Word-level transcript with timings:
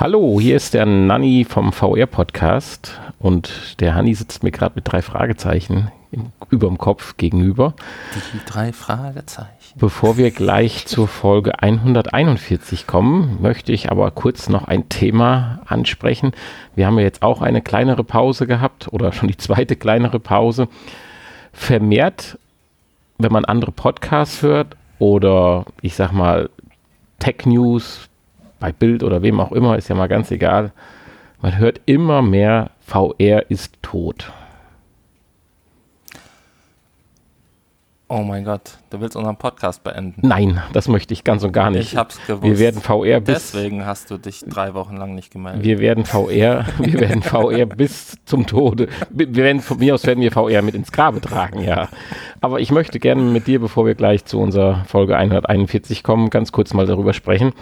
Hallo, 0.00 0.40
hier 0.40 0.56
ist 0.56 0.72
der 0.72 0.86
Nanni 0.86 1.44
vom 1.44 1.74
VR-Podcast 1.74 2.98
und 3.18 3.78
der 3.80 3.94
Hanni 3.94 4.14
sitzt 4.14 4.42
mir 4.42 4.50
gerade 4.50 4.72
mit 4.76 4.90
drei 4.90 5.02
Fragezeichen 5.02 5.92
über 6.48 6.68
dem 6.68 6.78
Kopf 6.78 7.18
gegenüber. 7.18 7.74
Die 8.32 8.50
drei 8.50 8.72
Fragezeichen. 8.72 9.50
Bevor 9.76 10.16
wir 10.16 10.30
gleich 10.30 10.86
zur 10.86 11.06
Folge 11.06 11.62
141 11.62 12.86
kommen, 12.86 13.42
möchte 13.42 13.72
ich 13.72 13.90
aber 13.90 14.10
kurz 14.10 14.48
noch 14.48 14.64
ein 14.64 14.88
Thema 14.88 15.60
ansprechen. 15.66 16.32
Wir 16.74 16.86
haben 16.86 16.96
ja 16.96 17.04
jetzt 17.04 17.22
auch 17.22 17.42
eine 17.42 17.60
kleinere 17.60 18.02
Pause 18.02 18.46
gehabt 18.46 18.90
oder 18.90 19.12
schon 19.12 19.28
die 19.28 19.36
zweite 19.36 19.76
kleinere 19.76 20.18
Pause. 20.18 20.68
Vermehrt, 21.52 22.38
wenn 23.18 23.32
man 23.32 23.44
andere 23.44 23.72
Podcasts 23.72 24.40
hört 24.40 24.78
oder 24.98 25.66
ich 25.82 25.94
sag 25.94 26.12
mal 26.12 26.48
Tech 27.18 27.44
News, 27.44 28.08
bei 28.60 28.70
Bild 28.70 29.02
oder 29.02 29.22
wem 29.22 29.40
auch 29.40 29.52
immer, 29.52 29.76
ist 29.76 29.88
ja 29.88 29.96
mal 29.96 30.06
ganz 30.06 30.30
egal. 30.30 30.72
Man 31.40 31.58
hört 31.58 31.80
immer 31.86 32.22
mehr, 32.22 32.70
VR 32.86 33.50
ist 33.50 33.82
tot. 33.82 34.30
Oh 38.12 38.22
mein 38.24 38.44
Gott, 38.44 38.72
du 38.90 39.00
willst 39.00 39.14
unseren 39.14 39.36
Podcast 39.36 39.84
beenden? 39.84 40.26
Nein, 40.26 40.60
das 40.72 40.88
möchte 40.88 41.14
ich 41.14 41.22
ganz 41.22 41.44
und 41.44 41.52
gar 41.52 41.70
nicht. 41.70 41.92
Ich 41.92 41.96
hab's 41.96 42.18
gewusst. 42.26 42.42
Wir 42.42 42.58
werden 42.58 42.80
VR 42.80 43.20
bis. 43.20 43.52
Deswegen 43.52 43.86
hast 43.86 44.10
du 44.10 44.18
dich 44.18 44.40
drei 44.40 44.74
Wochen 44.74 44.96
lang 44.96 45.14
nicht 45.14 45.30
gemeldet. 45.30 45.62
Wir 45.62 45.78
werden 45.78 46.04
VR, 46.04 46.66
wir 46.78 47.00
werden 47.00 47.22
VR 47.22 47.66
bis 47.66 48.18
zum 48.24 48.48
Tode. 48.48 48.88
Wir 49.10 49.32
werden, 49.36 49.62
von 49.62 49.78
mir 49.78 49.94
aus 49.94 50.04
werden 50.06 50.22
wir 50.22 50.32
VR 50.32 50.60
mit 50.62 50.74
ins 50.74 50.90
Grabe 50.90 51.20
tragen, 51.20 51.62
ja. 51.62 51.88
Aber 52.40 52.58
ich 52.58 52.72
möchte 52.72 52.98
gerne 52.98 53.22
mit 53.22 53.46
dir, 53.46 53.60
bevor 53.60 53.86
wir 53.86 53.94
gleich 53.94 54.24
zu 54.24 54.40
unserer 54.40 54.84
Folge 54.86 55.16
141 55.16 56.02
kommen, 56.02 56.30
ganz 56.30 56.50
kurz 56.50 56.74
mal 56.74 56.86
darüber 56.86 57.12
sprechen 57.12 57.52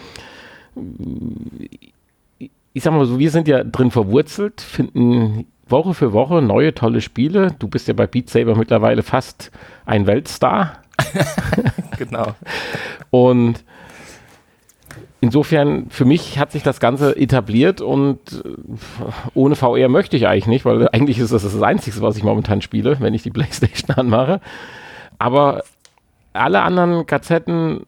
ich 2.73 2.83
sag 2.83 2.93
mal 2.93 3.07
so, 3.07 3.19
wir 3.19 3.31
sind 3.31 3.49
ja 3.49 3.65
drin 3.65 3.91
verwurzelt, 3.91 4.61
finden 4.61 5.47
Woche 5.67 5.95
für 5.95 6.13
Woche 6.13 6.41
neue 6.43 6.75
tolle 6.75 7.01
Spiele. 7.01 7.55
Du 7.59 7.69
bist 7.69 7.89
ja 7.89 7.95
bei 7.95 8.07
Beat 8.07 8.31
Saber 8.31 8.55
mittlerweile 8.57 9.03
fast 9.03 9.51
ein 9.85 10.07
Weltstar. 10.07 10.83
genau. 11.99 12.35
Und 13.11 13.65
insofern, 15.21 15.91
für 15.91 16.05
mich 16.05 16.39
hat 16.39 16.53
sich 16.53 16.63
das 16.63 16.81
Ganze 16.81 17.17
etabliert 17.17 17.81
und 17.81 18.19
äh, 18.33 19.11
ohne 19.35 19.57
VR 19.57 19.89
möchte 19.89 20.17
ich 20.17 20.27
eigentlich 20.27 20.47
nicht, 20.47 20.65
weil 20.65 20.89
eigentlich 20.89 21.19
ist 21.19 21.33
das 21.33 21.43
das 21.43 21.63
Einzige, 21.63 22.01
was 22.01 22.17
ich 22.17 22.23
momentan 22.23 22.63
spiele, 22.63 22.99
wenn 23.01 23.15
ich 23.15 23.23
die 23.23 23.31
Playstation 23.31 23.91
anmache. 23.97 24.41
Aber 25.19 25.65
alle 26.33 26.63
anderen 26.63 27.07
Gazetten 27.07 27.85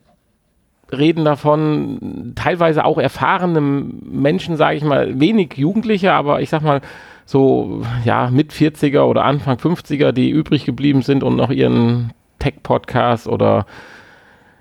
reden 0.93 1.25
davon, 1.25 2.33
teilweise 2.35 2.85
auch 2.85 2.99
erfahrene 2.99 3.61
Menschen, 3.61 4.57
sage 4.57 4.77
ich 4.77 4.85
mal, 4.85 5.19
wenig 5.21 5.55
Jugendliche, 5.57 6.13
aber 6.13 6.41
ich 6.41 6.51
sag 6.51 6.63
mal 6.63 6.81
so, 7.25 7.83
ja, 8.05 8.29
mit 8.31 8.53
40er 8.53 9.03
oder 9.03 9.25
Anfang 9.25 9.57
50er, 9.57 10.13
die 10.13 10.31
übrig 10.31 10.65
geblieben 10.65 11.03
sind 11.03 11.23
und 11.23 11.37
noch 11.37 11.51
ihren 11.51 12.13
Tech-Podcast 12.41 13.29
oder 13.29 13.67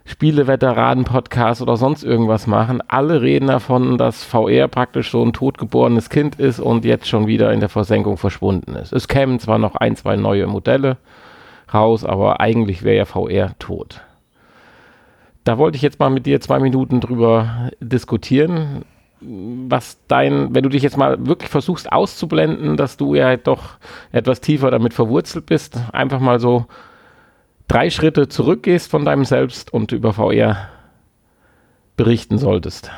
Spieleveteranen-Podcast 0.06 1.62
oder 1.62 1.78
sonst 1.78 2.04
irgendwas 2.04 2.48
machen. 2.48 2.82
Alle 2.88 3.22
reden 3.22 3.48
davon, 3.48 3.98
dass 3.98 4.24
VR 4.24 4.68
praktisch 4.68 5.12
so 5.12 5.24
ein 5.24 5.34
totgeborenes 5.34 6.10
Kind 6.10 6.40
ist 6.40 6.60
und 6.60 6.86
jetzt 6.86 7.08
schon 7.08 7.28
wieder 7.28 7.52
in 7.54 7.60
der 7.60 7.70
Versenkung 7.70 8.18
verschwunden 8.18 8.76
ist. 8.76 8.94
Es 8.94 9.08
kämen 9.08 9.40
zwar 9.40 9.60
noch 9.60 9.76
ein, 9.76 9.96
zwei 9.96 10.16
neue 10.16 10.48
Modelle 10.48 10.98
raus, 11.74 12.04
aber 12.04 12.40
eigentlich 12.40 12.84
wäre 12.84 12.98
ja 12.98 13.06
VR 13.06 13.52
tot 13.60 14.02
da 15.50 15.58
wollte 15.58 15.78
ich 15.78 15.82
jetzt 15.82 15.98
mal 15.98 16.12
mit 16.12 16.28
dir 16.28 16.40
zwei 16.42 16.60
Minuten 16.60 17.02
drüber 17.02 17.72
diskutieren, 17.80 18.86
was 19.20 19.98
dein, 20.08 20.54
wenn 20.54 20.62
du 20.62 20.70
dich 20.70 20.84
jetzt 20.84 20.96
mal 20.96 21.26
wirklich 21.26 21.50
versuchst 21.50 21.92
auszublenden, 21.92 22.78
dass 22.78 22.98
du 22.98 23.16
ja 23.16 23.36
doch 23.36 23.78
etwas 24.12 24.42
tiefer 24.42 24.70
damit 24.70 24.94
verwurzelt 24.94 25.48
bist, 25.48 25.80
einfach 25.92 26.20
mal 26.20 26.40
so 26.40 26.68
drei 27.68 27.90
Schritte 27.90 28.28
zurückgehst 28.28 28.92
von 28.92 29.06
deinem 29.06 29.26
Selbst 29.26 29.74
und 29.74 29.92
über 29.92 30.14
VR 30.14 30.70
berichten 31.98 32.38
solltest. 32.38 32.92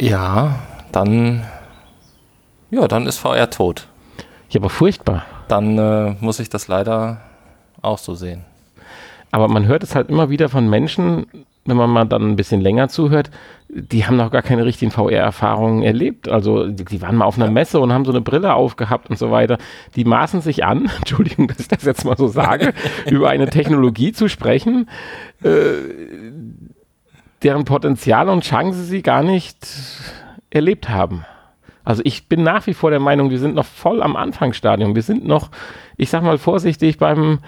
Ja, 0.00 0.60
dann, 0.92 1.44
ja, 2.70 2.86
dann 2.86 3.08
ist 3.08 3.18
VR 3.18 3.50
tot. 3.50 3.88
Ja, 4.50 4.60
aber 4.60 4.70
furchtbar. 4.70 5.24
Dann 5.48 5.76
äh, 5.78 6.14
muss 6.20 6.38
ich 6.38 6.48
das 6.48 6.68
leider 6.68 7.22
auch 7.82 7.98
so 7.98 8.14
sehen. 8.14 8.44
Aber 9.30 9.48
man 9.48 9.66
hört 9.66 9.82
es 9.82 9.94
halt 9.94 10.08
immer 10.08 10.30
wieder 10.30 10.48
von 10.48 10.68
Menschen, 10.68 11.26
wenn 11.68 11.76
man 11.76 11.90
mal 11.90 12.06
dann 12.06 12.30
ein 12.30 12.36
bisschen 12.36 12.62
länger 12.62 12.88
zuhört, 12.88 13.30
die 13.68 14.06
haben 14.06 14.16
noch 14.16 14.30
gar 14.30 14.40
keine 14.40 14.64
richtigen 14.64 14.90
VR-Erfahrungen 14.90 15.82
erlebt. 15.82 16.28
Also 16.28 16.66
die, 16.66 16.84
die, 16.84 17.02
waren 17.02 17.16
mal 17.16 17.26
auf 17.26 17.36
einer 17.36 17.50
Messe 17.50 17.78
und 17.80 17.92
haben 17.92 18.06
so 18.06 18.10
eine 18.10 18.22
Brille 18.22 18.54
aufgehabt 18.54 19.10
und 19.10 19.18
so 19.18 19.30
weiter. 19.30 19.58
Die 19.94 20.04
maßen 20.04 20.40
sich 20.40 20.64
an, 20.64 20.90
Entschuldigung, 20.98 21.48
dass 21.48 21.60
ich 21.60 21.68
das 21.68 21.84
jetzt 21.84 22.04
mal 22.04 22.16
so 22.16 22.26
sage, 22.28 22.72
über 23.10 23.28
eine 23.28 23.50
Technologie 23.50 24.12
zu 24.12 24.28
sprechen, 24.28 24.88
äh, 25.42 25.50
deren 27.42 27.66
Potenzial 27.66 28.30
und 28.30 28.44
Chance 28.44 28.84
sie 28.84 29.02
gar 29.02 29.22
nicht 29.22 29.58
erlebt 30.50 30.88
haben. 30.88 31.24
Also 31.88 32.02
ich 32.04 32.26
bin 32.26 32.42
nach 32.42 32.66
wie 32.66 32.74
vor 32.74 32.90
der 32.90 33.00
Meinung, 33.00 33.30
wir 33.30 33.38
sind 33.38 33.54
noch 33.54 33.64
voll 33.64 34.02
am 34.02 34.14
Anfangsstadium. 34.14 34.94
Wir 34.94 35.02
sind 35.02 35.26
noch, 35.26 35.48
ich 35.96 36.10
sag 36.10 36.22
mal 36.22 36.36
vorsichtig, 36.36 36.98
beim 36.98 37.38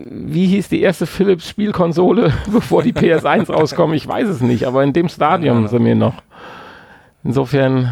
wie 0.00 0.46
hieß 0.46 0.70
die 0.70 0.80
erste 0.80 1.04
Philips 1.04 1.46
Spielkonsole, 1.46 2.32
bevor 2.50 2.82
die 2.82 2.94
PS1 2.94 3.52
rauskommt? 3.52 3.94
Ich 3.94 4.08
weiß 4.08 4.28
es 4.28 4.40
nicht, 4.40 4.64
aber 4.64 4.82
in 4.82 4.94
dem 4.94 5.10
Stadium 5.10 5.64
ja. 5.64 5.68
sind 5.68 5.84
wir 5.84 5.94
noch. 5.94 6.22
Insofern, 7.22 7.82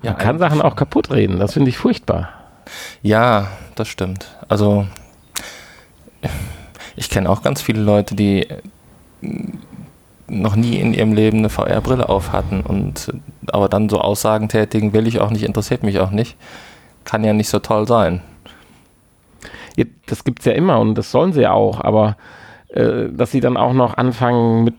ja, 0.00 0.12
man 0.12 0.16
kann 0.16 0.38
Sachen 0.38 0.62
auch 0.62 0.74
kaputt 0.74 1.10
reden. 1.10 1.38
Das 1.38 1.52
finde 1.52 1.68
ich 1.68 1.76
furchtbar. 1.76 2.30
Ja, 3.02 3.48
das 3.74 3.88
stimmt. 3.88 4.38
Also, 4.48 4.86
ich 6.96 7.10
kenne 7.10 7.28
auch 7.28 7.42
ganz 7.42 7.60
viele 7.60 7.82
Leute, 7.82 8.14
die 8.14 8.48
noch 10.28 10.56
nie 10.56 10.76
in 10.76 10.94
ihrem 10.94 11.12
Leben 11.12 11.38
eine 11.38 11.48
VR-Brille 11.48 12.08
auf 12.08 12.32
hatten 12.32 12.60
und 12.60 13.12
aber 13.50 13.68
dann 13.68 13.88
so 13.88 14.00
Aussagen 14.00 14.48
tätigen, 14.48 14.92
will 14.92 15.06
ich 15.06 15.20
auch 15.20 15.30
nicht, 15.30 15.42
interessiert 15.42 15.82
mich 15.82 16.00
auch 16.00 16.10
nicht. 16.10 16.36
Kann 17.04 17.24
ja 17.24 17.32
nicht 17.32 17.48
so 17.48 17.58
toll 17.58 17.86
sein 17.86 18.20
das 20.10 20.24
gibt 20.24 20.40
es 20.40 20.46
ja 20.46 20.52
immer 20.52 20.78
und 20.78 20.96
das 20.96 21.10
sollen 21.10 21.32
sie 21.32 21.42
ja 21.42 21.52
auch, 21.52 21.80
aber 21.82 22.16
äh, 22.68 23.08
dass 23.10 23.30
sie 23.30 23.40
dann 23.40 23.56
auch 23.56 23.72
noch 23.72 23.96
anfangen, 23.96 24.64
mit 24.64 24.74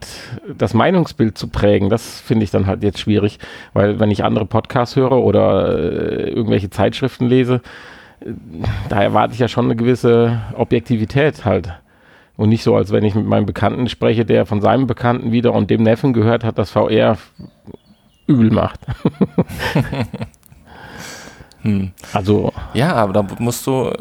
das 0.58 0.74
Meinungsbild 0.74 1.38
zu 1.38 1.48
prägen, 1.48 1.90
das 1.90 2.20
finde 2.20 2.44
ich 2.44 2.52
dann 2.52 2.68
halt 2.68 2.84
jetzt 2.84 3.00
schwierig, 3.00 3.40
weil 3.74 4.00
wenn 4.00 4.12
ich 4.12 4.24
andere 4.24 4.46
Podcasts 4.46 4.96
höre 4.96 5.14
oder 5.14 5.78
äh, 5.78 6.30
irgendwelche 6.30 6.70
Zeitschriften 6.70 7.28
lese, 7.28 7.62
äh, 8.20 8.32
da 8.90 9.02
erwarte 9.02 9.34
ich 9.34 9.40
ja 9.40 9.48
schon 9.48 9.66
eine 9.66 9.76
gewisse 9.76 10.42
Objektivität 10.56 11.46
halt. 11.46 11.72
Und 12.40 12.48
nicht 12.48 12.64
so, 12.64 12.74
als 12.74 12.94
wenn 12.94 13.04
ich 13.04 13.16
mit 13.16 13.26
meinem 13.26 13.46
Bekannten 13.46 13.90
spreche, 13.90 14.24
der 14.24 14.46
von 14.46 14.62
seinem 14.62 14.88
Bekannten 14.88 15.34
wieder 15.34 15.52
und 15.54 15.70
dem 15.70 15.84
Neffen 15.84 16.14
gehört 16.14 16.46
hat, 16.46 16.58
dass 16.58 16.72
VR 16.72 17.18
übel 18.28 18.50
macht. 18.50 18.80
Hm. 21.62 21.92
Also. 22.14 22.54
Ja, 22.74 22.94
aber 22.94 23.12
da 23.12 23.28
musst 23.40 23.68
du 23.68 23.92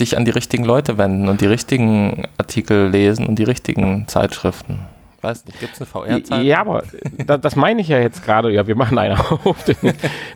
dich 0.00 0.16
an 0.16 0.24
die 0.24 0.30
richtigen 0.30 0.64
Leute 0.64 0.96
wenden 0.96 1.28
und 1.28 1.42
die 1.42 1.46
richtigen 1.46 2.26
Artikel 2.38 2.88
lesen 2.88 3.26
und 3.26 3.38
die 3.38 3.44
richtigen 3.44 4.08
Zeitschriften. 4.08 4.78
Weiß 5.20 5.44
nicht, 5.44 5.60
gibt 5.60 5.74
es 5.74 5.82
eine 5.82 5.86
VR-Zeit? 5.86 6.44
Ja, 6.44 6.62
aber 6.62 6.84
das, 7.26 7.42
das 7.42 7.56
meine 7.56 7.82
ich 7.82 7.88
ja 7.88 7.98
jetzt 7.98 8.24
gerade. 8.24 8.50
Ja, 8.50 8.66
wir 8.66 8.74
machen 8.74 8.96
eine 8.96 9.20
auf. 9.44 9.66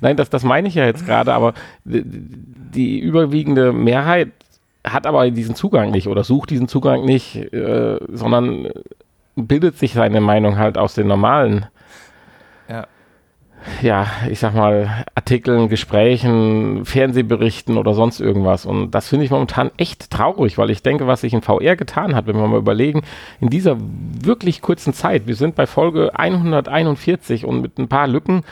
Nein, 0.03 0.19
das, 0.19 0.29
das 0.29 0.43
meine 0.43 0.69
ich 0.69 0.75
ja 0.75 0.85
jetzt 0.85 1.07
gerade, 1.07 1.33
aber 1.33 1.55
die, 1.85 2.03
die, 2.05 2.99
überwiegende 2.99 3.73
Mehrheit 3.73 4.33
hat 4.85 5.07
aber 5.07 5.31
diesen 5.31 5.55
Zugang 5.55 5.91
nicht 5.91 6.09
oder 6.09 6.25
sucht 6.25 6.51
diesen 6.51 6.69
Zugang 6.69 7.05
nicht, 7.05 7.37
äh, 7.53 7.99
sondern 8.09 8.69
bildet 9.37 9.79
sich 9.79 9.95
seine 9.95 10.21
Meinung 10.21 10.59
halt 10.59 10.77
aus 10.77 10.95
den 10.95 11.07
normalen 11.07 11.67
ja, 13.81 14.07
ich 14.29 14.39
sag 14.41 14.55
mal, 14.55 15.05
Artikeln, 15.15 15.69
Gesprächen, 15.69 16.85
Fernsehberichten 16.85 17.79
oder 17.79 17.95
sonst 17.95 18.21
irgendwas. 18.21 18.67
Und 18.67 18.91
das 18.93 19.09
finde 19.09 19.25
ich 19.25 19.31
momentan 19.31 19.71
echt 19.77 20.11
traurig, 20.11 20.59
weil 20.59 20.71
ich 20.71 20.83
denke, 20.83 21.07
was 21.07 21.21
sich 21.21 21.33
in 21.33 21.43
VR 21.43 21.77
getan 21.77 22.15
hat, 22.15 22.27
wenn 22.27 22.37
wir 22.37 22.47
mal 22.47 22.59
überlegen, 22.59 23.03
in 23.41 23.51
dieser 23.51 23.77
wirklich 23.79 24.63
kurzen 24.63 24.93
Zeit, 24.93 25.27
wir 25.27 25.37
sind 25.37 25.55
bei 25.55 25.67
Folge 25.67 26.19
141 26.19 27.45
und 27.45 27.61
mit 27.61 27.79
ein 27.79 27.89
paar 27.89 28.09
Lücken 28.09 28.43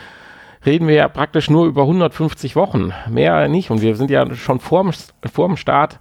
reden 0.65 0.87
wir 0.87 0.95
ja 0.95 1.07
praktisch 1.07 1.49
nur 1.49 1.65
über 1.65 1.81
150 1.81 2.55
Wochen, 2.55 2.93
mehr 3.09 3.47
nicht. 3.47 3.71
Und 3.71 3.81
wir 3.81 3.95
sind 3.95 4.11
ja 4.11 4.33
schon 4.35 4.59
vorm, 4.59 4.91
vorm 5.31 5.57
Start 5.57 5.97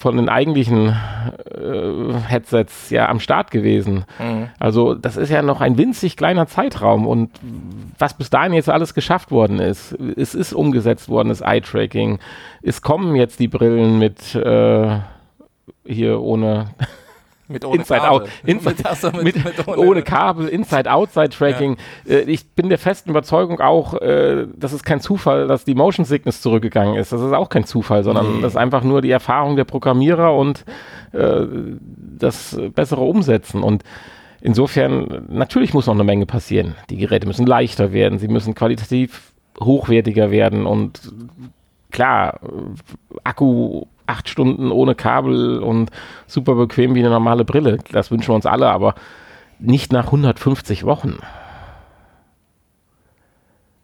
von 0.00 0.16
den 0.16 0.30
eigentlichen 0.30 0.88
äh, 0.88 2.14
Headsets 2.26 2.88
ja 2.88 3.10
am 3.10 3.20
Start 3.20 3.50
gewesen. 3.50 4.06
Mhm. 4.18 4.48
Also 4.58 4.94
das 4.94 5.18
ist 5.18 5.28
ja 5.28 5.42
noch 5.42 5.60
ein 5.60 5.76
winzig 5.76 6.16
kleiner 6.16 6.46
Zeitraum 6.46 7.06
und 7.06 7.30
was 7.98 8.14
bis 8.14 8.30
dahin 8.30 8.54
jetzt 8.54 8.70
alles 8.70 8.94
geschafft 8.94 9.30
worden 9.30 9.58
ist, 9.58 9.92
es 10.16 10.34
ist 10.34 10.54
umgesetzt 10.54 11.10
worden, 11.10 11.28
das 11.28 11.42
Eye-Tracking, 11.42 12.18
es 12.62 12.80
kommen 12.80 13.14
jetzt 13.14 13.40
die 13.40 13.48
Brillen 13.48 13.98
mit 13.98 14.34
äh, 14.34 15.00
hier 15.84 16.22
ohne 16.22 16.70
Mit 17.50 17.64
ohne 17.64 17.78
Inside 17.78 18.00
Kabel. 18.00 18.22
Out. 18.22 18.28
Inside, 18.44 19.22
mit, 19.22 19.24
mit, 19.24 19.44
mit 19.44 19.68
ohne, 19.68 19.78
ohne, 19.78 20.02
Kabel, 20.02 20.46
Inside-Outside-Tracking. 20.48 21.76
Ja. 22.04 22.14
Äh, 22.14 22.20
ich 22.22 22.48
bin 22.50 22.68
der 22.68 22.78
festen 22.78 23.10
Überzeugung 23.10 23.60
auch, 23.60 23.94
äh, 23.94 24.46
das 24.56 24.72
ist 24.72 24.84
kein 24.84 25.00
Zufall, 25.00 25.48
dass 25.48 25.64
die 25.64 25.74
Motion 25.74 26.04
Sickness 26.04 26.42
zurückgegangen 26.42 26.94
ist. 26.94 27.12
Das 27.12 27.20
ist 27.20 27.32
auch 27.32 27.48
kein 27.48 27.64
Zufall, 27.64 28.04
sondern 28.04 28.36
nee. 28.36 28.42
das 28.42 28.52
ist 28.52 28.56
einfach 28.56 28.84
nur 28.84 29.02
die 29.02 29.10
Erfahrung 29.10 29.56
der 29.56 29.64
Programmierer 29.64 30.34
und 30.34 30.64
äh, 31.12 31.46
das 32.18 32.56
bessere 32.74 33.02
Umsetzen. 33.02 33.64
Und 33.64 33.82
insofern, 34.40 35.26
natürlich 35.28 35.74
muss 35.74 35.86
noch 35.86 35.94
eine 35.94 36.04
Menge 36.04 36.26
passieren. 36.26 36.76
Die 36.88 36.98
Geräte 36.98 37.26
müssen 37.26 37.46
leichter 37.46 37.92
werden, 37.92 38.20
sie 38.20 38.28
müssen 38.28 38.54
qualitativ 38.54 39.32
hochwertiger 39.60 40.30
werden 40.30 40.66
und 40.66 41.00
klar, 41.90 42.38
Akku 43.24 43.86
acht 44.10 44.28
Stunden 44.28 44.70
ohne 44.72 44.94
Kabel 44.94 45.60
und 45.60 45.90
super 46.26 46.54
bequem 46.54 46.94
wie 46.94 47.00
eine 47.00 47.10
normale 47.10 47.44
Brille. 47.44 47.78
Das 47.92 48.10
wünschen 48.10 48.28
wir 48.28 48.34
uns 48.34 48.46
alle, 48.46 48.70
aber 48.70 48.94
nicht 49.58 49.92
nach 49.92 50.06
150 50.06 50.84
Wochen. 50.84 51.18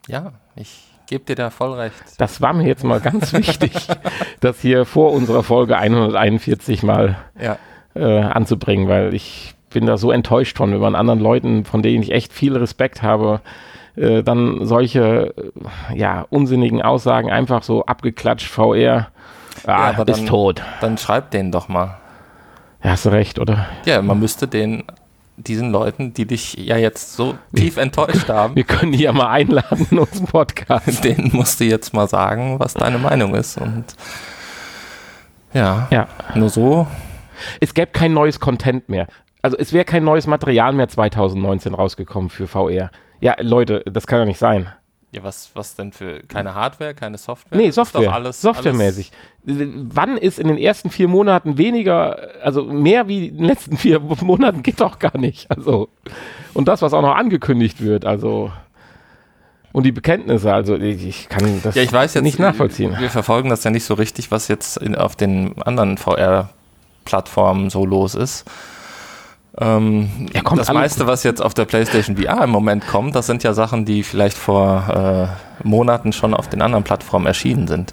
Ja, 0.07 0.33
ich 0.55 0.87
gebe 1.07 1.23
dir 1.25 1.35
da 1.35 1.49
voll 1.49 1.73
recht. 1.73 2.03
Das 2.17 2.41
war 2.41 2.53
mir 2.53 2.67
jetzt 2.67 2.83
mal 2.83 2.99
ganz 2.99 3.33
wichtig, 3.33 3.87
das 4.39 4.61
hier 4.61 4.85
vor 4.85 5.13
unserer 5.13 5.43
Folge 5.43 5.77
141 5.77 6.83
mal 6.83 7.17
ja. 7.39 7.57
äh, 7.95 8.21
anzubringen, 8.21 8.87
weil 8.87 9.13
ich 9.13 9.55
bin 9.69 9.85
da 9.85 9.97
so 9.97 10.11
enttäuscht 10.11 10.57
von, 10.57 10.71
wenn 10.71 10.79
man 10.79 10.95
anderen 10.95 11.19
Leuten, 11.19 11.65
von 11.65 11.81
denen 11.81 12.03
ich 12.03 12.11
echt 12.11 12.33
viel 12.33 12.55
Respekt 12.55 13.01
habe, 13.01 13.41
äh, 13.95 14.23
dann 14.23 14.65
solche 14.65 15.33
äh, 15.35 15.97
ja, 15.97 16.25
unsinnigen 16.29 16.81
Aussagen 16.81 17.31
einfach 17.31 17.63
so 17.63 17.85
abgeklatscht, 17.85 18.47
VR 18.47 19.07
Ah, 19.67 19.91
ja, 19.91 20.03
ist 20.03 20.19
dann, 20.19 20.25
tot. 20.25 20.61
Dann 20.81 20.97
schreib 20.97 21.31
den 21.31 21.51
doch 21.51 21.67
mal. 21.67 21.97
Ja, 22.83 22.91
hast 22.91 23.05
du 23.05 23.09
recht, 23.09 23.37
oder? 23.39 23.67
Ja, 23.85 24.01
man 24.01 24.19
müsste 24.19 24.47
den 24.47 24.83
diesen 25.37 25.71
Leuten, 25.71 26.13
die 26.13 26.25
dich 26.25 26.55
ja 26.55 26.77
jetzt 26.77 27.13
so 27.13 27.37
tief 27.55 27.77
enttäuscht 27.77 28.27
haben. 28.27 28.55
Wir 28.55 28.63
können 28.63 28.91
die 28.91 29.03
ja 29.03 29.13
mal 29.13 29.29
einladen 29.29 29.87
in 29.91 29.99
unseren 29.99 30.25
Podcast. 30.25 31.03
Den 31.03 31.29
musst 31.31 31.59
du 31.59 31.65
jetzt 31.65 31.93
mal 31.93 32.07
sagen, 32.07 32.59
was 32.59 32.73
deine 32.73 32.97
Meinung 32.97 33.35
ist. 33.35 33.57
Und 33.57 33.85
ja, 35.53 35.87
ja. 35.91 36.07
nur 36.33 36.49
so. 36.49 36.87
Es 37.59 37.75
gäbe 37.75 37.91
kein 37.91 38.13
neues 38.13 38.39
Content 38.39 38.89
mehr. 38.89 39.07
Also 39.43 39.57
es 39.57 39.73
wäre 39.73 39.85
kein 39.85 40.03
neues 40.03 40.25
Material 40.25 40.73
mehr 40.73 40.87
2019 40.87 41.75
rausgekommen 41.75 42.31
für 42.31 42.47
VR. 42.47 42.89
Ja, 43.21 43.35
Leute, 43.39 43.83
das 43.85 44.07
kann 44.07 44.19
ja 44.19 44.25
nicht 44.25 44.39
sein. 44.39 44.67
Ja, 45.17 45.23
was, 45.23 45.49
was 45.55 45.75
denn 45.75 45.91
für 45.91 46.21
keine 46.27 46.53
Hardware, 46.53 46.93
keine 46.93 47.17
Software? 47.17 47.57
Nee, 47.57 47.71
Software. 47.71 48.13
Alles, 48.13 48.39
Softwaremäßig. 48.41 49.11
Alles 49.47 49.67
Wann 49.89 50.17
ist 50.17 50.37
in 50.37 50.47
den 50.47 50.57
ersten 50.57 50.91
vier 50.91 51.07
Monaten 51.07 51.57
weniger, 51.57 52.19
also 52.43 52.63
mehr 52.63 53.07
wie 53.07 53.27
in 53.27 53.37
den 53.37 53.45
letzten 53.45 53.77
vier 53.77 53.99
Monaten 53.99 54.61
geht 54.61 54.79
doch 54.79 54.99
gar 54.99 55.17
nicht. 55.17 55.49
Also, 55.49 55.89
und 56.53 56.67
das, 56.67 56.81
was 56.81 56.93
auch 56.93 57.01
noch 57.01 57.15
angekündigt 57.15 57.81
wird, 57.81 58.05
also. 58.05 58.51
Und 59.73 59.83
die 59.83 59.91
Bekenntnisse, 59.91 60.53
also 60.53 60.75
ich 60.75 61.29
kann 61.29 61.61
das 61.63 61.75
ja, 61.75 61.83
ich 61.83 61.93
weiß 61.93 62.13
jetzt, 62.13 62.23
nicht 62.23 62.39
nachvollziehen. 62.39 62.95
Wir 62.99 63.09
verfolgen 63.09 63.49
das 63.49 63.63
ja 63.63 63.71
nicht 63.71 63.85
so 63.85 63.95
richtig, 63.95 64.31
was 64.31 64.47
jetzt 64.47 64.77
in, 64.77 64.95
auf 64.95 65.15
den 65.15 65.61
anderen 65.61 65.97
VR-Plattformen 65.97 67.69
so 67.69 67.85
los 67.85 68.15
ist. 68.15 68.45
Ähm, 69.59 70.29
ja, 70.33 70.41
das 70.41 70.71
meiste, 70.71 71.07
was 71.07 71.23
jetzt 71.23 71.41
auf 71.41 71.53
der 71.53 71.65
PlayStation 71.65 72.17
VR 72.17 72.43
im 72.43 72.51
Moment 72.51 72.87
kommt, 72.87 73.15
das 73.15 73.25
sind 73.25 73.43
ja 73.43 73.53
Sachen, 73.53 73.85
die 73.85 74.03
vielleicht 74.03 74.37
vor 74.37 75.33
äh, 75.63 75.67
Monaten 75.67 76.13
schon 76.13 76.33
auf 76.33 76.47
den 76.47 76.61
anderen 76.61 76.83
Plattformen 76.83 77.25
erschienen 77.25 77.67
sind. 77.67 77.91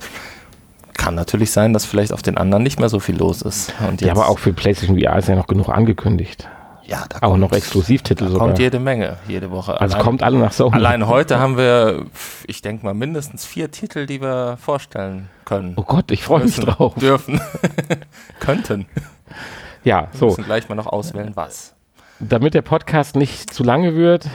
Kann 0.92 1.14
natürlich 1.14 1.50
sein, 1.52 1.72
dass 1.72 1.86
vielleicht 1.86 2.12
auf 2.12 2.22
den 2.22 2.36
anderen 2.36 2.62
nicht 2.62 2.78
mehr 2.78 2.88
so 2.88 3.00
viel 3.00 3.16
los 3.16 3.42
ist. 3.42 3.72
Und 3.88 4.00
ja, 4.00 4.12
aber 4.12 4.28
auch 4.28 4.38
für 4.38 4.52
PlayStation 4.52 4.98
VR 5.00 5.18
ist 5.18 5.28
ja 5.28 5.36
noch 5.36 5.46
genug 5.46 5.68
angekündigt. 5.68 6.48
Ja, 6.86 7.04
da 7.08 7.16
auch 7.18 7.30
kommt, 7.30 7.40
noch 7.40 7.52
Exklusivtitel 7.52 8.24
da 8.24 8.30
sogar. 8.30 8.48
Kommt 8.48 8.58
jede 8.58 8.78
Menge, 8.78 9.16
jede 9.26 9.50
Woche. 9.50 9.80
Also 9.80 9.94
allein, 9.94 10.04
kommt 10.04 10.22
alle 10.22 10.38
nach 10.38 10.52
Sony. 10.52 10.74
Allein 10.74 11.06
heute 11.06 11.38
haben 11.38 11.56
wir, 11.56 12.04
ich 12.46 12.60
denke 12.60 12.84
mal, 12.84 12.92
mindestens 12.92 13.46
vier 13.46 13.70
Titel, 13.70 14.06
die 14.06 14.20
wir 14.20 14.58
vorstellen 14.60 15.30
können. 15.46 15.72
Oh 15.76 15.82
Gott, 15.82 16.10
ich 16.10 16.22
freue 16.22 16.44
mich 16.44 16.56
drauf. 16.56 16.94
Dürfen. 17.00 17.40
Könnten. 18.40 18.86
Ja, 19.84 20.08
so. 20.12 20.20
Wir 20.20 20.26
müssen 20.28 20.44
gleich 20.44 20.68
mal 20.68 20.74
noch 20.74 20.86
auswählen, 20.86 21.32
was. 21.34 21.74
Damit 22.20 22.54
der 22.54 22.62
Podcast 22.62 23.16
nicht 23.16 23.52
zu 23.52 23.64
lange 23.64 23.96
wird, 23.96 24.26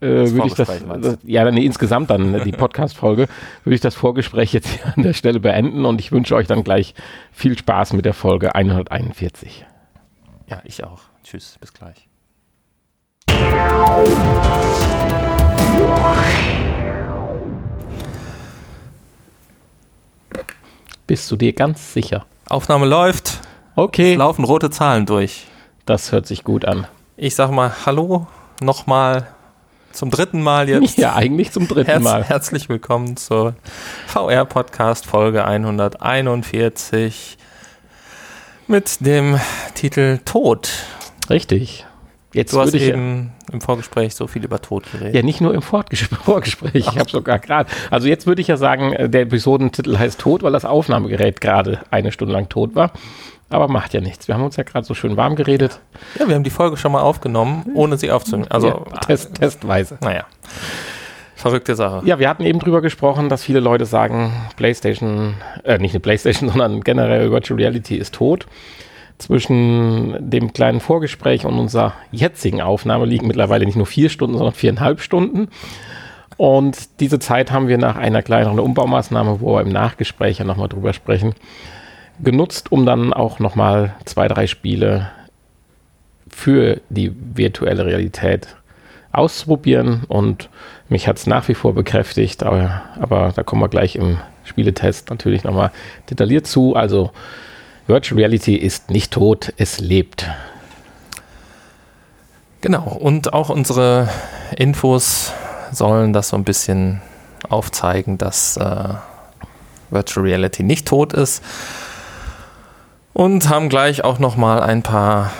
äh, 0.00 0.06
würde 0.06 0.48
ich 0.48 0.54
das, 0.54 0.68
das 0.68 1.18
ja, 1.22 1.48
nee, 1.50 1.64
insgesamt 1.64 2.10
dann 2.10 2.32
ne, 2.32 2.40
die 2.44 2.52
Podcast-Folge, 2.52 3.28
würde 3.64 3.74
ich 3.74 3.80
das 3.80 3.94
Vorgespräch 3.94 4.52
jetzt 4.52 4.68
hier 4.68 4.92
an 4.94 5.02
der 5.04 5.12
Stelle 5.14 5.40
beenden 5.40 5.84
und 5.86 6.00
ich 6.00 6.12
wünsche 6.12 6.34
euch 6.34 6.46
dann 6.46 6.64
gleich 6.64 6.94
viel 7.32 7.56
Spaß 7.56 7.94
mit 7.94 8.04
der 8.04 8.12
Folge 8.12 8.54
141. 8.54 9.64
Ja, 10.48 10.60
ich 10.64 10.84
auch. 10.84 11.00
Tschüss, 11.22 11.56
bis 11.60 11.72
gleich. 11.72 12.08
Bist 21.06 21.30
du 21.30 21.36
dir 21.36 21.54
ganz 21.54 21.94
sicher? 21.94 22.26
Aufnahme 22.48 22.86
läuft. 22.86 23.47
Okay. 23.78 24.14
Es 24.14 24.18
laufen 24.18 24.44
rote 24.44 24.70
Zahlen 24.70 25.06
durch. 25.06 25.46
Das 25.86 26.10
hört 26.10 26.26
sich 26.26 26.42
gut 26.42 26.64
an. 26.64 26.88
Ich 27.16 27.36
sag 27.36 27.52
mal 27.52 27.86
Hallo 27.86 28.26
nochmal 28.60 29.28
zum 29.92 30.10
dritten 30.10 30.42
Mal 30.42 30.68
jetzt. 30.68 30.98
Ja, 30.98 31.14
eigentlich 31.14 31.52
zum 31.52 31.68
dritten 31.68 31.88
Herz, 31.88 32.02
Mal. 32.02 32.24
Herzlich 32.24 32.68
willkommen 32.68 33.16
zur 33.16 33.54
VR-Podcast 34.08 35.06
Folge 35.06 35.44
141 35.44 37.38
mit 38.66 39.06
dem 39.06 39.38
Titel 39.74 40.18
Tod. 40.24 40.70
Richtig. 41.30 41.86
Jetzt 42.34 42.54
du 42.54 42.60
hast 42.60 42.74
eben 42.74 43.30
ja, 43.46 43.54
im 43.54 43.60
Vorgespräch 43.60 44.16
so 44.16 44.26
viel 44.26 44.44
über 44.44 44.60
Tod 44.60 44.90
geredet. 44.90 45.14
Ja, 45.14 45.22
nicht 45.22 45.40
nur 45.40 45.54
im 45.54 45.62
Vorgespräch, 45.62 46.74
ich 46.74 46.98
habe 46.98 47.08
sogar 47.08 47.38
gerade. 47.38 47.70
Also 47.92 48.08
jetzt 48.08 48.26
würde 48.26 48.42
ich 48.42 48.48
ja 48.48 48.56
sagen, 48.56 48.92
äh, 48.92 49.08
der 49.08 49.20
Episodentitel 49.20 49.96
heißt 49.96 50.20
Tod, 50.20 50.42
weil 50.42 50.52
das 50.52 50.64
Aufnahmegerät 50.64 51.40
gerade 51.40 51.82
eine 51.92 52.10
Stunde 52.10 52.34
lang 52.34 52.48
tot 52.48 52.74
war. 52.74 52.90
Aber 53.50 53.68
macht 53.68 53.94
ja 53.94 54.00
nichts. 54.00 54.28
Wir 54.28 54.34
haben 54.34 54.44
uns 54.44 54.56
ja 54.56 54.62
gerade 54.62 54.84
so 54.86 54.94
schön 54.94 55.16
warm 55.16 55.34
geredet. 55.34 55.80
Ja, 56.18 56.28
wir 56.28 56.34
haben 56.34 56.44
die 56.44 56.50
Folge 56.50 56.76
schon 56.76 56.92
mal 56.92 57.00
aufgenommen, 57.00 57.64
ohne 57.74 57.96
sie 57.96 58.10
aufzunehmen. 58.10 58.50
Also 58.50 58.68
ja, 58.68 59.00
Test, 59.00 59.34
testweise. 59.34 59.98
Naja. 60.02 60.26
Verrückte 61.34 61.74
Sache. 61.74 62.02
Ja, 62.04 62.18
wir 62.18 62.28
hatten 62.28 62.44
eben 62.44 62.58
drüber 62.58 62.82
gesprochen, 62.82 63.28
dass 63.28 63.44
viele 63.44 63.60
Leute 63.60 63.86
sagen, 63.86 64.32
PlayStation, 64.56 65.34
äh, 65.62 65.78
nicht 65.78 65.92
eine 65.94 66.00
PlayStation, 66.00 66.48
sondern 66.50 66.82
generell 66.82 67.30
Virtual 67.30 67.58
Reality 67.58 67.96
ist 67.96 68.14
tot. 68.14 68.46
Zwischen 69.18 70.16
dem 70.30 70.52
kleinen 70.52 70.80
Vorgespräch 70.80 71.46
und 71.46 71.58
unserer 71.58 71.94
jetzigen 72.12 72.60
Aufnahme 72.60 73.04
liegen 73.04 73.26
mittlerweile 73.26 73.66
nicht 73.66 73.76
nur 73.76 73.86
vier 73.86 74.10
Stunden, 74.10 74.36
sondern 74.36 74.54
viereinhalb 74.54 75.00
Stunden. 75.00 75.48
Und 76.36 77.00
diese 77.00 77.18
Zeit 77.18 77.50
haben 77.50 77.66
wir 77.66 77.78
nach 77.78 77.96
einer 77.96 78.22
kleineren 78.22 78.60
Umbaumaßnahme, 78.60 79.40
wo 79.40 79.56
wir 79.56 79.62
im 79.62 79.70
Nachgespräch 79.70 80.38
ja 80.38 80.44
nochmal 80.44 80.68
drüber 80.68 80.92
sprechen, 80.92 81.34
genutzt, 82.20 82.72
um 82.72 82.86
dann 82.86 83.12
auch 83.12 83.38
nochmal 83.38 83.94
zwei, 84.04 84.28
drei 84.28 84.46
Spiele 84.46 85.10
für 86.28 86.80
die 86.88 87.12
virtuelle 87.34 87.86
Realität 87.86 88.56
auszuprobieren 89.12 90.04
und 90.08 90.48
mich 90.88 91.08
hat 91.08 91.18
es 91.18 91.26
nach 91.26 91.48
wie 91.48 91.54
vor 91.54 91.74
bekräftigt, 91.74 92.42
aber, 92.42 92.82
aber, 93.00 93.32
da 93.34 93.42
kommen 93.42 93.62
wir 93.62 93.68
gleich 93.68 93.96
im 93.96 94.18
Spieletest 94.44 95.10
natürlich 95.10 95.44
nochmal 95.44 95.70
detailliert 96.08 96.46
zu. 96.46 96.74
Also 96.74 97.10
Virtual 97.86 98.18
Reality 98.18 98.54
ist 98.54 98.90
nicht 98.90 99.12
tot, 99.12 99.52
es 99.56 99.80
lebt. 99.80 100.26
Genau, 102.60 102.84
und 102.84 103.32
auch 103.32 103.50
unsere 103.50 104.08
Infos 104.56 105.32
sollen 105.72 106.12
das 106.12 106.30
so 106.30 106.36
ein 106.36 106.44
bisschen 106.44 107.02
aufzeigen, 107.48 108.18
dass 108.18 108.56
äh, 108.56 108.94
Virtual 109.90 110.26
Reality 110.26 110.62
nicht 110.62 110.86
tot 110.86 111.12
ist 111.12 111.42
und 113.18 113.48
haben 113.48 113.68
gleich 113.68 114.04
auch 114.04 114.20
noch 114.20 114.36
mal 114.36 114.62
ein 114.62 114.84
paar 114.84 115.32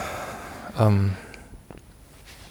ähm, 0.81 1.13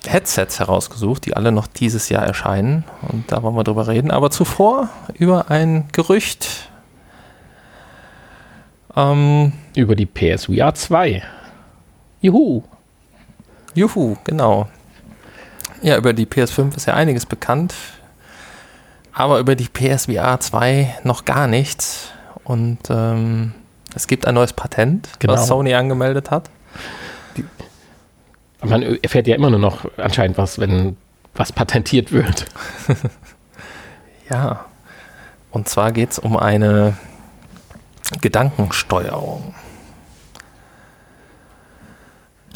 Headsets 0.08 0.58
herausgesucht, 0.58 1.26
die 1.26 1.36
alle 1.36 1.52
noch 1.52 1.68
dieses 1.68 2.08
Jahr 2.08 2.24
erscheinen 2.24 2.86
und 3.02 3.30
da 3.30 3.44
wollen 3.44 3.58
wir 3.58 3.66
drüber 3.66 3.88
reden. 3.88 4.10
Aber 4.10 4.32
zuvor 4.32 4.88
über 5.16 5.52
ein 5.52 5.90
Gerücht. 5.92 6.70
Ähm, 8.96 9.52
über 9.76 9.98
die 9.98 10.06
PSVR 10.06 10.74
2. 10.74 11.22
Juhu. 12.22 12.64
Juhu, 13.74 14.16
genau. 14.24 14.70
Ja, 15.82 15.98
über 15.98 16.14
die 16.14 16.26
PS5 16.26 16.78
ist 16.78 16.86
ja 16.86 16.94
einiges 16.94 17.26
bekannt, 17.26 17.76
aber 19.12 19.40
über 19.40 19.56
die 19.56 19.68
PSVR 19.68 20.40
2 20.40 21.00
noch 21.04 21.26
gar 21.26 21.48
nichts. 21.48 22.12
Und 22.46 22.80
ähm, 22.90 23.52
es 23.98 24.06
gibt 24.06 24.28
ein 24.28 24.36
neues 24.36 24.54
Patent, 24.54 25.10
genau. 25.20 25.34
was 25.34 25.48
Sony 25.48 25.74
angemeldet 25.74 26.30
hat. 26.30 26.52
Die, 27.36 27.44
man 28.64 28.84
erfährt 28.84 29.28
ja 29.28 29.36
immer 29.36 29.50
nur 29.50 29.60
noch 29.60 29.86
anscheinend 29.98 30.38
was, 30.38 30.60
wenn 30.60 30.96
was 31.34 31.52
patentiert 31.52 32.12
wird. 32.12 32.46
ja. 34.30 34.66
Und 35.50 35.68
zwar 35.68 35.92
geht 35.92 36.12
es 36.12 36.20
um 36.20 36.38
eine 36.38 36.96
Gedankensteuerung. 38.22 39.56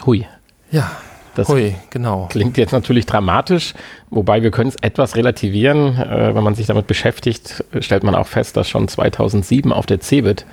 Hui. 0.06 0.28
Ja, 0.70 0.92
das 1.34 1.48
Hui, 1.48 1.76
genau. 1.90 2.28
klingt 2.30 2.58
jetzt 2.58 2.72
natürlich 2.72 3.08
dramatisch, 3.08 3.74
wobei 4.10 4.44
wir 4.44 4.52
können 4.52 4.70
es 4.70 4.76
etwas 4.82 5.16
relativieren. 5.16 5.98
Äh, 5.98 6.36
wenn 6.36 6.44
man 6.44 6.54
sich 6.54 6.68
damit 6.68 6.86
beschäftigt, 6.86 7.64
stellt 7.80 8.04
man 8.04 8.14
auch 8.14 8.28
fest, 8.28 8.58
dass 8.58 8.70
schon 8.70 8.88
2007 8.88 9.74
auf 9.74 9.88
der 9.88 10.00
CeBIT 10.00 10.46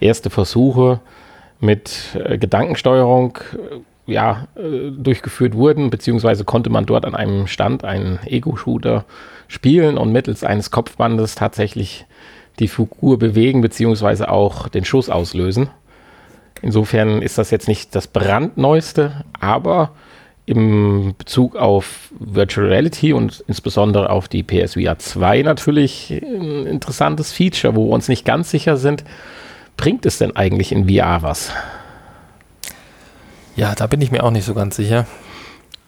erste 0.00 0.30
Versuche 0.30 1.00
mit 1.60 2.16
äh, 2.24 2.38
Gedankensteuerung 2.38 3.38
äh, 3.52 4.12
ja, 4.12 4.48
äh, 4.56 4.90
durchgeführt 4.90 5.54
wurden, 5.54 5.90
beziehungsweise 5.90 6.44
konnte 6.44 6.70
man 6.70 6.86
dort 6.86 7.04
an 7.04 7.14
einem 7.14 7.46
Stand 7.46 7.84
einen 7.84 8.18
Ego-Shooter 8.26 9.04
spielen 9.46 9.98
und 9.98 10.12
mittels 10.12 10.42
eines 10.42 10.70
Kopfbandes 10.70 11.34
tatsächlich 11.34 12.06
die 12.58 12.68
Figur 12.68 13.18
bewegen, 13.18 13.60
beziehungsweise 13.60 14.30
auch 14.30 14.68
den 14.68 14.84
Schuss 14.84 15.08
auslösen. 15.08 15.70
Insofern 16.62 17.22
ist 17.22 17.38
das 17.38 17.50
jetzt 17.50 17.68
nicht 17.68 17.94
das 17.94 18.06
brandneueste, 18.06 19.24
aber 19.38 19.92
im 20.46 21.14
Bezug 21.16 21.56
auf 21.56 22.10
Virtual 22.18 22.66
Reality 22.66 23.12
und 23.12 23.44
insbesondere 23.46 24.10
auf 24.10 24.28
die 24.28 24.42
PSVR 24.42 24.98
2 24.98 25.42
natürlich 25.42 26.10
ein 26.10 26.66
interessantes 26.66 27.32
Feature, 27.32 27.76
wo 27.76 27.86
wir 27.86 27.92
uns 27.92 28.08
nicht 28.08 28.24
ganz 28.24 28.50
sicher 28.50 28.76
sind, 28.76 29.04
bringt 29.80 30.04
es 30.04 30.18
denn 30.18 30.36
eigentlich 30.36 30.72
in 30.72 30.90
VR 30.90 31.22
was? 31.22 31.54
Ja, 33.56 33.74
da 33.74 33.86
bin 33.86 34.02
ich 34.02 34.12
mir 34.12 34.22
auch 34.22 34.30
nicht 34.30 34.44
so 34.44 34.52
ganz 34.52 34.76
sicher. 34.76 35.06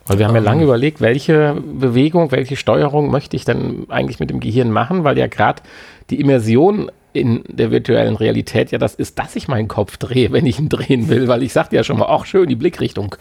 Weil 0.06 0.18
wir 0.18 0.26
haben 0.26 0.34
ja 0.34 0.40
lange 0.40 0.62
ähm. 0.62 0.68
überlegt, 0.68 1.02
welche 1.02 1.54
Bewegung, 1.54 2.32
welche 2.32 2.56
Steuerung 2.56 3.10
möchte 3.10 3.36
ich 3.36 3.44
denn 3.44 3.84
eigentlich 3.90 4.18
mit 4.18 4.30
dem 4.30 4.40
Gehirn 4.40 4.70
machen, 4.70 5.04
weil 5.04 5.18
ja 5.18 5.26
gerade 5.26 5.62
die 6.08 6.18
Immersion 6.20 6.90
in 7.12 7.44
der 7.46 7.70
virtuellen 7.70 8.16
Realität 8.16 8.70
ja 8.70 8.78
das 8.78 8.94
ist, 8.94 9.18
dass 9.18 9.36
ich 9.36 9.46
meinen 9.46 9.68
Kopf 9.68 9.98
drehe, 9.98 10.32
wenn 10.32 10.46
ich 10.46 10.58
ihn 10.58 10.70
drehen 10.70 11.10
will, 11.10 11.28
weil 11.28 11.42
ich 11.42 11.52
sagte 11.52 11.76
ja 11.76 11.84
schon 11.84 11.98
mal, 11.98 12.06
ach 12.08 12.24
schön, 12.24 12.48
die 12.48 12.56
Blickrichtung 12.56 13.14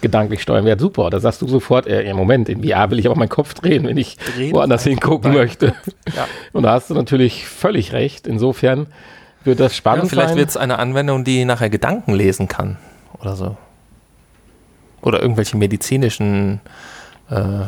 gedanklich 0.00 0.40
steuern 0.40 0.64
wäre 0.64 0.80
super. 0.80 1.10
Da 1.10 1.20
sagst 1.20 1.42
du 1.42 1.46
sofort, 1.46 1.86
äh, 1.86 2.08
im 2.08 2.16
Moment, 2.16 2.48
in 2.48 2.64
VR 2.64 2.90
will 2.90 2.98
ich 2.98 3.04
aber 3.04 3.16
meinen 3.16 3.28
Kopf 3.28 3.52
drehen, 3.52 3.84
wenn 3.84 3.98
ich 3.98 4.16
drehen 4.16 4.54
woanders 4.54 4.84
hingucken 4.84 5.34
möchte. 5.34 5.74
Ja. 6.16 6.26
Und 6.54 6.62
da 6.62 6.72
hast 6.72 6.88
du 6.88 6.94
natürlich 6.94 7.46
völlig 7.46 7.92
recht. 7.92 8.26
Insofern 8.26 8.86
wird 9.44 9.60
das 9.60 9.76
spannend 9.76 10.04
ja, 10.04 10.08
Vielleicht 10.10 10.36
wird 10.36 10.48
es 10.48 10.56
eine 10.56 10.78
Anwendung, 10.78 11.24
die 11.24 11.44
nachher 11.44 11.70
Gedanken 11.70 12.14
lesen 12.14 12.48
kann 12.48 12.76
oder 13.20 13.36
so. 13.36 13.56
Oder 15.02 15.20
irgendwelche 15.20 15.56
medizinischen 15.56 16.60
äh, 17.30 17.66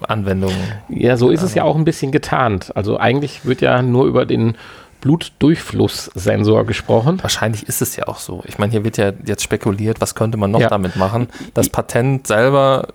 Anwendungen. 0.00 0.56
Ja, 0.88 1.16
so 1.16 1.30
ist 1.30 1.42
es 1.42 1.54
ja 1.54 1.64
auch 1.64 1.76
ein 1.76 1.84
bisschen 1.84 2.12
getarnt. 2.12 2.76
Also 2.76 2.98
eigentlich 2.98 3.44
wird 3.44 3.60
ja 3.60 3.82
nur 3.82 4.06
über 4.06 4.26
den 4.26 4.56
Blutdurchflusssensor 5.00 6.66
gesprochen. 6.66 7.18
Wahrscheinlich 7.22 7.68
ist 7.68 7.82
es 7.82 7.96
ja 7.96 8.08
auch 8.08 8.18
so. 8.18 8.42
Ich 8.46 8.58
meine, 8.58 8.72
hier 8.72 8.84
wird 8.84 8.96
ja 8.96 9.12
jetzt 9.24 9.42
spekuliert, 9.42 10.00
was 10.00 10.14
könnte 10.14 10.36
man 10.38 10.50
noch 10.50 10.60
ja. 10.60 10.68
damit 10.68 10.96
machen. 10.96 11.28
Das 11.54 11.68
Patent 11.68 12.26
selber 12.26 12.88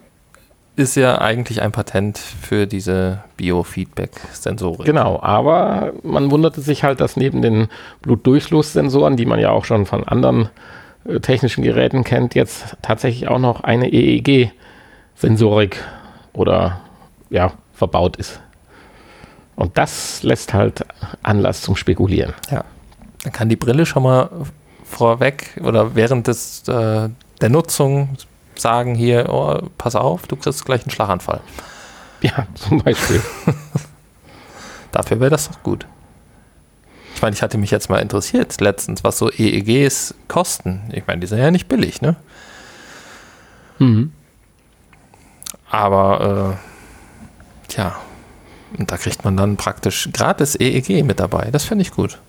ist 0.75 0.95
ja 0.95 1.19
eigentlich 1.19 1.61
ein 1.61 1.71
Patent 1.71 2.17
für 2.17 2.65
diese 2.65 3.23
Biofeedback-Sensorik. 3.37 4.85
Genau, 4.85 5.19
aber 5.21 5.93
man 6.03 6.31
wunderte 6.31 6.61
sich 6.61 6.83
halt, 6.83 6.99
dass 6.99 7.15
neben 7.15 7.41
den 7.41 7.67
Blutdurchflusssensoren, 8.01 9.15
die 9.15 9.25
man 9.25 9.39
ja 9.39 9.51
auch 9.51 9.65
schon 9.65 9.85
von 9.85 10.03
anderen 10.07 10.49
äh, 11.05 11.19
technischen 11.19 11.63
Geräten 11.63 12.03
kennt, 12.03 12.33
jetzt 12.33 12.75
tatsächlich 12.81 13.27
auch 13.27 13.39
noch 13.39 13.61
eine 13.61 13.91
EEG-Sensorik 13.91 15.77
oder 16.33 16.81
ja, 17.29 17.53
verbaut 17.73 18.17
ist. 18.17 18.39
Und 19.55 19.77
das 19.77 20.23
lässt 20.23 20.53
halt 20.53 20.85
Anlass 21.21 21.61
zum 21.61 21.75
Spekulieren. 21.75 22.33
Ja. 22.49 22.63
Dann 23.23 23.31
kann 23.31 23.49
die 23.49 23.55
Brille 23.55 23.85
schon 23.85 24.03
mal 24.03 24.29
vorweg 24.83 25.59
oder 25.63 25.95
während 25.95 26.27
des, 26.27 26.67
äh, 26.67 27.09
der 27.41 27.49
Nutzung 27.49 28.17
sagen 28.59 28.95
hier, 28.95 29.29
oh, 29.29 29.59
pass 29.77 29.95
auf, 29.95 30.27
du 30.27 30.35
kriegst 30.35 30.65
gleich 30.65 30.83
einen 30.83 30.91
Schlaganfall. 30.91 31.41
Ja, 32.21 32.47
zum 32.55 32.81
Beispiel. 32.81 33.21
Dafür 34.91 35.19
wäre 35.19 35.31
das 35.31 35.49
doch 35.49 35.63
gut. 35.63 35.85
Ich 37.15 37.21
meine, 37.21 37.35
ich 37.35 37.41
hatte 37.41 37.57
mich 37.57 37.71
jetzt 37.71 37.89
mal 37.89 37.99
interessiert 37.99 38.59
letztens, 38.59 39.03
was 39.03 39.17
so 39.17 39.31
EEGs 39.31 40.13
kosten. 40.27 40.81
Ich 40.91 41.07
meine, 41.07 41.21
die 41.21 41.27
sind 41.27 41.39
ja 41.39 41.51
nicht 41.51 41.67
billig, 41.67 42.01
ne? 42.01 42.15
Mhm. 43.79 44.11
Aber 45.69 46.57
äh, 46.59 46.73
Tja, 47.73 47.95
und 48.77 48.91
da 48.91 48.97
kriegt 48.97 49.23
man 49.23 49.35
dann 49.35 49.57
praktisch 49.57 50.09
gratis 50.13 50.55
EEG 50.55 51.03
mit 51.03 51.19
dabei. 51.19 51.49
Das 51.51 51.63
finde 51.63 51.81
ich 51.81 51.89
gut. 51.89 52.19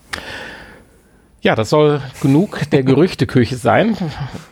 Ja, 1.45 1.55
das 1.55 1.69
soll 1.69 2.01
genug 2.23 2.71
der 2.71 2.83
Gerüchteküche 2.83 3.57
sein. 3.57 3.99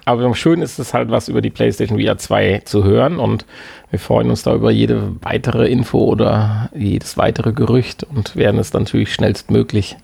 Aber 0.04 0.34
schön 0.34 0.60
ist 0.60 0.78
es 0.78 0.92
halt, 0.92 1.10
was 1.10 1.28
über 1.28 1.40
die 1.40 1.48
PlayStation 1.48 1.98
VR 1.98 2.18
2 2.18 2.60
zu 2.66 2.84
hören. 2.84 3.18
Und 3.18 3.46
wir 3.88 3.98
freuen 3.98 4.28
uns 4.28 4.42
da 4.42 4.54
über 4.54 4.70
jede 4.70 5.14
weitere 5.22 5.68
Info 5.68 6.00
oder 6.00 6.68
jedes 6.74 7.16
weitere 7.16 7.54
Gerücht 7.54 8.04
und 8.04 8.36
werden 8.36 8.60
es 8.60 8.74
natürlich 8.74 9.14
schnellstmöglich 9.14 9.96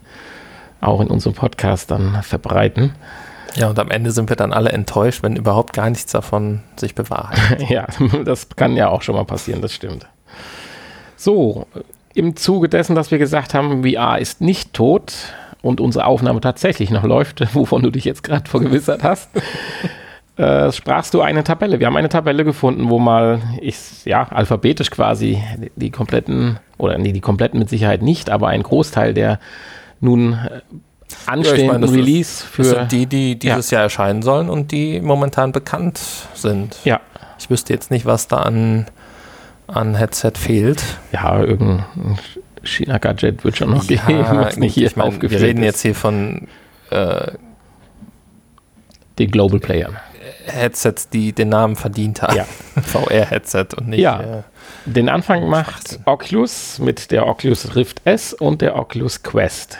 auch 0.80 1.02
in 1.02 1.09
unserem 1.09 1.35
Podcast 1.35 1.90
dann 1.90 2.23
verbreiten. 2.23 2.95
Ja, 3.54 3.68
und 3.68 3.78
am 3.78 3.90
Ende 3.90 4.11
sind 4.11 4.30
wir 4.30 4.37
dann 4.37 4.54
alle 4.54 4.73
enttäuscht, 4.73 5.23
wenn 5.23 5.37
überhaupt 5.37 5.75
gar 5.75 5.90
nichts 5.90 6.11
davon 6.11 6.62
sich 6.76 6.95
bewahrheitet. 6.95 7.68
ja, 7.68 7.87
das 8.25 8.49
kann 8.57 8.76
ja 8.76 8.88
auch 8.88 9.02
schon 9.02 9.14
mal 9.14 9.26
passieren, 9.26 9.61
das 9.61 9.75
stimmt. 9.75 10.07
So, 11.16 11.66
im 12.14 12.35
Zuge 12.35 12.71
dessen, 12.71 12.95
dass 12.95 13.11
wir 13.11 13.18
gesagt 13.18 13.52
haben, 13.52 13.85
VR 13.85 14.18
ist 14.18 14.40
nicht 14.40 14.73
tot 14.73 15.12
und 15.62 15.81
unsere 15.81 16.07
Aufnahme 16.07 16.41
tatsächlich 16.41 16.91
noch 16.91 17.05
läuft, 17.05 17.43
wovon 17.55 17.83
du 17.83 17.91
dich 17.91 18.05
jetzt 18.05 18.23
gerade 18.23 18.49
vergewissert 18.49 19.03
hast, 19.03 19.31
äh, 20.37 20.71
sprachst 20.73 21.15
du 21.15 21.21
eine 21.21 21.45
Tabelle. 21.45 21.81
Wir 21.81 21.87
haben 21.87 21.97
eine 21.97 22.09
Tabelle 22.09 22.45
gefunden, 22.45 22.91
wo 22.91 22.99
mal 22.99 23.41
ich, 23.61 24.05
ja, 24.05 24.29
alphabetisch 24.29 24.91
quasi 24.91 25.43
die, 25.77 25.91
kompletten, 25.91 26.59
oder 26.77 26.99
nee, 26.99 27.12
die 27.12 27.21
kompletten 27.21 27.59
mit 27.59 27.69
Sicherheit 27.69 28.03
nicht, 28.03 28.31
aber 28.31 28.49
ein 28.49 28.62
Großteil 28.62 29.15
der 29.15 29.38
nun 30.00 30.35
äh, 30.35 30.61
anstehenden 31.27 31.67
ja, 31.67 31.73
meine, 31.73 31.93
Release 31.93 32.21
ist, 32.21 32.43
für. 32.43 32.62
Das 32.62 32.71
sind 32.71 32.93
die, 32.93 33.07
die 33.07 33.38
dieses 33.38 33.71
ja. 33.71 33.79
Jahr 33.79 33.85
erscheinen 33.85 34.23
sollen 34.23 34.49
und 34.49 34.71
die 34.71 35.00
momentan 35.00 35.53
bekannt 35.53 36.00
sind. 36.35 36.77
Ja. 36.85 37.00
Ich 37.38 37.50
wüsste 37.50 37.73
jetzt 37.73 37.91
nicht, 37.91 38.07
was 38.07 38.29
da 38.29 38.38
an 38.38 38.87
an 39.69 39.95
Headset 39.95 40.33
fehlt. 40.35 40.83
Ja, 41.12 41.41
irgendein 41.41 41.85
China-Gadget 42.62 43.45
wird 43.45 43.57
schon 43.57 43.71
noch 43.71 43.85
ja, 43.85 44.03
geben, 44.07 44.25
was 44.31 44.57
nicht 44.57 44.75
hier 44.75 44.87
ich 44.87 44.97
mein, 44.97 45.21
Wir 45.21 45.41
reden 45.41 45.61
ist. 45.61 45.65
jetzt 45.65 45.83
hier 45.83 45.95
von 45.95 46.49
äh, 46.91 47.33
den 49.19 49.31
Global 49.31 49.61
Playern. 49.61 49.97
Headsets, 50.47 51.09
die 51.09 51.33
den 51.33 51.50
Namen 51.50 51.77
verdient 51.77 52.23
haben. 52.23 52.37
Ja. 52.37 52.45
VR-Headset 52.83 53.67
und 53.77 53.88
nicht. 53.88 54.00
Ja. 54.00 54.21
Äh, 54.21 54.43
den 54.87 55.09
Anfang 55.09 55.49
macht 55.49 56.00
Oculus 56.05 56.79
mit 56.79 57.11
der 57.11 57.27
Oculus 57.27 57.75
Rift 57.77 58.00
S 58.05 58.33
und 58.33 58.62
der 58.62 58.77
Oculus 58.77 59.23
Quest. 59.23 59.79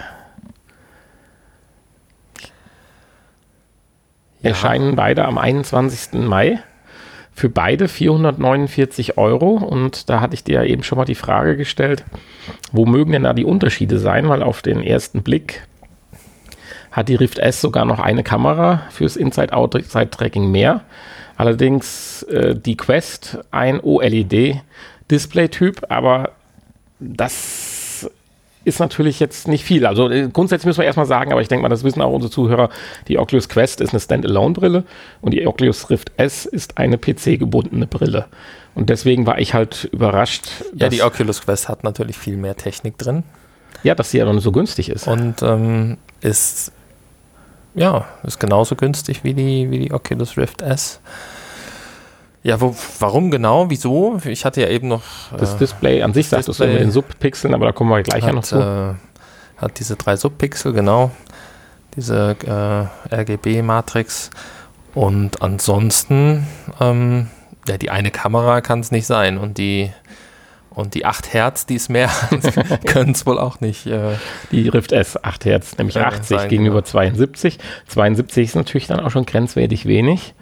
Ja. 4.43 4.51
Erscheinen 4.51 4.95
beide 4.97 5.25
am 5.25 5.39
21. 5.39 6.21
Mai 6.21 6.63
für 7.39 7.49
beide 7.49 7.87
449 7.87 9.17
Euro. 9.17 9.53
Und 9.53 10.11
da 10.11 10.21
hatte 10.21 10.35
ich 10.35 10.43
dir 10.43 10.57
ja 10.57 10.65
eben 10.65 10.83
schon 10.83 10.99
mal 10.99 11.05
die 11.05 11.15
Frage 11.15 11.57
gestellt, 11.57 12.05
wo 12.73 12.85
mögen 12.85 13.13
denn 13.13 13.23
da 13.23 13.33
die 13.33 13.45
Unterschiede 13.45 14.01
sein? 14.01 14.29
Weil 14.29 14.43
auf 14.43 14.61
den 14.61 14.83
ersten 14.83 15.23
Blick 15.23 15.63
hat 16.91 17.09
die 17.09 17.15
Rift 17.15 17.39
S 17.39 17.61
sogar 17.61 17.85
noch 17.85 18.01
eine 18.01 18.25
Kamera 18.25 18.83
fürs 18.91 19.17
Inside-Out-Tracking 19.17 20.51
mehr. 20.51 20.81
Allerdings 21.37 22.25
äh, 22.25 22.57
die 22.57 22.77
Quest 22.77 23.39
ein 23.53 23.79
OLED-Display-Typ, 23.79 25.85
aber 25.91 26.33
das 26.99 27.78
ist 28.69 28.79
natürlich 28.79 29.19
jetzt 29.19 29.49
nicht 29.49 29.65
viel. 29.65 29.87
Also 29.87 30.09
äh, 30.11 30.29
grundsätzlich 30.33 30.67
müssen 30.67 30.79
wir 30.79 30.87
erstmal 30.87 31.07
sagen, 31.07 31.33
aber 31.33 31.41
ich 31.41 31.49
denke 31.49 31.63
mal, 31.63 31.69
das 31.69 31.85
wissen 31.85 32.01
auch 32.03 32.13
unsere 32.13 32.31
Zuhörer, 32.31 32.71
die 33.09 33.19
Oculus 33.19 33.49
Quest 33.49 33.81
ist 33.81 33.91
eine 33.91 34.01
Standalone-Brille 34.01 34.85
und 35.21 35.33
die 35.33 35.47
Oculus 35.47 35.91
Rift 35.91 36.13
S 36.17 36.47
ist 36.47 36.79
eine 36.79 36.99
PC-gebundene 36.99 37.87
Brille. 37.87 38.27
Und 38.75 38.91
deswegen 38.91 39.27
war 39.27 39.39
ich 39.41 39.55
halt 39.55 39.89
überrascht. 39.93 40.47
Ja, 40.75 40.89
die 40.89 41.03
Oculus 41.03 41.43
Quest 41.43 41.69
hat 41.69 41.83
natürlich 41.83 42.17
viel 42.17 42.37
mehr 42.37 42.57
Technik 42.57 42.97
drin. 42.99 43.25
Ja, 43.83 43.95
dass 43.95 44.11
sie 44.11 44.19
ja 44.19 44.25
noch 44.25 44.41
so 44.41 44.53
günstig 44.53 44.89
ist. 44.89 45.09
Und 45.09 45.43
ähm, 45.43 45.97
ist 46.21 46.73
ja, 47.75 48.07
ist 48.25 48.41
genauso 48.41 48.75
günstig 48.77 49.25
wie 49.25 49.35
die, 49.35 49.71
wie 49.71 49.79
die 49.79 49.93
Oculus 49.93 50.37
Rift 50.37 50.63
S. 50.63 51.01
Ja, 52.49 52.63
wo, 52.63 52.75
warum 53.01 53.31
genau? 53.31 53.69
Wieso? 53.69 54.19
Ich 54.25 54.47
hatte 54.47 54.63
ja 54.63 54.69
eben 54.69 54.89
noch. 54.89 55.03
Das 55.37 55.53
äh, 55.53 55.59
Display 55.59 56.03
an 56.03 56.15
sich 56.15 56.31
sagt 56.31 56.49
es 56.49 56.59
mit 56.59 56.81
den 56.81 56.91
Subpixeln, 56.91 57.53
aber 57.53 57.67
da 57.67 57.73
kommen 57.73 57.91
wir 57.91 58.03
gleich 58.03 58.23
hat, 58.23 58.31
ja 58.31 58.35
noch 58.35 58.43
zu. 58.43 58.57
Äh, 58.57 58.95
hat 59.61 59.79
diese 59.79 59.97
drei 59.97 60.17
Subpixel, 60.17 60.73
genau. 60.73 61.11
Diese 61.95 62.89
äh, 63.11 63.15
RGB-Matrix. 63.15 64.31
Und 64.95 65.43
ansonsten, 65.43 66.47
ähm, 66.81 67.29
ja, 67.69 67.77
die 67.77 67.91
eine 67.91 68.11
Kamera 68.11 68.63
kann 68.63 68.81
es 68.81 68.93
nicht 68.93 69.07
sein. 69.07 69.37
Und 69.37 69.59
die, 69.59 69.93
und 70.71 70.95
die 70.95 71.05
8 71.05 71.35
Hertz, 71.35 71.67
die 71.67 71.77
es 71.77 71.91
mehr 71.91 72.09
können 72.87 73.13
es 73.13 73.27
wohl 73.27 73.39
auch 73.39 73.61
nicht. 73.61 73.87
Äh, 73.87 74.15
die 74.53 74.71
Rift 74.71 74.93
S 74.93 75.23
8 75.23 75.45
Hertz, 75.45 75.77
nämlich 75.77 76.01
80 76.01 76.39
sein, 76.39 76.49
gegenüber 76.49 76.77
genau. 76.81 76.93
72. 76.93 77.59
72 77.89 78.49
ist 78.49 78.55
natürlich 78.57 78.87
dann 78.87 79.01
auch 79.01 79.11
schon 79.11 79.27
grenzwertig 79.27 79.85
wenig. 79.85 80.33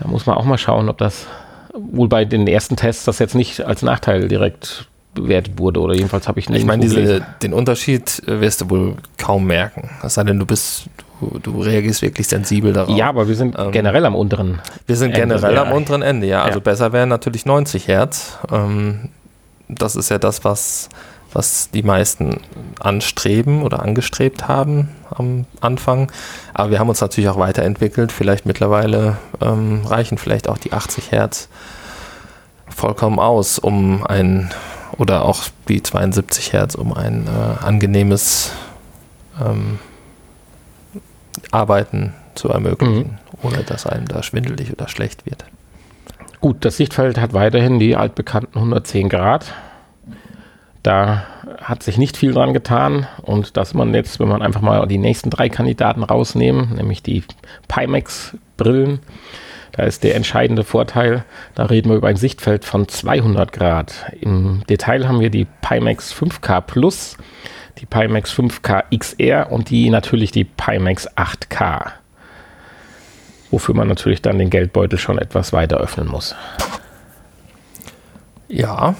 Da 0.00 0.08
muss 0.08 0.26
man 0.26 0.36
auch 0.36 0.44
mal 0.44 0.58
schauen, 0.58 0.88
ob 0.88 0.98
das 0.98 1.26
wohl 1.74 2.08
bei 2.08 2.24
den 2.24 2.46
ersten 2.46 2.76
Tests 2.76 3.04
das 3.04 3.18
jetzt 3.18 3.34
nicht 3.34 3.60
als 3.60 3.82
Nachteil 3.82 4.28
direkt 4.28 4.86
bewertet 5.14 5.58
wurde 5.58 5.80
oder 5.80 5.94
jedenfalls 5.94 6.28
habe 6.28 6.40
ich 6.40 6.48
nicht. 6.48 6.60
Ich 6.60 6.66
meine, 6.66 6.82
diese, 6.82 7.24
den 7.42 7.52
Unterschied 7.52 8.22
wirst 8.26 8.60
du 8.60 8.70
wohl 8.70 8.94
kaum 9.16 9.46
merken. 9.46 9.90
Es 10.02 10.14
sei 10.14 10.24
denn, 10.24 10.38
du 10.38 10.46
bist, 10.46 10.86
du, 11.20 11.38
du 11.38 11.60
reagierst 11.60 12.02
wirklich 12.02 12.26
sensibel 12.26 12.72
darauf. 12.72 12.96
Ja, 12.96 13.08
aber 13.08 13.28
wir 13.28 13.36
sind 13.36 13.56
ähm, 13.58 13.70
generell 13.70 14.04
am 14.04 14.16
unteren. 14.16 14.60
Wir 14.86 14.96
sind 14.96 15.12
Ende, 15.12 15.36
generell 15.36 15.58
am 15.58 15.72
unteren 15.72 16.02
Ende, 16.02 16.26
ja. 16.26 16.42
Also 16.42 16.58
ja. 16.58 16.64
besser 16.64 16.92
wären 16.92 17.08
natürlich 17.08 17.46
90 17.46 17.88
Hertz. 17.88 18.38
Ähm, 18.50 19.10
das 19.68 19.96
ist 19.96 20.10
ja 20.10 20.18
das, 20.18 20.44
was, 20.44 20.88
was 21.34 21.70
die 21.70 21.82
meisten 21.82 22.40
anstreben 22.80 23.62
oder 23.62 23.82
angestrebt 23.82 24.48
haben 24.48 24.90
am 25.10 25.46
Anfang. 25.60 26.10
Aber 26.54 26.70
wir 26.70 26.78
haben 26.78 26.88
uns 26.88 27.00
natürlich 27.00 27.28
auch 27.28 27.38
weiterentwickelt. 27.38 28.12
Vielleicht 28.12 28.46
mittlerweile 28.46 29.18
ähm, 29.40 29.82
reichen 29.84 30.18
vielleicht 30.18 30.48
auch 30.48 30.58
die 30.58 30.72
80 30.72 31.12
Hertz 31.12 31.48
vollkommen 32.68 33.18
aus, 33.18 33.58
um 33.58 34.06
ein 34.06 34.50
oder 34.98 35.24
auch 35.24 35.42
die 35.68 35.82
72 35.82 36.52
Hertz, 36.52 36.74
um 36.74 36.92
ein 36.92 37.26
äh, 37.26 37.64
angenehmes 37.64 38.52
ähm, 39.44 39.78
Arbeiten 41.50 42.14
zu 42.34 42.48
ermöglichen, 42.48 42.96
mhm. 42.96 43.18
ohne 43.42 43.64
dass 43.64 43.86
einem 43.86 44.06
da 44.06 44.22
schwindelig 44.22 44.72
oder 44.72 44.88
schlecht 44.88 45.26
wird. 45.26 45.44
Gut, 46.40 46.64
das 46.64 46.76
Sichtfeld 46.76 47.18
hat 47.18 47.32
weiterhin 47.32 47.78
die 47.78 47.96
altbekannten 47.96 48.58
110 48.58 49.08
Grad. 49.08 49.46
Da 50.84 51.24
hat 51.62 51.82
sich 51.82 51.96
nicht 51.96 52.16
viel 52.16 52.34
dran 52.34 52.52
getan 52.52 53.06
und 53.22 53.56
dass 53.56 53.72
man 53.72 53.94
jetzt, 53.94 54.20
wenn 54.20 54.28
man 54.28 54.42
einfach 54.42 54.60
mal 54.60 54.86
die 54.86 54.98
nächsten 54.98 55.30
drei 55.30 55.48
Kandidaten 55.48 56.04
rausnehmen, 56.04 56.74
nämlich 56.74 57.02
die 57.02 57.24
Pimax-Brillen, 57.68 59.00
da 59.72 59.84
ist 59.84 60.04
der 60.04 60.14
entscheidende 60.14 60.62
Vorteil, 60.62 61.24
da 61.54 61.64
reden 61.64 61.88
wir 61.88 61.96
über 61.96 62.08
ein 62.08 62.16
Sichtfeld 62.16 62.66
von 62.66 62.86
200 62.86 63.50
Grad. 63.50 64.12
Im 64.20 64.62
Detail 64.68 65.08
haben 65.08 65.20
wir 65.20 65.30
die 65.30 65.46
Pimax 65.62 66.12
5K 66.14 66.60
Plus, 66.60 67.16
die 67.78 67.86
Pimax 67.86 68.34
5K 68.34 68.84
XR 68.94 69.50
und 69.50 69.70
die 69.70 69.88
natürlich 69.88 70.32
die 70.32 70.44
Pimax 70.44 71.08
8K. 71.16 71.92
Wofür 73.50 73.74
man 73.74 73.88
natürlich 73.88 74.20
dann 74.20 74.38
den 74.38 74.50
Geldbeutel 74.50 74.98
schon 74.98 75.16
etwas 75.16 75.54
weiter 75.54 75.78
öffnen 75.78 76.08
muss. 76.08 76.36
Ja, 78.48 78.94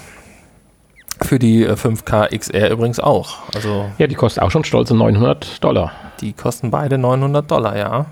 für 1.21 1.39
die 1.39 1.67
5K 1.67 2.31
äh, 2.31 2.37
XR 2.37 2.71
übrigens 2.71 2.99
auch. 2.99 3.37
Also 3.53 3.89
ja, 3.97 4.07
die 4.07 4.15
kosten 4.15 4.41
auch 4.41 4.51
schon 4.51 4.63
stolze 4.63 4.95
900 4.95 5.63
Dollar. 5.63 5.91
Die 6.21 6.33
kosten 6.33 6.71
beide 6.71 6.97
900 6.97 7.49
Dollar, 7.49 7.77
ja. 7.77 8.05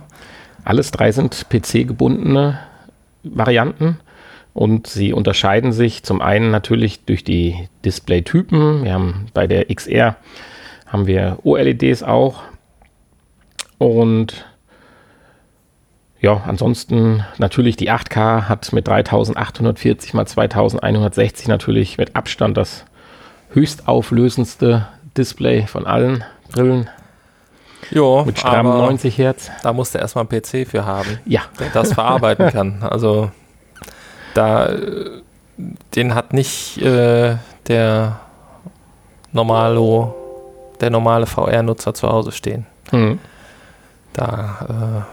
Alles 0.65 0.91
drei 0.91 1.11
sind 1.11 1.47
PC-gebundene 1.49 2.59
Varianten 3.23 3.99
und 4.53 4.87
sie 4.87 5.13
unterscheiden 5.13 5.73
sich 5.73 6.03
zum 6.03 6.21
einen 6.21 6.51
natürlich 6.51 7.05
durch 7.05 7.23
die 7.23 7.67
Display-Typen. 7.83 8.83
Wir 8.83 8.93
haben 8.93 9.27
bei 9.33 9.47
der 9.47 9.65
XR 9.73 10.15
haben 10.87 11.07
wir 11.07 11.39
OLEDs 11.43 12.03
auch 12.03 12.43
und 13.77 14.45
ja, 16.21 16.41
ansonsten 16.47 17.25
natürlich 17.37 17.75
die 17.75 17.91
8K 17.91 18.47
hat 18.47 18.71
mit 18.71 18.87
3840 18.87 20.13
x 20.13 20.31
2160 20.31 21.47
natürlich 21.49 21.97
mit 21.97 22.15
Abstand 22.15 22.55
das 22.55 22.85
höchstauflösendste 23.53 24.87
Display 25.17 25.67
von 25.67 25.85
allen 25.85 26.23
Brillen. 26.51 26.89
Jo, 27.91 28.23
mit 28.25 28.39
strammen 28.39 28.77
90 28.77 29.17
Hertz. 29.17 29.51
Da 29.61 29.73
musst 29.73 29.93
du 29.93 29.99
erstmal 29.99 30.25
einen 30.29 30.41
PC 30.41 30.67
für 30.67 30.85
haben, 30.85 31.19
ja. 31.25 31.41
der 31.59 31.69
das 31.69 31.93
verarbeiten 31.93 32.49
kann. 32.49 32.83
Also 32.83 33.31
da 34.33 34.69
den 35.95 36.15
hat 36.15 36.33
nicht 36.33 36.77
äh, 36.81 37.37
der 37.67 38.19
normalo, 39.31 40.15
der 40.81 40.89
normale 40.89 41.25
VR-Nutzer 41.25 41.93
zu 41.93 42.09
Hause 42.09 42.31
stehen. 42.31 42.65
Hm. 42.89 43.19
Da 44.13 45.05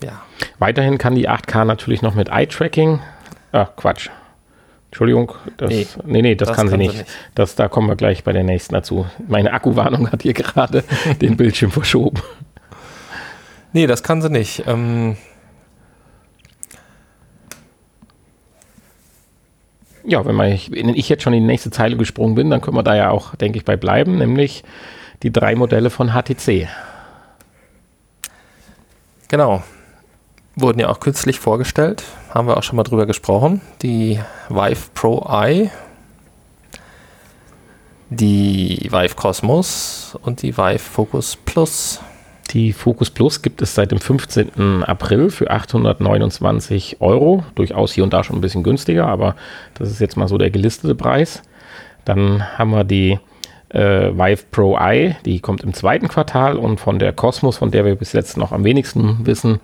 äh, 0.00 0.06
ja. 0.06 0.22
Weiterhin 0.58 0.98
kann 0.98 1.14
die 1.14 1.28
8K 1.28 1.64
natürlich 1.64 2.02
noch 2.02 2.14
mit 2.14 2.28
Eye-Tracking. 2.28 3.00
Ach, 3.52 3.70
Quatsch. 3.76 4.10
Entschuldigung, 4.94 5.32
das, 5.56 5.70
nee, 5.70 5.86
nee, 6.04 6.22
nee 6.22 6.34
das, 6.36 6.46
das 6.46 6.56
kann, 6.56 6.68
sie 6.68 6.76
nicht. 6.76 6.96
nicht. 6.96 7.10
Das, 7.34 7.56
da 7.56 7.66
kommen 7.66 7.88
wir 7.88 7.96
gleich 7.96 8.22
bei 8.22 8.32
der 8.32 8.44
nächsten 8.44 8.74
dazu. 8.74 9.06
Meine 9.26 9.52
Akkuwarnung 9.52 10.12
hat 10.12 10.22
hier 10.22 10.34
gerade 10.34 10.84
den 11.20 11.36
Bildschirm 11.36 11.72
verschoben. 11.72 12.22
Nee, 13.72 13.88
das 13.88 14.04
kann 14.04 14.22
sie 14.22 14.30
nicht. 14.30 14.62
Ähm 14.68 15.16
ja, 20.04 20.24
wenn, 20.24 20.36
man, 20.36 20.56
wenn 20.70 20.90
ich 20.90 21.08
jetzt 21.08 21.24
schon 21.24 21.32
in 21.32 21.40
die 21.40 21.48
nächste 21.48 21.72
Zeile 21.72 21.96
gesprungen 21.96 22.36
bin, 22.36 22.48
dann 22.50 22.60
können 22.60 22.76
wir 22.76 22.84
da 22.84 22.94
ja 22.94 23.10
auch, 23.10 23.34
denke 23.34 23.58
ich, 23.58 23.64
bei 23.64 23.76
bleiben, 23.76 24.18
nämlich 24.18 24.62
die 25.24 25.32
drei 25.32 25.56
Modelle 25.56 25.90
von 25.90 26.10
HTC. 26.12 26.68
Genau 29.26 29.64
wurden 30.56 30.78
ja 30.80 30.88
auch 30.88 31.00
kürzlich 31.00 31.40
vorgestellt, 31.40 32.04
haben 32.30 32.46
wir 32.46 32.56
auch 32.56 32.62
schon 32.62 32.76
mal 32.76 32.84
drüber 32.84 33.06
gesprochen. 33.06 33.60
Die 33.82 34.20
Vive 34.48 34.90
Pro 34.94 35.26
Eye, 35.28 35.70
die 38.10 38.88
Vive 38.90 39.14
Cosmos 39.16 40.16
und 40.22 40.42
die 40.42 40.56
Vive 40.56 40.78
Focus 40.78 41.36
Plus. 41.36 42.00
Die 42.50 42.72
Focus 42.72 43.10
Plus 43.10 43.42
gibt 43.42 43.62
es 43.62 43.74
seit 43.74 43.90
dem 43.90 43.98
15. 43.98 44.84
April 44.84 45.30
für 45.30 45.50
829 45.50 46.98
Euro. 47.00 47.42
Durchaus 47.54 47.92
hier 47.92 48.04
und 48.04 48.12
da 48.12 48.22
schon 48.22 48.36
ein 48.36 48.42
bisschen 48.42 48.62
günstiger, 48.62 49.06
aber 49.06 49.34
das 49.74 49.90
ist 49.90 50.00
jetzt 50.00 50.16
mal 50.16 50.28
so 50.28 50.38
der 50.38 50.50
gelistete 50.50 50.94
Preis. 50.94 51.42
Dann 52.04 52.44
haben 52.58 52.70
wir 52.70 52.84
die 52.84 53.18
äh, 53.70 54.12
Vive 54.12 54.44
Pro 54.50 54.76
Eye, 54.76 55.16
die 55.24 55.40
kommt 55.40 55.62
im 55.64 55.74
zweiten 55.74 56.08
Quartal 56.08 56.56
und 56.56 56.78
von 56.78 56.98
der 56.98 57.12
Cosmos, 57.12 57.56
von 57.56 57.70
der 57.70 57.84
wir 57.84 57.96
bis 57.96 58.12
jetzt 58.12 58.36
noch 58.36 58.52
am 58.52 58.62
wenigsten 58.62 59.26
wissen, 59.26 59.60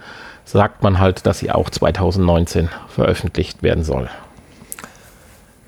sagt 0.50 0.82
man 0.82 0.98
halt, 0.98 1.26
dass 1.26 1.38
sie 1.38 1.50
auch 1.50 1.70
2019 1.70 2.68
veröffentlicht 2.88 3.62
werden 3.62 3.84
soll. 3.84 4.10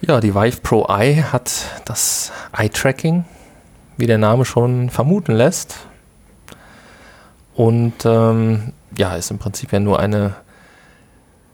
Ja, 0.01 0.21
die 0.21 0.35
Vive 0.35 0.61
Pro 0.63 0.87
Eye 0.89 1.23
hat 1.23 1.53
das 1.85 2.33
Eye-Tracking, 2.57 3.25
wie 3.97 4.07
der 4.07 4.19
Name 4.19 4.45
schon 4.45 4.91
vermuten 4.91 5.33
lässt. 5.33 5.87
Und 7.55 8.05
ähm, 8.05 8.73
ja, 8.97 9.15
ist 9.15 9.31
im 9.31 9.39
Prinzip 9.39 9.73
ja 9.73 9.79
nur 9.79 10.01
eine 10.01 10.35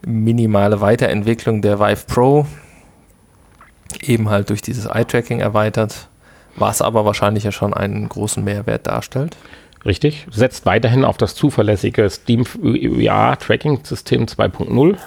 minimale 0.03 0.81
Weiterentwicklung 0.81 1.61
der 1.61 1.79
Vive 1.79 2.05
Pro. 2.07 2.47
Eben 4.01 4.29
halt 4.29 4.49
durch 4.49 4.63
dieses 4.63 4.85
Eye-Tracking 4.85 5.39
erweitert, 5.39 6.07
was 6.55 6.81
aber 6.81 7.05
wahrscheinlich 7.05 7.43
ja 7.43 7.51
schon 7.51 7.75
einen 7.75 8.09
großen 8.09 8.43
Mehrwert 8.43 8.87
darstellt. 8.87 9.37
Richtig. 9.85 10.27
Setzt 10.29 10.65
weiterhin 10.65 11.05
auf 11.05 11.17
das 11.17 11.35
zuverlässige 11.35 12.09
Steam 12.09 12.45
VR 12.45 13.37
Tracking 13.39 13.79
System 13.83 14.25
2.0. 14.25 14.97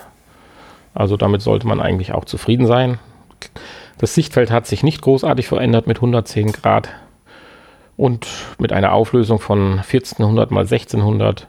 Also 0.95 1.17
damit 1.17 1.43
sollte 1.43 1.67
man 1.67 1.81
eigentlich 1.81 2.13
auch 2.13 2.25
zufrieden 2.25 2.67
sein. 2.67 2.99
Das 3.99 4.15
Sichtfeld 4.15 4.51
hat 4.51 4.67
sich 4.67 4.83
nicht 4.83 5.03
großartig 5.03 5.47
verändert 5.47 5.87
mit 5.87 5.99
110 5.99 6.53
Grad 6.53 6.89
und 7.97 8.27
mit 8.59 8.73
einer 8.73 8.93
Auflösung 8.93 9.39
von 9.39 9.81
1400 9.81 10.51
x 10.51 10.73
1600 10.73 11.49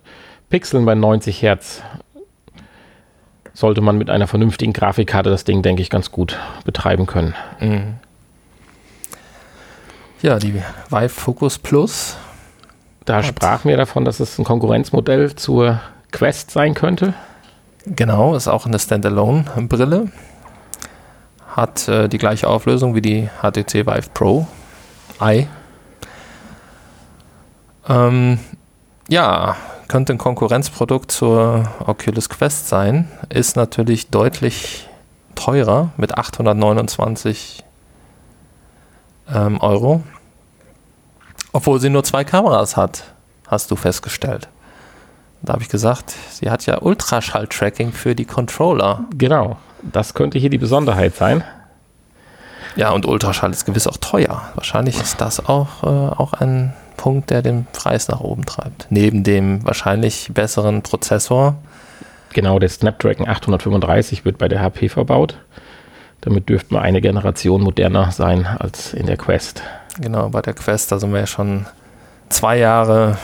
Pixeln 0.49 0.86
bei 0.86 0.93
90 0.93 1.41
Hertz 1.41 1.81
sollte 3.53 3.81
man 3.81 3.97
mit 3.97 4.09
einer 4.09 4.27
vernünftigen 4.27 4.73
Grafikkarte 4.73 5.29
das 5.29 5.43
Ding, 5.43 5.62
denke 5.62 5.81
ich, 5.81 5.89
ganz 5.89 6.12
gut 6.12 6.39
betreiben 6.65 7.05
können. 7.05 7.36
Mhm. 7.59 7.95
Ja, 10.21 10.39
die 10.39 10.55
Vive 10.89 11.09
Focus 11.09 11.59
Plus 11.59 12.17
da 13.05 13.17
Hat. 13.17 13.25
sprachen 13.25 13.69
wir 13.69 13.77
davon, 13.77 14.05
dass 14.05 14.19
es 14.19 14.37
ein 14.37 14.45
Konkurrenzmodell 14.45 15.35
zur 15.35 15.79
Quest 16.11 16.51
sein 16.51 16.73
könnte. 16.73 17.13
Genau, 17.85 18.35
ist 18.35 18.47
auch 18.47 18.65
eine 18.65 18.79
Standalone-Brille. 18.79 20.11
Hat 21.47 21.87
äh, 21.87 22.07
die 22.07 22.17
gleiche 22.17 22.47
Auflösung 22.47 22.95
wie 22.95 23.01
die 23.01 23.29
HTC 23.41 23.85
Vive 23.85 24.09
Pro 24.13 24.47
i. 25.21 25.47
Ähm, 27.87 28.39
ja, 29.09 29.57
könnte 29.87 30.13
ein 30.13 30.17
Konkurrenzprodukt 30.17 31.11
zur 31.11 31.69
Oculus 31.85 32.29
Quest 32.29 32.69
sein. 32.69 33.11
Ist 33.29 33.55
natürlich 33.55 34.09
deutlich 34.09 34.87
teurer 35.35 35.91
mit 35.97 36.17
829 36.17 37.63
ähm, 39.31 39.59
Euro. 39.59 40.03
Obwohl 41.53 41.79
sie 41.79 41.89
nur 41.89 42.03
zwei 42.03 42.23
Kameras 42.23 42.75
hat, 42.75 43.03
hast 43.47 43.69
du 43.69 43.75
festgestellt. 43.75 44.49
Da 45.43 45.53
habe 45.53 45.61
ich 45.61 45.69
gesagt, 45.69 46.13
sie 46.31 46.49
hat 46.49 46.65
ja 46.65 46.81
Ultraschall-Tracking 46.81 47.91
für 47.91 48.15
die 48.15 48.25
Controller. 48.25 49.05
Genau, 49.15 49.57
das 49.81 50.13
könnte 50.13 50.39
hier 50.39 50.49
die 50.49 50.57
Besonderheit 50.57 51.15
sein. 51.15 51.43
Ja, 52.75 52.89
und 52.89 53.05
Ultraschall 53.05 53.51
ist 53.51 53.65
gewiss 53.65 53.85
auch 53.85 53.97
teuer. 53.97 54.41
Wahrscheinlich 54.55 54.99
ist 54.99 55.21
das 55.21 55.45
auch, 55.45 55.83
äh, 55.83 55.87
auch 55.87 56.33
ein 56.33 56.73
Punkt, 56.97 57.29
der 57.29 57.41
den 57.41 57.67
Preis 57.71 58.07
nach 58.07 58.21
oben 58.21 58.45
treibt. 58.45 58.87
Neben 58.89 59.23
dem 59.23 59.63
wahrscheinlich 59.63 60.31
besseren 60.33 60.81
Prozessor. 60.81 61.55
Genau, 62.31 62.57
der 62.57 62.69
Snapdragon 62.69 63.27
835 63.27 64.25
wird 64.25 64.39
bei 64.39 64.47
der 64.47 64.61
HP 64.61 64.89
verbaut. 64.89 65.37
Damit 66.21 66.49
dürften 66.49 66.73
wir 66.75 66.81
eine 66.81 67.01
Generation 67.01 67.61
moderner 67.61 68.11
sein 68.11 68.47
als 68.47 68.93
in 68.93 69.05
der 69.05 69.17
Quest. 69.17 69.61
Genau, 69.99 70.29
bei 70.29 70.41
der 70.41 70.53
Quest, 70.53 70.91
da 70.91 70.99
sind 70.99 71.13
wir 71.13 71.19
ja 71.19 71.27
schon 71.27 71.65
zwei 72.29 72.58
Jahre, 72.58 73.17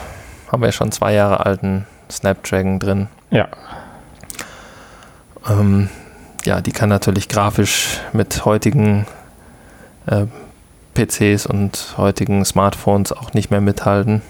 haben 0.50 0.62
wir 0.62 0.68
ja 0.68 0.72
schon 0.72 0.92
zwei 0.92 1.14
Jahre 1.14 1.44
alten 1.44 1.86
Snapdragon 2.10 2.78
drin. 2.78 3.08
Ja. 3.30 3.48
Ähm, 5.48 5.88
ja, 6.44 6.60
die 6.60 6.72
kann 6.72 6.88
natürlich 6.88 7.28
grafisch 7.28 8.00
mit 8.12 8.44
heutigen 8.44 9.06
äh, 10.06 10.26
PCs 10.94 11.46
und 11.46 11.94
heutigen 11.96 12.44
Smartphones 12.44 13.12
auch 13.12 13.32
nicht 13.32 13.50
mehr 13.50 13.60
mithalten. 13.60 14.22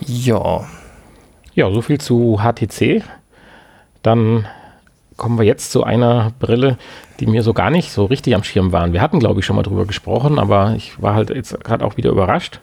Ja. 0.00 0.66
Ja, 1.54 1.70
so 1.70 1.82
viel 1.82 2.00
zu 2.00 2.40
HTC. 2.42 3.02
Dann 4.02 4.46
kommen 5.16 5.38
wir 5.38 5.44
jetzt 5.44 5.72
zu 5.72 5.84
einer 5.84 6.32
Brille, 6.38 6.78
die 7.20 7.26
mir 7.26 7.42
so 7.42 7.52
gar 7.52 7.70
nicht 7.70 7.92
so 7.92 8.04
richtig 8.04 8.34
am 8.34 8.44
Schirm 8.44 8.72
waren. 8.72 8.92
Wir 8.92 9.00
hatten, 9.00 9.20
glaube 9.20 9.40
ich, 9.40 9.46
schon 9.46 9.56
mal 9.56 9.62
drüber 9.62 9.86
gesprochen, 9.86 10.38
aber 10.38 10.74
ich 10.76 11.00
war 11.00 11.14
halt 11.14 11.30
jetzt 11.30 11.62
gerade 11.62 11.84
auch 11.84 11.96
wieder 11.96 12.10
überrascht. 12.10 12.60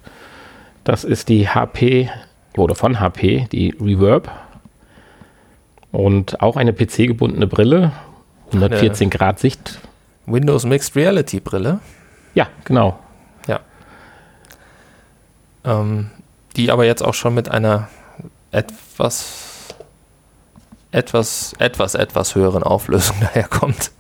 Das 0.84 1.04
ist 1.04 1.30
die 1.30 1.48
HP 1.48 2.10
oder 2.58 2.76
von 2.76 3.00
HP, 3.00 3.48
die 3.52 3.76
Reverb. 3.80 4.32
Und 5.92 6.42
auch 6.42 6.56
eine 6.56 6.74
PC-gebundene 6.74 7.48
Brille, 7.48 7.92
114 8.48 9.06
eine 9.06 9.10
Grad 9.10 9.40
Sicht. 9.40 9.80
Windows 10.26 10.66
Mixed 10.66 10.96
Reality 10.96 11.40
Brille. 11.40 11.80
Ja, 12.34 12.48
genau. 12.64 12.98
Ja. 13.48 13.60
Ähm, 15.66 16.12
die 16.56 16.72
aber 16.72 16.86
jetzt 16.86 17.04
auch 17.04 17.14
schon 17.14 17.34
mit 17.34 17.50
einer 17.50 17.90
etwas, 18.52 19.51
etwas, 20.92 21.54
etwas, 21.60 21.96
etwas 21.96 22.36
höheren 22.36 22.64
Auflösung 22.64 23.16
daherkommt. 23.22 23.92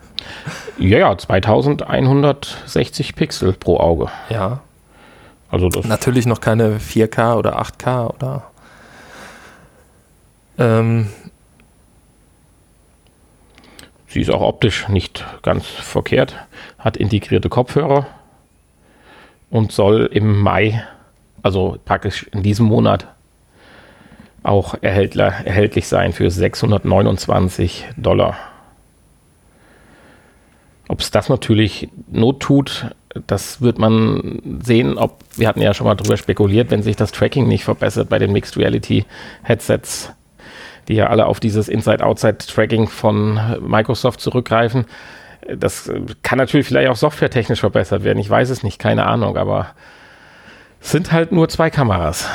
Ja, 0.77 0.99
ja, 0.99 1.17
2160 1.17 3.15
Pixel 3.15 3.53
pro 3.53 3.77
Auge. 3.77 4.09
Ja. 4.29 4.61
Also 5.49 5.67
das 5.69 5.85
Natürlich 5.85 6.25
noch 6.25 6.41
keine 6.41 6.77
4K 6.77 7.35
oder 7.35 7.61
8K 7.61 8.13
oder. 8.13 8.43
Ähm, 10.57 11.09
Sie 14.07 14.19
ist 14.19 14.29
auch 14.29 14.41
optisch 14.41 14.89
nicht 14.89 15.25
ganz 15.41 15.65
verkehrt, 15.65 16.35
hat 16.77 16.97
integrierte 16.97 17.47
Kopfhörer 17.47 18.07
und 19.49 19.71
soll 19.71 20.09
im 20.11 20.37
Mai, 20.37 20.83
also 21.43 21.77
praktisch 21.85 22.23
in 22.33 22.43
diesem 22.43 22.65
Monat, 22.65 23.07
auch 24.43 24.75
erhältlich 24.81 25.87
sein 25.87 26.13
für 26.13 26.29
629 26.29 27.85
Dollar. 27.97 28.37
Ob 30.87 30.99
es 30.99 31.11
das 31.11 31.29
natürlich 31.29 31.89
Not 32.11 32.39
tut, 32.41 32.87
das 33.27 33.61
wird 33.61 33.77
man 33.77 34.59
sehen. 34.63 34.97
Ob 34.97 35.19
wir 35.35 35.47
hatten 35.47 35.61
ja 35.61 35.73
schon 35.73 35.87
mal 35.87 35.95
darüber 35.95 36.17
spekuliert, 36.17 36.71
wenn 36.71 36.81
sich 36.83 36.95
das 36.95 37.11
Tracking 37.11 37.47
nicht 37.47 37.63
verbessert 37.63 38.09
bei 38.09 38.19
den 38.19 38.31
Mixed 38.31 38.57
Reality 38.57 39.05
Headsets, 39.43 40.11
die 40.87 40.95
ja 40.95 41.07
alle 41.07 41.27
auf 41.27 41.39
dieses 41.39 41.69
Inside-Outside-Tracking 41.69 42.87
von 42.87 43.39
Microsoft 43.61 44.21
zurückgreifen. 44.21 44.85
Das 45.55 45.91
kann 46.23 46.37
natürlich 46.37 46.67
vielleicht 46.67 46.89
auch 46.89 46.95
softwaretechnisch 46.95 47.59
verbessert 47.59 48.03
werden. 48.03 48.19
Ich 48.19 48.29
weiß 48.29 48.49
es 48.49 48.63
nicht, 48.63 48.79
keine 48.79 49.05
Ahnung, 49.05 49.37
aber 49.37 49.67
es 50.81 50.91
sind 50.91 51.11
halt 51.11 51.31
nur 51.31 51.47
zwei 51.47 51.69
Kameras. 51.69 52.27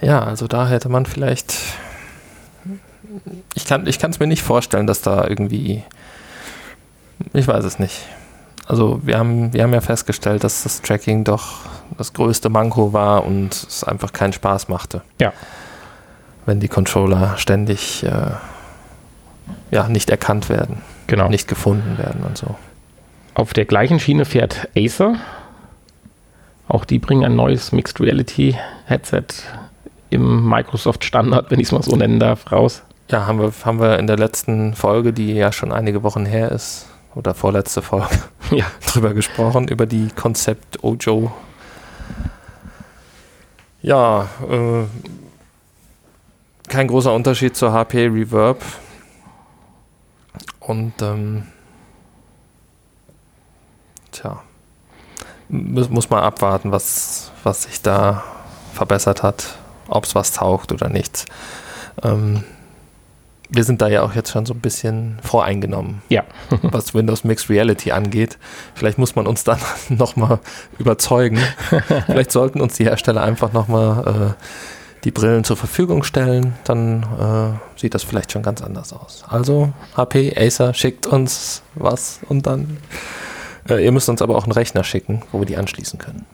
Ja, 0.00 0.22
also 0.22 0.46
da 0.46 0.68
hätte 0.68 0.88
man 0.88 1.06
vielleicht. 1.06 1.54
Ich 3.54 3.66
kann 3.66 3.86
es 3.86 4.20
mir 4.20 4.26
nicht 4.26 4.42
vorstellen, 4.42 4.86
dass 4.86 5.02
da 5.02 5.26
irgendwie 5.26 5.82
ich 7.32 7.48
weiß 7.48 7.64
es 7.64 7.78
nicht. 7.78 8.06
Also 8.66 9.00
wir 9.02 9.18
haben, 9.18 9.52
wir 9.52 9.62
haben 9.62 9.72
ja 9.72 9.80
festgestellt, 9.80 10.44
dass 10.44 10.62
das 10.62 10.82
Tracking 10.82 11.24
doch 11.24 11.60
das 11.96 12.12
größte 12.12 12.48
Manko 12.48 12.92
war 12.92 13.24
und 13.24 13.54
es 13.54 13.82
einfach 13.82 14.12
keinen 14.12 14.32
Spaß 14.32 14.68
machte. 14.68 15.02
Ja. 15.20 15.32
Wenn 16.46 16.60
die 16.60 16.68
Controller 16.68 17.36
ständig 17.38 18.04
äh, 18.04 18.32
ja, 19.70 19.88
nicht 19.88 20.10
erkannt 20.10 20.48
werden, 20.48 20.82
genau. 21.06 21.28
nicht 21.28 21.48
gefunden 21.48 21.98
werden 21.98 22.22
und 22.24 22.36
so. 22.36 22.56
Auf 23.34 23.52
der 23.52 23.64
gleichen 23.64 24.00
Schiene 24.00 24.24
fährt 24.24 24.68
Acer. 24.76 25.16
Auch 26.66 26.84
die 26.84 26.98
bringen 26.98 27.24
ein 27.24 27.36
neues 27.36 27.72
Mixed 27.72 28.00
Reality 28.00 28.56
Headset 28.84 29.24
im 30.10 30.48
Microsoft 30.48 31.04
Standard, 31.04 31.50
wenn 31.50 31.60
ich 31.60 31.66
es 31.66 31.72
mal 31.72 31.82
so 31.82 31.96
nennen 31.96 32.20
darf, 32.20 32.50
raus. 32.52 32.82
Ja, 33.10 33.26
haben 33.26 33.40
wir, 33.40 33.52
haben 33.64 33.80
wir 33.80 33.98
in 33.98 34.06
der 34.06 34.18
letzten 34.18 34.74
Folge, 34.74 35.12
die 35.12 35.32
ja 35.34 35.52
schon 35.52 35.72
einige 35.72 36.02
Wochen 36.02 36.26
her 36.26 36.52
ist, 36.52 36.86
oder 37.14 37.34
vorletzte 37.34 37.82
Folge 37.82 38.18
ja. 38.50 38.66
drüber 38.86 39.14
gesprochen, 39.14 39.68
über 39.68 39.86
die 39.86 40.08
Konzept 40.14 40.82
Ojo. 40.84 41.32
Ja, 43.80 44.28
äh, 44.48 44.84
kein 46.68 46.88
großer 46.88 47.12
Unterschied 47.12 47.56
zur 47.56 47.72
HP 47.72 48.06
Reverb. 48.08 48.62
Und 50.60 51.00
ähm, 51.00 51.46
tja, 54.12 54.42
muss, 55.48 55.88
muss 55.88 56.10
man 56.10 56.22
abwarten, 56.22 56.72
was, 56.72 57.30
was 57.42 57.62
sich 57.62 57.80
da 57.80 58.22
verbessert 58.74 59.22
hat, 59.22 59.58
ob 59.88 60.04
es 60.04 60.14
was 60.14 60.32
taugt 60.32 60.72
oder 60.72 60.88
nichts. 60.88 61.26
Ähm, 62.02 62.44
wir 63.50 63.64
sind 63.64 63.80
da 63.80 63.88
ja 63.88 64.02
auch 64.02 64.14
jetzt 64.14 64.30
schon 64.30 64.44
so 64.44 64.52
ein 64.52 64.60
bisschen 64.60 65.18
voreingenommen, 65.22 66.02
ja. 66.08 66.24
was 66.62 66.94
Windows 66.94 67.24
Mixed 67.24 67.48
Reality 67.48 67.92
angeht. 67.92 68.38
Vielleicht 68.74 68.98
muss 68.98 69.16
man 69.16 69.26
uns 69.26 69.44
dann 69.44 69.58
nochmal 69.88 70.38
überzeugen. 70.78 71.38
Vielleicht 72.06 72.32
sollten 72.32 72.60
uns 72.60 72.76
die 72.76 72.84
Hersteller 72.84 73.22
einfach 73.22 73.52
nochmal 73.52 74.34
äh, 74.36 74.44
die 75.04 75.10
Brillen 75.10 75.44
zur 75.44 75.56
Verfügung 75.56 76.02
stellen. 76.02 76.54
Dann 76.64 77.02
äh, 77.02 77.78
sieht 77.80 77.94
das 77.94 78.02
vielleicht 78.02 78.32
schon 78.32 78.42
ganz 78.42 78.60
anders 78.60 78.92
aus. 78.92 79.24
Also, 79.28 79.72
HP, 79.96 80.34
Acer, 80.36 80.74
schickt 80.74 81.06
uns 81.06 81.62
was 81.74 82.20
und 82.28 82.46
dann. 82.46 82.78
Äh, 83.68 83.84
ihr 83.84 83.92
müsst 83.92 84.08
uns 84.08 84.20
aber 84.20 84.36
auch 84.36 84.44
einen 84.44 84.52
Rechner 84.52 84.84
schicken, 84.84 85.22
wo 85.32 85.38
wir 85.38 85.46
die 85.46 85.56
anschließen 85.56 85.98
können. 85.98 86.26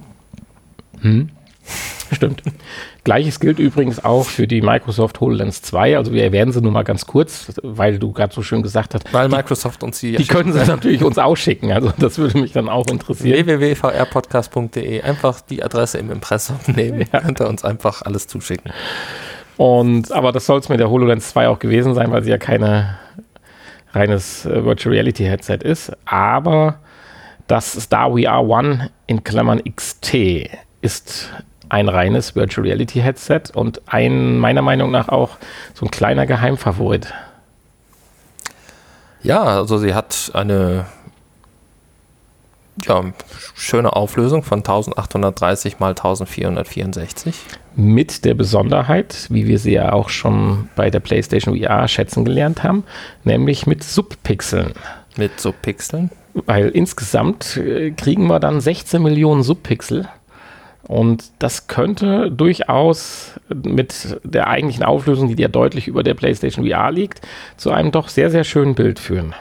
Hm. 1.01 1.31
Stimmt. 2.13 2.43
Gleiches 3.03 3.41
gilt 3.41 3.59
übrigens 3.59 4.05
auch 4.05 4.27
für 4.27 4.47
die 4.47 4.63
Microsoft 4.63 5.21
HoloLens 5.21 5.63
2. 5.63 5.97
Also 5.97 6.13
wir 6.13 6.23
erwähnen 6.25 6.53
sie 6.53 6.61
nur 6.61 6.73
mal 6.73 6.83
ganz 6.83 7.07
kurz, 7.07 7.53
weil 7.63 7.99
du 7.99 8.13
gerade 8.13 8.35
so 8.35 8.43
schön 8.43 8.63
gesagt 8.63 8.95
hast. 8.95 9.13
Weil 9.13 9.29
Microsoft 9.29 9.83
uns 9.83 10.01
die. 10.01 10.17
Die 10.17 10.27
können 10.27 10.53
sie 10.53 10.65
natürlich 10.65 11.03
uns 11.03 11.19
auch 11.19 11.37
schicken. 11.37 11.73
Also 11.73 11.93
das 11.99 12.19
würde 12.19 12.39
mich 12.39 12.53
dann 12.53 12.69
auch 12.69 12.87
interessieren. 12.89 13.47
www.vrpodcast.de. 13.47 15.03
Einfach 15.03 15.41
die 15.41 15.63
Adresse 15.63 15.99
im 15.99 16.11
Impressum 16.11 16.57
nehmen. 16.67 17.05
Ja. 17.13 17.21
Könnt 17.21 17.41
ihr 17.41 17.49
uns 17.49 17.65
einfach 17.65 18.03
alles 18.03 18.27
zuschicken. 18.27 18.73
Und 19.57 20.13
aber 20.13 20.33
das 20.33 20.47
soll 20.47 20.61
es 20.61 20.69
mit 20.69 20.81
der 20.81 20.91
HoloLens 20.91 21.31
2 21.31 21.49
auch 21.49 21.59
gewesen 21.59 21.95
sein, 21.95 22.11
weil 22.11 22.25
sie 22.25 22.31
ja 22.31 22.39
keine 22.39 22.99
reines 23.93 24.45
äh, 24.47 24.65
Virtual 24.65 24.95
Reality 24.95 25.25
Headset 25.25 25.59
ist. 25.63 25.93
Aber 26.05 26.81
das 27.47 27.73
Star 27.73 28.11
VR 28.11 28.43
One 28.43 28.91
in 29.07 29.23
Klammern 29.23 29.63
XT 29.63 30.49
ist 30.81 31.31
ein 31.75 31.89
reines 31.89 32.37
Virtual 32.37 32.65
Reality 32.65 33.01
Headset 33.01 33.43
und 33.53 33.83
ein, 33.87 34.39
meiner 34.39 34.63
Meinung 34.63 34.93
nach 34.93 35.09
auch 35.09 35.31
so 35.75 35.85
ein 35.85 35.91
kleiner 35.91 36.25
Geheimfavorit. 36.25 37.13
Ja, 39.25 39.43
also 39.43 39.79
sie 39.79 39.93
hat 39.93 40.31
eine 40.35 40.87
ja, 42.85 43.03
schöne 43.57 43.93
Auflösung 43.93 44.45
von 44.45 44.59
1830 44.59 45.81
mal 45.81 45.91
1464. 45.91 47.35
Mit 47.75 48.25
der 48.25 48.35
Besonderheit, 48.35 49.27
wie 49.31 49.49
wir 49.49 49.59
sie 49.59 49.73
ja 49.73 49.93
auch 49.93 50.11
schon 50.11 50.69
bei 50.77 50.91
der 50.91 51.01
PlayStation 51.01 51.59
VR 51.59 51.89
schätzen 51.89 52.25
gelernt 52.25 52.63
haben, 52.63 52.85
nämlich 53.25 53.67
mit 53.67 53.83
Subpixeln. 53.83 54.75
Mit 55.17 55.41
Subpixeln? 55.41 56.11
Weil 56.35 56.69
insgesamt 56.69 57.57
äh, 57.57 57.91
kriegen 57.91 58.29
wir 58.29 58.39
dann 58.39 58.61
16 58.61 59.03
Millionen 59.03 59.43
Subpixel 59.43 60.09
und 60.87 61.33
das 61.39 61.67
könnte 61.67 62.31
durchaus 62.31 63.41
mit 63.49 64.19
der 64.23 64.49
eigentlichen 64.49 64.85
Auflösung, 64.85 65.35
die 65.35 65.43
ja 65.43 65.49
deutlich 65.49 65.89
über 65.89 66.03
der 66.03 66.15
PlayStation 66.15 66.67
VR 66.67 66.91
liegt, 66.91 67.21
zu 67.57 67.71
einem 67.71 67.91
doch 67.91 68.09
sehr, 68.09 68.31
sehr 68.31 68.45
schönen 68.45 68.75
Bild 68.75 68.99
führen. 68.99 69.35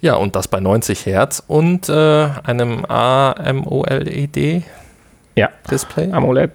Ja, 0.00 0.14
und 0.14 0.36
das 0.36 0.46
bei 0.46 0.60
90 0.60 1.06
Hertz 1.06 1.42
und 1.46 1.88
äh, 1.88 2.28
einem 2.44 2.84
AMOLED 2.84 4.62
ja, 5.34 5.50
Display. 5.70 6.12
AMOLED. 6.12 6.52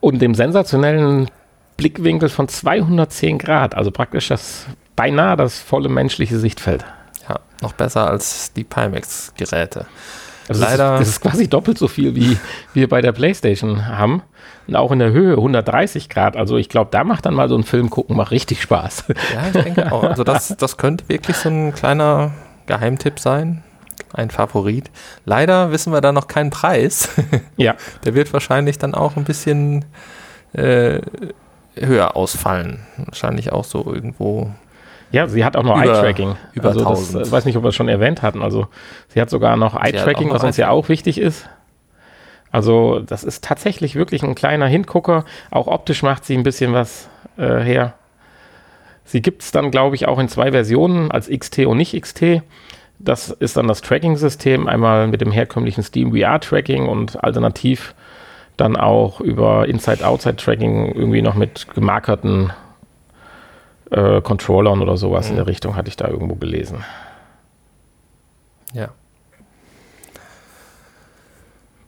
Und 0.00 0.20
dem 0.20 0.34
sensationellen 0.34 1.30
Blickwinkel 1.76 2.28
von 2.28 2.48
210 2.48 3.38
Grad, 3.38 3.74
also 3.74 3.90
praktisch 3.90 4.28
das 4.28 4.66
beinahe 4.96 5.36
das 5.36 5.60
volle 5.60 5.88
menschliche 5.88 6.38
Sichtfeld. 6.38 6.84
Ja, 7.28 7.40
noch 7.60 7.72
besser 7.72 8.08
als 8.08 8.52
die 8.52 8.64
Pimax-Geräte. 8.64 9.86
Also 10.52 10.64
Leider. 10.64 10.98
Das 10.98 11.00
ist, 11.00 11.08
das 11.08 11.08
ist, 11.08 11.20
quasi 11.20 11.48
doppelt 11.48 11.78
so 11.78 11.88
viel, 11.88 12.14
wie 12.14 12.36
wir 12.74 12.88
bei 12.88 13.00
der 13.00 13.12
PlayStation 13.12 13.86
haben. 13.86 14.22
Und 14.66 14.76
auch 14.76 14.92
in 14.92 14.98
der 14.98 15.10
Höhe 15.10 15.32
130 15.32 16.08
Grad. 16.08 16.36
Also 16.36 16.56
ich 16.56 16.68
glaube, 16.68 16.90
da 16.90 17.04
macht 17.04 17.26
dann 17.26 17.34
mal 17.34 17.48
so 17.48 17.56
ein 17.56 17.64
Film 17.64 17.90
gucken, 17.90 18.16
macht 18.16 18.30
richtig 18.30 18.62
Spaß. 18.62 19.04
Ja, 19.08 19.46
ich 19.46 19.64
denke 19.64 19.90
auch. 19.92 20.04
Also 20.04 20.24
das, 20.24 20.56
das 20.56 20.76
könnte 20.76 21.08
wirklich 21.08 21.36
so 21.36 21.48
ein 21.48 21.74
kleiner 21.74 22.32
Geheimtipp 22.66 23.18
sein. 23.18 23.62
Ein 24.12 24.30
Favorit. 24.30 24.90
Leider 25.24 25.72
wissen 25.72 25.92
wir 25.92 26.00
da 26.00 26.12
noch 26.12 26.28
keinen 26.28 26.50
Preis. 26.50 27.08
Ja. 27.56 27.74
Der 28.04 28.14
wird 28.14 28.32
wahrscheinlich 28.32 28.78
dann 28.78 28.94
auch 28.94 29.16
ein 29.16 29.24
bisschen 29.24 29.84
äh, 30.52 31.00
höher 31.76 32.16
ausfallen. 32.16 32.80
Wahrscheinlich 32.98 33.52
auch 33.52 33.64
so 33.64 33.90
irgendwo 33.92 34.50
ja, 35.12 35.28
sie 35.28 35.44
hat 35.44 35.56
auch 35.56 35.62
noch 35.62 35.80
Eye-Tracking. 35.80 36.36
Über 36.54 36.68
also 36.68 36.80
1000. 36.80 37.20
Das, 37.20 37.28
äh, 37.28 37.32
weiß 37.32 37.44
nicht, 37.44 37.56
ob 37.56 37.64
wir 37.64 37.68
es 37.68 37.74
schon 37.74 37.88
erwähnt 37.88 38.22
hatten. 38.22 38.42
Also 38.42 38.66
sie 39.08 39.20
hat 39.20 39.30
sogar 39.30 39.56
noch 39.56 39.74
Eye-Tracking, 39.74 40.30
was 40.30 40.42
uns 40.42 40.56
ja 40.56 40.70
auch 40.70 40.88
wichtig 40.88 41.18
ist. 41.18 41.48
Also 42.50 43.00
das 43.00 43.24
ist 43.24 43.44
tatsächlich 43.44 43.94
wirklich 43.94 44.22
ein 44.22 44.34
kleiner 44.34 44.66
Hingucker. 44.66 45.24
Auch 45.50 45.66
optisch 45.66 46.02
macht 46.02 46.24
sie 46.24 46.36
ein 46.36 46.42
bisschen 46.42 46.72
was 46.72 47.08
äh, 47.36 47.60
her. 47.60 47.94
Sie 49.04 49.22
gibt 49.22 49.42
es 49.42 49.52
dann, 49.52 49.70
glaube 49.70 49.96
ich, 49.96 50.06
auch 50.06 50.18
in 50.18 50.28
zwei 50.28 50.52
Versionen, 50.52 51.10
als 51.10 51.28
XT 51.28 51.60
und 51.66 51.76
nicht 51.76 52.00
XT. 52.00 52.42
Das 52.98 53.30
ist 53.30 53.56
dann 53.56 53.66
das 53.68 53.80
Tracking-System, 53.80 54.68
einmal 54.68 55.08
mit 55.08 55.20
dem 55.20 55.32
herkömmlichen 55.32 55.82
Steam 55.82 56.12
VR-Tracking 56.12 56.88
und 56.88 57.22
alternativ 57.22 57.94
dann 58.56 58.76
auch 58.76 59.20
über 59.20 59.66
Inside-Outside-Tracking 59.66 60.94
irgendwie 60.94 61.22
noch 61.22 61.34
mit 61.34 61.66
gemarkerten 61.74 62.52
äh, 63.92 64.20
Controllern 64.22 64.80
oder 64.80 64.96
sowas 64.96 65.26
mhm. 65.26 65.32
in 65.32 65.36
der 65.36 65.46
Richtung 65.46 65.76
hatte 65.76 65.88
ich 65.88 65.96
da 65.96 66.08
irgendwo 66.08 66.34
gelesen. 66.34 66.84
Ja. 68.72 68.88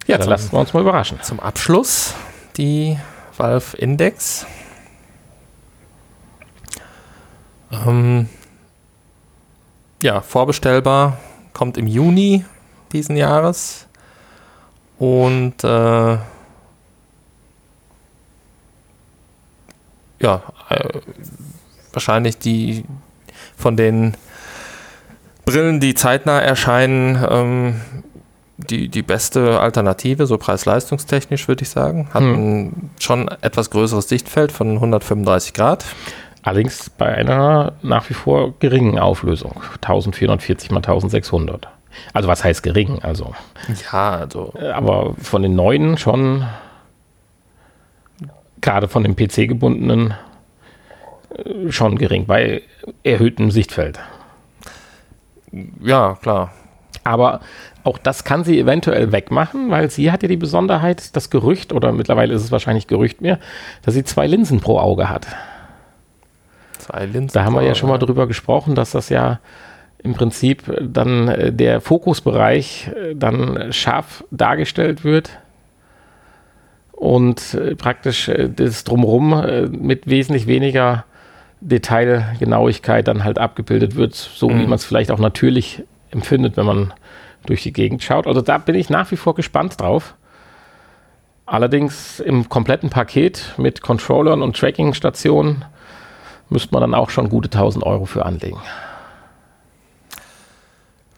Ja, 0.07 0.19
dann 0.19 0.29
lassen 0.29 0.53
wir 0.53 0.61
uns 0.61 0.75
mal 0.75 0.83
überraschen. 0.83 1.23
Zum 1.23 1.40
Abschluss 1.40 2.14
die 2.59 2.99
Valve 3.37 3.77
Index. 3.79 4.47
Ähm, 7.73 8.29
ja, 10.03 10.21
vorbestellbar, 10.21 11.19
kommt 11.55 11.79
im 11.79 11.87
Juni 11.87 12.45
diesen 12.93 13.17
Jahres. 13.17 13.87
Und 14.99 15.64
äh, 15.64 16.19
ja, 20.21 20.43
äh, 20.69 21.01
wahrscheinlich 21.95 22.39
die 22.39 22.85
von 23.57 23.77
den 23.77 24.15
Brillen, 25.45 25.81
die 25.81 25.95
zeitnah 25.95 26.41
erscheinen, 26.41 27.23
ähm, 27.29 27.81
die, 28.57 28.89
die 28.89 29.03
beste 29.03 29.61
Alternative, 29.61 30.27
so 30.27 30.39
preis-leistungstechnisch 30.39 31.49
würde 31.49 31.63
ich 31.63 31.71
sagen. 31.71 32.09
Hat 32.15 32.23
hm. 32.23 32.35
ein 32.35 32.91
schon 32.99 33.29
etwas 33.41 33.71
größeres 33.71 34.09
Sichtfeld 34.09 34.53
von 34.53 34.73
135 34.75 35.53
Grad. 35.53 35.85
Allerdings 36.43 36.91
bei 36.91 37.07
einer 37.07 37.73
nach 37.83 38.09
wie 38.11 38.15
vor 38.15 38.55
geringen 38.59 38.99
Auflösung. 38.99 39.63
1440 39.77 40.71
mal 40.71 40.79
1600. 40.79 41.69
Also 42.13 42.29
was 42.29 42.45
heißt 42.45 42.63
gering? 42.63 43.01
Also. 43.03 43.35
Ja, 43.93 44.11
also. 44.11 44.53
Äh, 44.59 44.71
aber 44.71 45.15
von 45.21 45.43
den 45.43 45.55
neuen 45.55 45.97
schon, 45.97 46.47
gerade 48.61 48.89
von 48.89 49.03
dem 49.03 49.17
PC 49.17 49.49
gebundenen, 49.49 50.15
schon 51.68 51.99
gering, 51.99 52.27
bei 52.27 52.62
erhöhtem 53.03 53.51
Sichtfeld. 53.51 53.99
Ja, 55.83 56.18
klar. 56.20 56.53
Aber 57.05 57.40
auch 57.85 57.99
das 57.99 58.25
kann 58.25 58.44
sie 58.44 58.59
eventuell 58.59 59.12
wegmachen, 59.12 59.70
weil 59.70 59.90
sie 59.90 60.11
hat 60.11 60.23
ja 60.23 60.29
die 60.29 60.38
Besonderheit, 60.38 61.14
das 61.14 61.29
Gerücht, 61.29 61.73
oder 61.73 61.92
mittlerweile 61.92 62.33
ist 62.33 62.42
es 62.42 62.51
wahrscheinlich 62.51 62.87
Gerücht 62.87 63.20
mehr, 63.20 63.38
dass 63.83 63.94
sie 63.94 64.05
zwei 64.05 64.27
Linsen 64.27 64.61
pro 64.61 64.79
Auge 64.79 65.11
hat. 65.11 65.27
Zwei 66.79 67.05
Linsen. 67.07 67.35
Da 67.35 67.44
haben 67.44 67.55
wir 67.55 67.62
ja 67.62 67.75
schon 67.75 67.90
mal 67.90 67.99
drüber 67.99 68.27
gesprochen, 68.27 68.75
dass 68.75 68.92
das 68.92 69.11
ja 69.11 69.38
im 70.03 70.14
Prinzip 70.14 70.62
dann 70.81 71.29
äh, 71.29 71.53
der 71.53 71.81
Fokusbereich 71.81 72.88
äh, 72.88 73.14
dann 73.14 73.73
scharf 73.73 74.25
dargestellt 74.31 75.05
wird 75.05 75.38
und 76.92 77.59
praktisch 77.77 78.31
das 78.57 78.85
drumherum 78.85 79.68
mit 79.73 80.07
wesentlich 80.07 80.47
weniger 80.47 81.05
Detailgenauigkeit 81.64 83.09
dann 83.09 83.24
halt 83.24 83.38
abgebildet 83.38 83.96
wird, 83.96 84.14
so 84.14 84.50
mhm. 84.50 84.61
wie 84.61 84.66
man 84.66 84.74
es 84.74 84.85
vielleicht 84.85 85.11
auch 85.11 85.18
natürlich 85.18 85.83
empfindet, 86.11 86.57
wenn 86.57 86.66
man 86.66 86.92
durch 87.46 87.62
die 87.62 87.72
Gegend 87.72 88.03
schaut. 88.03 88.27
Also 88.27 88.42
da 88.42 88.59
bin 88.59 88.74
ich 88.74 88.90
nach 88.90 89.11
wie 89.11 89.16
vor 89.16 89.35
gespannt 89.35 89.81
drauf. 89.81 90.14
Allerdings 91.46 92.20
im 92.20 92.48
kompletten 92.48 92.90
Paket 92.90 93.55
mit 93.57 93.83
Controllern 93.83 94.42
und 94.42 94.57
Tracking-Stationen 94.57 95.64
müsste 96.48 96.72
man 96.72 96.83
dann 96.83 96.94
auch 96.94 97.11
schon 97.11 97.29
gute 97.29 97.48
1000 97.48 97.85
Euro 97.85 98.05
für 98.07 98.24
anlegen. 98.24 98.61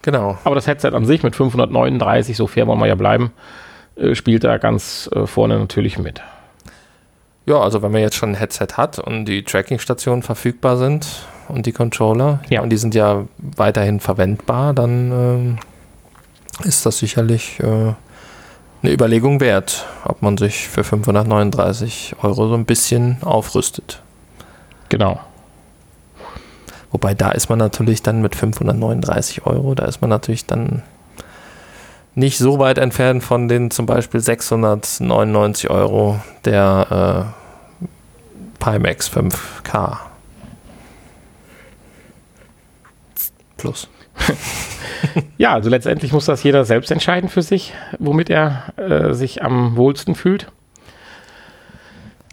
Genau. 0.01 0.37
Aber 0.43 0.55
das 0.55 0.67
Headset 0.67 0.91
an 0.93 1.05
sich 1.05 1.23
mit 1.23 1.35
539, 1.35 2.37
so 2.37 2.47
fair 2.47 2.67
wollen 2.67 2.79
wir 2.79 2.87
ja 2.87 2.95
bleiben, 2.95 3.31
äh, 3.97 4.15
spielt 4.15 4.43
da 4.45 4.57
ganz 4.57 5.09
äh, 5.13 5.27
vorne 5.27 5.59
natürlich 5.59 5.97
mit. 5.97 6.21
Ja, 7.47 7.61
also 7.61 7.81
wenn 7.81 7.93
man 7.93 8.01
jetzt 8.01 8.17
schon 8.17 8.31
ein 8.31 8.35
Headset 8.35 8.67
hat 8.73 8.99
und 8.99 9.23
die 9.23 9.41
Tracking-Stationen 9.41 10.21
verfügbar 10.21 10.75
sind 10.75 11.07
und 11.47 11.65
die 11.65 11.71
Controller, 11.71 12.41
ja. 12.49 12.61
und 12.61 12.69
die 12.69 12.77
sind 12.77 12.93
ja 12.93 13.23
weiterhin 13.37 14.01
verwendbar, 14.01 14.73
dann 14.73 15.11
ähm, 15.11 15.57
ist 16.65 16.85
das 16.85 16.97
sicherlich 16.97 17.61
äh, 17.61 17.93
eine 18.83 18.91
Überlegung 18.91 19.39
wert, 19.39 19.85
ob 20.03 20.21
man 20.21 20.37
sich 20.37 20.67
für 20.67 20.83
539 20.83 22.17
Euro 22.21 22.49
so 22.49 22.53
ein 22.53 22.65
bisschen 22.65 23.17
aufrüstet. 23.21 24.01
Genau. 24.89 25.21
Wobei 26.91 27.13
da 27.13 27.31
ist 27.31 27.47
man 27.47 27.59
natürlich 27.59 28.03
dann 28.03 28.21
mit 28.21 28.35
539 28.35 29.45
Euro, 29.45 29.73
da 29.73 29.85
ist 29.85 30.01
man 30.01 30.09
natürlich 30.09 30.45
dann 30.47 30.83
nicht 32.13 32.39
so 32.39 32.59
weit 32.59 32.77
entfernt 32.77 33.23
von 33.23 33.47
den 33.47 33.71
zum 33.71 33.85
Beispiel 33.85 34.19
699 34.19 35.69
Euro 35.69 36.19
der 36.43 37.29
äh, 37.33 37.36
Pimax 38.59 39.09
5K. 39.09 39.97
Plus. 43.57 43.87
ja, 45.37 45.53
also 45.53 45.69
letztendlich 45.69 46.11
muss 46.11 46.25
das 46.25 46.43
jeder 46.43 46.65
selbst 46.65 46.91
entscheiden 46.91 47.29
für 47.29 47.41
sich, 47.41 47.73
womit 47.99 48.29
er 48.29 48.73
äh, 48.77 49.13
sich 49.13 49.43
am 49.43 49.75
wohlsten 49.75 50.15
fühlt. 50.15 50.47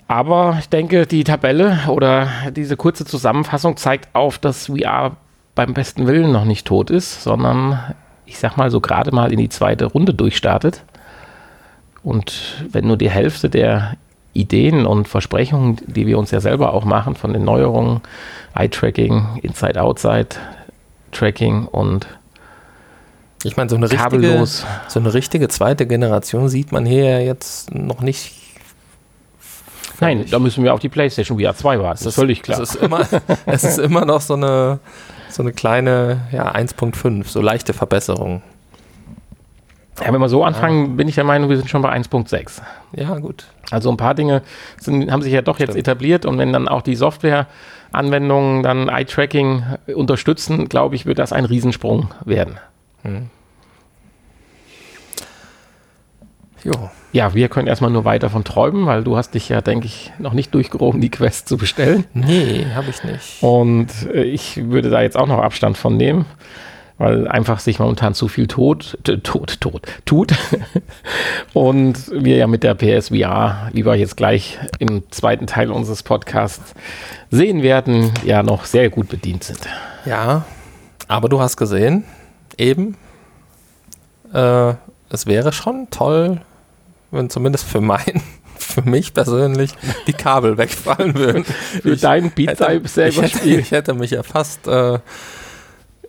Aber 0.06 0.56
ich 0.60 0.68
denke, 0.68 1.06
die 1.06 1.24
Tabelle 1.24 1.78
oder 1.88 2.28
diese 2.50 2.76
kurze 2.76 3.04
Zusammenfassung 3.04 3.76
zeigt 3.76 4.14
auf, 4.14 4.38
dass 4.38 4.66
VR 4.66 5.16
beim 5.54 5.72
besten 5.72 6.06
Willen 6.06 6.32
noch 6.32 6.44
nicht 6.44 6.66
tot 6.66 6.90
ist, 6.90 7.22
sondern 7.22 7.94
ich 8.26 8.38
sag 8.38 8.56
mal 8.56 8.70
so 8.70 8.80
gerade 8.80 9.14
mal 9.14 9.32
in 9.32 9.38
die 9.38 9.48
zweite 9.48 9.86
Runde 9.86 10.12
durchstartet. 10.12 10.82
Und 12.02 12.64
wenn 12.70 12.86
nur 12.86 12.98
die 12.98 13.10
Hälfte 13.10 13.48
der 13.48 13.96
Ideen 14.34 14.84
und 14.84 15.08
Versprechungen, 15.08 15.78
die 15.86 16.06
wir 16.06 16.18
uns 16.18 16.30
ja 16.30 16.40
selber 16.40 16.74
auch 16.74 16.84
machen 16.84 17.14
von 17.14 17.32
den 17.32 17.44
Neuerungen, 17.44 18.02
Eye-Tracking, 18.54 19.38
Inside-Outside-Tracking 19.42 21.64
und 21.66 22.06
ich 23.44 23.58
meine, 23.58 23.68
so 23.68 23.76
eine, 23.76 23.90
richtige, 23.90 24.46
so 24.46 24.98
eine 24.98 25.12
richtige 25.12 25.48
zweite 25.48 25.86
Generation 25.86 26.48
sieht 26.48 26.72
man 26.72 26.86
hier 26.86 27.22
jetzt 27.22 27.74
noch 27.74 28.00
nicht. 28.00 28.32
Nein, 30.00 30.24
da 30.30 30.38
müssen 30.38 30.64
wir 30.64 30.72
auf 30.72 30.80
die 30.80 30.88
PlayStation 30.88 31.38
VR 31.38 31.54
2 31.54 31.78
warten. 31.78 31.98
Das 31.98 32.06
ist 32.06 32.14
völlig 32.14 32.42
klar. 32.42 32.60
Es 32.60 32.74
ist 32.74 32.82
immer, 32.82 33.06
es 33.46 33.64
ist 33.64 33.78
immer 33.78 34.06
noch 34.06 34.22
so 34.22 34.34
eine, 34.34 34.80
so 35.28 35.42
eine 35.42 35.52
kleine 35.52 36.22
ja, 36.32 36.52
1.5, 36.52 37.28
so 37.28 37.42
leichte 37.42 37.74
Verbesserung. 37.74 38.42
Ja, 40.00 40.12
wenn 40.12 40.20
wir 40.20 40.28
so 40.28 40.44
anfangen, 40.44 40.90
ja. 40.90 40.92
bin 40.94 41.08
ich 41.08 41.14
der 41.14 41.24
Meinung, 41.24 41.48
wir 41.48 41.56
sind 41.56 41.70
schon 41.70 41.82
bei 41.82 41.92
1.6. 41.92 42.62
Ja, 42.96 43.18
gut. 43.18 43.46
Also 43.70 43.90
ein 43.90 43.96
paar 43.96 44.14
Dinge 44.14 44.42
sind, 44.80 45.10
haben 45.10 45.22
sich 45.22 45.32
ja 45.32 45.42
doch 45.42 45.56
Stimmt. 45.56 45.70
jetzt 45.70 45.78
etabliert 45.78 46.26
und 46.26 46.38
wenn 46.38 46.52
dann 46.52 46.68
auch 46.68 46.82
die 46.82 46.96
Software-Anwendungen 46.96 48.62
dann 48.62 48.88
Eye-Tracking 48.88 49.62
unterstützen, 49.94 50.68
glaube 50.68 50.96
ich, 50.96 51.06
wird 51.06 51.18
das 51.18 51.32
ein 51.32 51.44
Riesensprung 51.44 52.10
werden. 52.24 52.58
Hm. 53.02 53.30
Jo. 56.64 56.90
Ja, 57.12 57.34
wir 57.34 57.48
können 57.48 57.68
erstmal 57.68 57.90
nur 57.90 58.04
weiter 58.04 58.30
von 58.30 58.42
träumen, 58.42 58.86
weil 58.86 59.04
du 59.04 59.16
hast 59.16 59.34
dich 59.34 59.50
ja, 59.50 59.60
denke 59.60 59.86
ich, 59.86 60.12
noch 60.18 60.32
nicht 60.32 60.52
durchgerogen, 60.54 61.00
die 61.00 61.10
Quest 61.10 61.46
zu 61.46 61.56
bestellen. 61.58 62.06
Nee, 62.14 62.66
habe 62.74 62.90
ich 62.90 63.04
nicht. 63.04 63.42
Und 63.42 63.88
äh, 64.12 64.24
ich 64.24 64.68
würde 64.70 64.90
da 64.90 65.02
jetzt 65.02 65.16
auch 65.16 65.26
noch 65.26 65.38
Abstand 65.38 65.76
von 65.76 65.96
nehmen, 65.96 66.24
weil 66.98 67.26
einfach 67.26 67.58
sich 67.58 67.78
momentan 67.78 68.14
zu 68.14 68.28
viel 68.28 68.46
tot, 68.46 68.98
tot, 69.22 69.60
tot, 69.60 69.82
tut. 70.04 70.32
Und 71.52 72.10
wir 72.12 72.36
ja 72.36 72.46
mit 72.46 72.62
der 72.62 72.74
PSVR, 72.74 73.70
wie 73.72 73.84
wir 73.84 73.94
jetzt 73.96 74.16
gleich 74.16 74.58
im 74.78 75.10
zweiten 75.10 75.46
Teil 75.46 75.70
unseres 75.70 76.02
Podcasts 76.02 76.74
sehen 77.30 77.62
werden, 77.62 78.12
ja 78.24 78.42
noch 78.42 78.64
sehr 78.64 78.90
gut 78.90 79.08
bedient 79.08 79.44
sind. 79.44 79.60
Ja, 80.04 80.44
aber 81.08 81.28
du 81.28 81.40
hast 81.40 81.56
gesehen, 81.56 82.04
eben, 82.56 82.96
äh, 84.32 84.74
es 85.10 85.26
wäre 85.26 85.52
schon 85.52 85.88
toll, 85.90 86.40
wenn 87.10 87.30
zumindest 87.30 87.64
für 87.64 87.80
mein 87.80 88.22
für 88.56 88.82
mich 88.82 89.14
persönlich 89.14 89.72
die 90.06 90.12
Kabel 90.12 90.58
wegfallen 90.58 91.14
würden. 91.14 91.44
Für 91.44 91.92
ich 91.92 92.00
deinen 92.00 92.30
Beat 92.30 92.60
ich 92.60 93.20
hätte, 93.20 93.48
ich 93.48 93.70
hätte 93.72 93.94
mich 93.94 94.12
ja 94.12 94.22
fast 94.22 94.66
äh, 94.68 94.98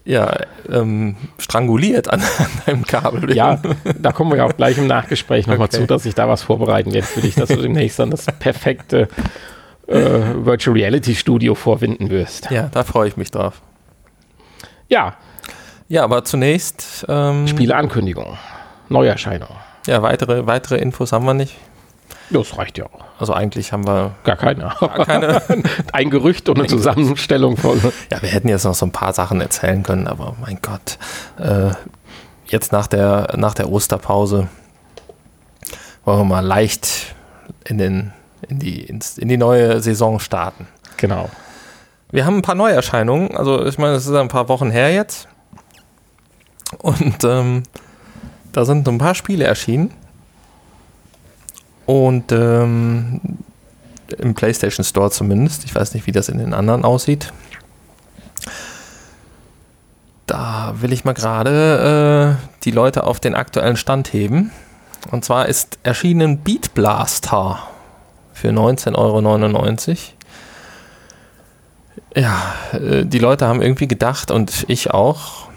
ja, 0.05 0.37
ähm, 0.71 1.15
stranguliert 1.39 2.09
an, 2.11 2.21
an 2.21 2.47
einem 2.65 2.85
Kabel. 2.85 3.35
Ja, 3.35 3.59
da 3.99 4.11
kommen 4.11 4.31
wir 4.31 4.37
ja 4.37 4.45
auch 4.45 4.55
gleich 4.55 4.77
im 4.77 4.87
Nachgespräch 4.87 5.47
nochmal 5.47 5.67
okay. 5.67 5.77
zu, 5.77 5.87
dass 5.87 6.05
ich 6.05 6.13
da 6.13 6.29
was 6.29 6.43
vorbereiten 6.43 6.93
werde 6.93 7.07
für 7.07 7.21
dich, 7.21 7.35
dass 7.35 7.49
du 7.49 7.57
demnächst 7.57 7.97
dann 7.99 8.11
das 8.11 8.25
perfekte 8.39 9.07
äh, 9.87 9.95
Virtual 9.95 10.75
Reality 10.75 11.15
Studio 11.15 11.55
vorwinden 11.55 12.09
wirst. 12.09 12.51
Ja, 12.51 12.69
da 12.71 12.83
freue 12.83 13.07
ich 13.07 13.17
mich 13.17 13.31
drauf. 13.31 13.61
Ja. 14.87 15.15
Ja, 15.87 16.03
aber 16.03 16.23
zunächst 16.23 17.05
ähm, 17.09 17.47
Spieleankündigung, 17.47 18.37
Neuerscheinung. 18.89 19.49
Ja, 19.87 20.01
weitere, 20.01 20.47
weitere 20.47 20.77
Infos 20.77 21.11
haben 21.11 21.25
wir 21.25 21.35
nicht. 21.35 21.55
Das 22.29 22.57
reicht 22.57 22.77
ja 22.77 22.85
auch. 22.85 23.05
Also 23.19 23.33
eigentlich 23.33 23.71
haben 23.71 23.85
wir 23.85 24.15
gar 24.23 24.35
keine. 24.35 24.73
Gar 24.79 25.05
keine. 25.05 25.41
ein 25.93 26.09
Gerücht 26.09 26.49
und 26.49 26.57
eine 26.57 26.67
Zusammenstellung 26.67 27.57
von. 27.57 27.79
Ja, 28.11 28.21
wir 28.21 28.29
hätten 28.29 28.47
jetzt 28.47 28.63
noch 28.63 28.73
so 28.73 28.85
ein 28.85 28.91
paar 28.91 29.13
Sachen 29.13 29.41
erzählen 29.41 29.83
können, 29.83 30.07
aber 30.07 30.35
mein 30.41 30.59
Gott. 30.61 30.97
Äh, 31.37 31.71
jetzt 32.47 32.71
nach 32.71 32.87
der, 32.87 33.33
nach 33.37 33.53
der 33.53 33.69
Osterpause 33.69 34.47
wollen 36.03 36.19
wir 36.19 36.25
mal 36.25 36.45
leicht 36.45 37.15
in, 37.65 37.77
den, 37.77 38.13
in, 38.47 38.59
die, 38.59 38.83
ins, 38.83 39.17
in 39.17 39.27
die 39.27 39.37
neue 39.37 39.81
Saison 39.81 40.19
starten. 40.19 40.67
Genau. 40.97 41.29
Wir 42.11 42.25
haben 42.25 42.37
ein 42.37 42.41
paar 42.41 42.55
Neuerscheinungen. 42.55 43.35
Also 43.35 43.65
ich 43.65 43.77
meine, 43.77 43.95
es 43.95 44.05
ist 44.05 44.13
ein 44.13 44.27
paar 44.27 44.47
Wochen 44.49 44.71
her 44.71 44.93
jetzt. 44.93 45.27
Und 46.79 47.23
ähm, 47.23 47.63
da 48.51 48.65
sind 48.65 48.87
ein 48.87 48.97
paar 48.97 49.15
Spiele 49.15 49.45
erschienen. 49.45 49.91
Und 51.85 52.31
ähm, 52.31 53.21
im 54.17 54.33
PlayStation 54.33 54.83
Store 54.83 55.11
zumindest. 55.11 55.65
Ich 55.65 55.75
weiß 55.75 55.93
nicht, 55.93 56.07
wie 56.07 56.11
das 56.11 56.29
in 56.29 56.37
den 56.37 56.53
anderen 56.53 56.83
aussieht. 56.83 57.31
Da 60.25 60.75
will 60.79 60.91
ich 60.91 61.05
mal 61.05 61.13
gerade 61.13 62.37
äh, 62.39 62.63
die 62.63 62.71
Leute 62.71 63.03
auf 63.03 63.19
den 63.19 63.35
aktuellen 63.35 63.77
Stand 63.77 64.11
heben. 64.13 64.51
Und 65.11 65.23
zwar 65.23 65.47
ist 65.47 65.77
erschienen 65.83 66.39
Beat 66.39 66.73
Blaster 66.73 67.59
für 68.33 68.49
19,99 68.49 68.95
Euro. 68.95 69.97
Ja, 72.15 72.55
äh, 72.73 73.05
die 73.05 73.19
Leute 73.19 73.47
haben 73.47 73.61
irgendwie 73.61 73.87
gedacht 73.87 74.31
und 74.31 74.65
ich 74.67 74.91
auch, 74.91 75.49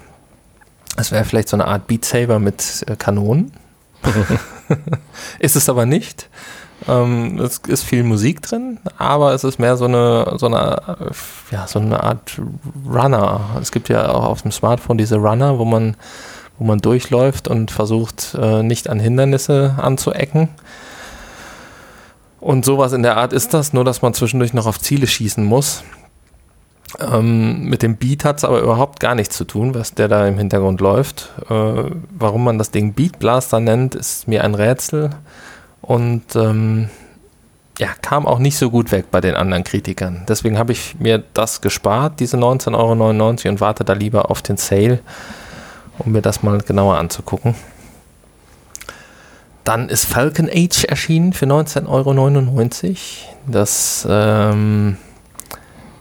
es 0.97 1.12
wäre 1.12 1.25
vielleicht 1.25 1.49
so 1.49 1.57
eine 1.57 1.67
Art 1.67 1.87
Beat 1.87 2.05
Saber 2.05 2.38
mit 2.38 2.85
äh, 2.87 2.97
Kanonen. 2.97 3.53
ist 5.38 5.56
es 5.56 5.68
aber 5.68 5.87
nicht. 5.87 6.28
Ähm, 6.87 7.38
es 7.40 7.58
ist 7.66 7.82
viel 7.82 8.04
Musik 8.04 8.42
drin, 8.42 8.78
aber 8.98 9.34
es 9.34 9.42
ist 9.42 9.58
mehr 9.58 9.76
so 9.76 9.87
eine, 9.87 10.34
so 10.37 10.46
eine, 10.46 10.80
ja, 11.50 11.66
so 11.66 11.80
eine 11.80 12.02
Art 12.02 12.40
Runner. 12.88 13.40
Es 13.61 13.72
gibt 13.72 13.88
ja 13.88 14.08
auch 14.11 14.24
auf 14.24 14.42
dem 14.42 14.52
Smartphone 14.52 14.98
diese 14.98 15.16
Runner, 15.16 15.58
wo 15.58 15.64
man, 15.64 15.96
wo 16.58 16.64
man 16.64 16.78
durchläuft 16.78 17.48
und 17.48 17.70
versucht, 17.70 18.37
äh, 18.40 18.62
nicht 18.62 18.88
an 18.88 19.00
Hindernisse 19.00 19.74
anzuecken. 19.78 20.48
Und 22.40 22.64
sowas 22.64 22.92
in 22.92 23.02
der 23.02 23.16
Art 23.16 23.32
ist 23.32 23.52
das, 23.52 23.72
nur 23.72 23.84
dass 23.84 24.02
man 24.02 24.14
zwischendurch 24.14 24.54
noch 24.54 24.66
auf 24.66 24.78
Ziele 24.78 25.08
schießen 25.08 25.44
muss. 25.44 25.82
Ähm, 27.01 27.68
mit 27.68 27.83
dem 27.83 27.96
Beat 27.96 28.24
hat 28.24 28.38
es 28.38 28.44
aber 28.44 28.61
überhaupt 28.61 28.98
gar 28.98 29.14
nichts 29.14 29.37
zu 29.37 29.44
tun, 29.44 29.74
was 29.74 29.94
der 29.94 30.09
da 30.09 30.27
im 30.27 30.38
Hintergrund 30.38 30.81
läuft. 30.81 31.31
Äh, 31.51 31.90
warum 32.11 32.44
man 32.44 32.59
das 32.59 32.70
Ding 32.70 32.94
Beat 32.94 33.18
Blaster 33.18 33.61
nennt, 33.61 33.94
ist 33.94 34.27
mir 34.27 34.42
ein 34.44 34.55
Rätsel 34.55 35.11
und 35.83 36.35
ähm, 36.35 36.88
ja, 37.79 37.88
kam 38.03 38.27
auch 38.27 38.38
nicht 38.38 38.57
so 38.57 38.70
gut 38.70 38.90
weg 38.90 39.07
bei 39.11 39.20
den 39.20 39.35
anderen 39.35 39.64
Kritikern. 39.64 40.24
Deswegen 40.29 40.59
habe 40.59 40.72
ich 40.72 40.96
mir 40.98 41.22
das 41.35 41.61
gespart, 41.61 42.20
diese 42.20 42.37
19,99 42.37 42.74
Euro 42.74 43.51
und 43.53 43.61
warte 43.61 43.85
da 43.85 43.92
lieber 43.92 44.31
auf 44.31 44.42
den 44.42 44.57
Sale, 44.57 45.01
um 45.98 46.12
mir 46.12 46.22
das 46.22 46.42
mal 46.42 46.59
genauer 46.59 46.98
anzugucken. 46.98 47.55
Dann 49.62 49.90
ist 49.90 50.07
Falcon 50.07 50.48
Age 50.51 50.85
erschienen 50.85 51.35
für 51.35 51.44
19,99 51.44 51.87
Euro. 51.88 52.96
Das 53.46 54.07
ähm, 54.11 54.96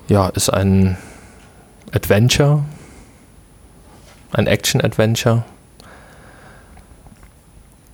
ja, 0.08 0.30
ist 0.30 0.50
ein 0.50 0.98
Adventure, 1.92 2.64
ein 4.32 4.48
Action-Adventure. 4.48 5.44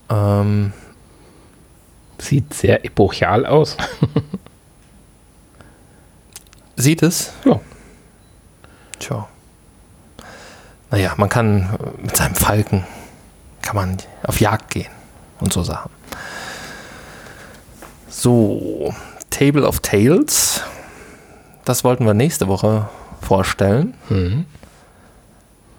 Ähm, 0.10 0.73
Sieht 2.19 2.54
sehr 2.54 2.86
epochal 2.86 3.45
aus. 3.45 3.76
Sieht 6.78 7.04
es? 7.04 7.34
Ja. 7.43 7.60
Tja. 8.97 9.28
Naja, 10.89 11.13
man 11.17 11.28
kann 11.28 11.78
mit 12.02 12.15
seinem 12.15 12.36
Falken 12.36 12.86
kann 13.62 13.76
man 13.76 13.97
auf 14.23 14.39
Jagd 14.39 14.71
gehen 14.71 14.91
und 15.39 15.52
so 15.52 15.63
Sachen. 15.63 15.89
So, 18.08 18.93
Table 19.30 19.67
of 19.67 19.80
Tales 19.80 20.62
das 21.65 21.84
wollten 21.84 22.06
wir 22.06 22.13
nächste 22.13 22.47
Woche 22.47 22.89
vorstellen. 23.21 23.93
Mhm. 24.10 24.45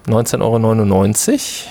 19,99 0.07 1.65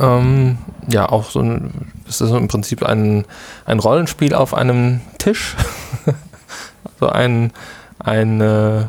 Euro. 0.00 0.18
Ähm, 0.18 0.58
ja, 0.88 1.08
auch 1.08 1.30
so 1.30 1.40
ein, 1.40 1.92
es 2.08 2.20
ist 2.20 2.30
im 2.30 2.48
Prinzip 2.48 2.82
ein, 2.82 3.24
ein 3.64 3.78
Rollenspiel 3.78 4.34
auf 4.34 4.54
einem 4.54 5.00
Tisch. 5.18 5.56
also 7.00 7.12
ein, 7.12 7.52
ein 7.98 8.40
äh, 8.40 8.86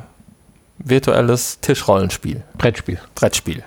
virtuelles 0.80 1.60
Tischrollenspiel. 1.62 2.44
Brettspiel. 2.58 3.00
Brettspiel. 3.13 3.63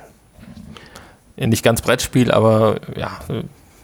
Nicht 1.36 1.62
ganz 1.62 1.82
Brettspiel, 1.82 2.32
aber 2.32 2.80
ja, 2.96 3.12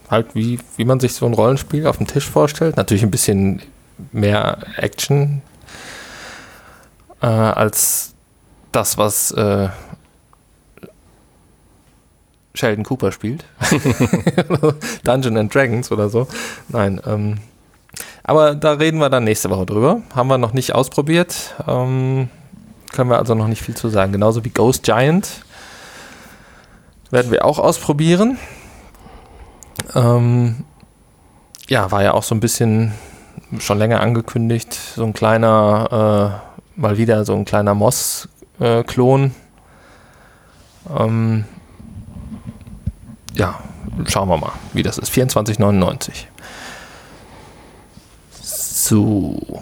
halt 0.09 0.35
wie, 0.35 0.59
wie 0.75 0.85
man 0.85 0.99
sich 0.99 1.13
so 1.13 1.25
ein 1.25 1.33
Rollenspiel 1.33 1.87
auf 1.87 1.97
dem 1.97 2.07
Tisch 2.07 2.29
vorstellt. 2.29 2.75
Natürlich 2.75 3.03
ein 3.03 3.11
bisschen 3.11 3.61
mehr 4.11 4.57
Action, 4.75 5.41
äh, 7.21 7.27
als 7.27 8.13
das, 8.71 8.97
was 8.97 9.31
äh, 9.31 9.69
Sheldon 12.53 12.85
Cooper 12.85 13.11
spielt. 13.11 13.45
Dungeon 15.03 15.37
and 15.37 15.53
Dragons 15.53 15.91
oder 15.91 16.09
so. 16.09 16.27
Nein, 16.69 17.01
ähm, 17.05 17.37
aber 18.23 18.55
da 18.55 18.73
reden 18.73 18.99
wir 18.99 19.09
dann 19.09 19.23
nächste 19.23 19.49
Woche 19.49 19.65
drüber. 19.65 20.01
Haben 20.15 20.27
wir 20.27 20.37
noch 20.37 20.53
nicht 20.53 20.73
ausprobiert. 20.73 21.55
Ähm, 21.67 22.29
können 22.91 23.09
wir 23.09 23.19
also 23.19 23.35
noch 23.35 23.47
nicht 23.47 23.61
viel 23.61 23.75
zu 23.75 23.89
sagen. 23.89 24.11
Genauso 24.11 24.43
wie 24.45 24.49
Ghost 24.49 24.83
Giant 24.83 25.45
werden 27.11 27.31
wir 27.31 27.45
auch 27.45 27.59
ausprobieren. 27.59 28.37
Ähm, 29.93 30.63
ja, 31.67 31.91
war 31.91 32.03
ja 32.03 32.13
auch 32.13 32.23
so 32.23 32.33
ein 32.35 32.39
bisschen 32.39 32.93
schon 33.59 33.77
länger 33.77 33.99
angekündigt. 34.01 34.73
So 34.73 35.03
ein 35.03 35.13
kleiner 35.13 36.41
äh, 36.54 36.54
mal 36.75 36.97
wieder 36.97 37.25
so 37.25 37.35
ein 37.35 37.45
kleiner 37.45 37.73
Moss-Klon. 37.73 39.33
ähm, 40.97 41.45
ja, 43.33 43.59
schauen 44.07 44.29
wir 44.29 44.37
mal, 44.37 44.53
wie 44.73 44.83
das 44.83 44.97
ist. 44.97 45.11
24,99. 45.11 46.25
So. 48.41 49.61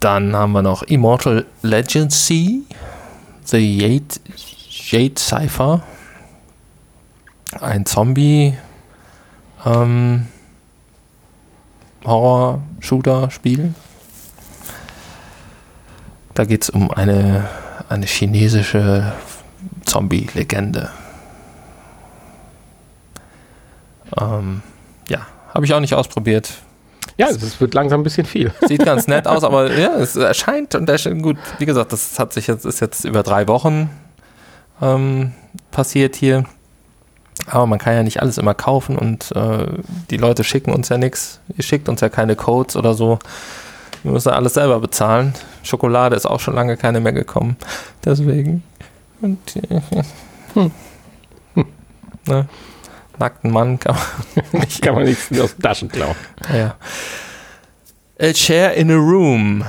Dann 0.00 0.36
haben 0.36 0.52
wir 0.52 0.62
noch 0.62 0.84
Immortal 0.84 1.44
Legacy, 1.62 2.62
The 3.44 3.78
Jade, 3.78 4.20
Jade 4.68 5.18
Cypher. 5.18 5.82
Ein 7.60 7.84
Zombie 7.86 8.56
ähm, 9.64 10.28
Horror-Shooter-Spiel. 12.04 13.74
Da 16.38 16.44
geht 16.44 16.62
es 16.62 16.70
um 16.70 16.92
eine, 16.92 17.48
eine 17.88 18.06
chinesische 18.06 19.12
Zombie-Legende. 19.84 20.88
Ähm, 24.16 24.62
ja, 25.08 25.26
habe 25.52 25.66
ich 25.66 25.74
auch 25.74 25.80
nicht 25.80 25.94
ausprobiert. 25.94 26.52
Ja, 27.16 27.26
es 27.26 27.60
wird 27.60 27.74
langsam 27.74 28.02
ein 28.02 28.04
bisschen 28.04 28.24
viel. 28.24 28.52
Sieht 28.68 28.84
ganz 28.84 29.08
nett 29.08 29.26
aus, 29.26 29.42
aber 29.42 29.72
ja, 29.80 29.96
es 29.96 30.14
erscheint 30.14 30.76
und 30.76 30.88
der 30.88 30.98
gut. 31.16 31.38
Wie 31.58 31.66
gesagt, 31.66 31.92
das 31.92 32.20
hat 32.20 32.32
sich 32.32 32.46
jetzt 32.46 32.64
ist 32.64 32.78
jetzt 32.78 33.04
über 33.04 33.24
drei 33.24 33.48
Wochen 33.48 33.90
ähm, 34.80 35.32
passiert 35.72 36.14
hier. 36.14 36.44
Aber 37.46 37.66
man 37.66 37.80
kann 37.80 37.94
ja 37.94 38.04
nicht 38.04 38.22
alles 38.22 38.38
immer 38.38 38.54
kaufen 38.54 38.96
und 38.96 39.32
äh, 39.34 39.66
die 40.08 40.18
Leute 40.18 40.44
schicken 40.44 40.70
uns 40.70 40.88
ja 40.88 40.98
nichts. 40.98 41.40
Ihr 41.56 41.64
schickt 41.64 41.88
uns 41.88 42.00
ja 42.00 42.08
keine 42.08 42.36
Codes 42.36 42.76
oder 42.76 42.94
so. 42.94 43.18
Wir 44.02 44.12
müssen 44.12 44.30
alles 44.30 44.54
selber 44.54 44.80
bezahlen. 44.80 45.34
Schokolade 45.62 46.16
ist 46.16 46.26
auch 46.26 46.40
schon 46.40 46.54
lange 46.54 46.76
keine 46.76 47.00
mehr 47.00 47.12
gekommen. 47.12 47.56
Deswegen. 48.04 48.62
Und, 49.20 49.38
hm. 50.54 50.70
Hm. 51.54 51.66
Ne? 52.26 52.48
nackten 53.18 53.50
Mann 53.50 53.78
kann 53.78 53.96
man 54.52 54.60
nicht, 54.62 54.82
kann 54.82 54.94
man 54.94 55.04
nichts 55.04 55.28
aus 55.40 55.54
den 55.54 55.62
Taschen 55.62 55.88
klauen. 55.88 56.14
Ja. 56.52 56.76
A 58.20 58.32
chair 58.32 58.74
in 58.74 58.90
a 58.90 58.96
room. 58.96 59.64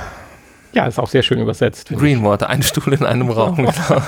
Ja, 0.73 0.85
ist 0.85 0.99
auch 0.99 1.09
sehr 1.09 1.23
schön 1.23 1.39
übersetzt. 1.39 1.89
Greenwater, 1.89 2.49
ein 2.49 2.61
Stuhl 2.61 2.93
in 2.93 3.05
einem 3.05 3.29
Raum. 3.29 3.55
genau. 3.57 4.01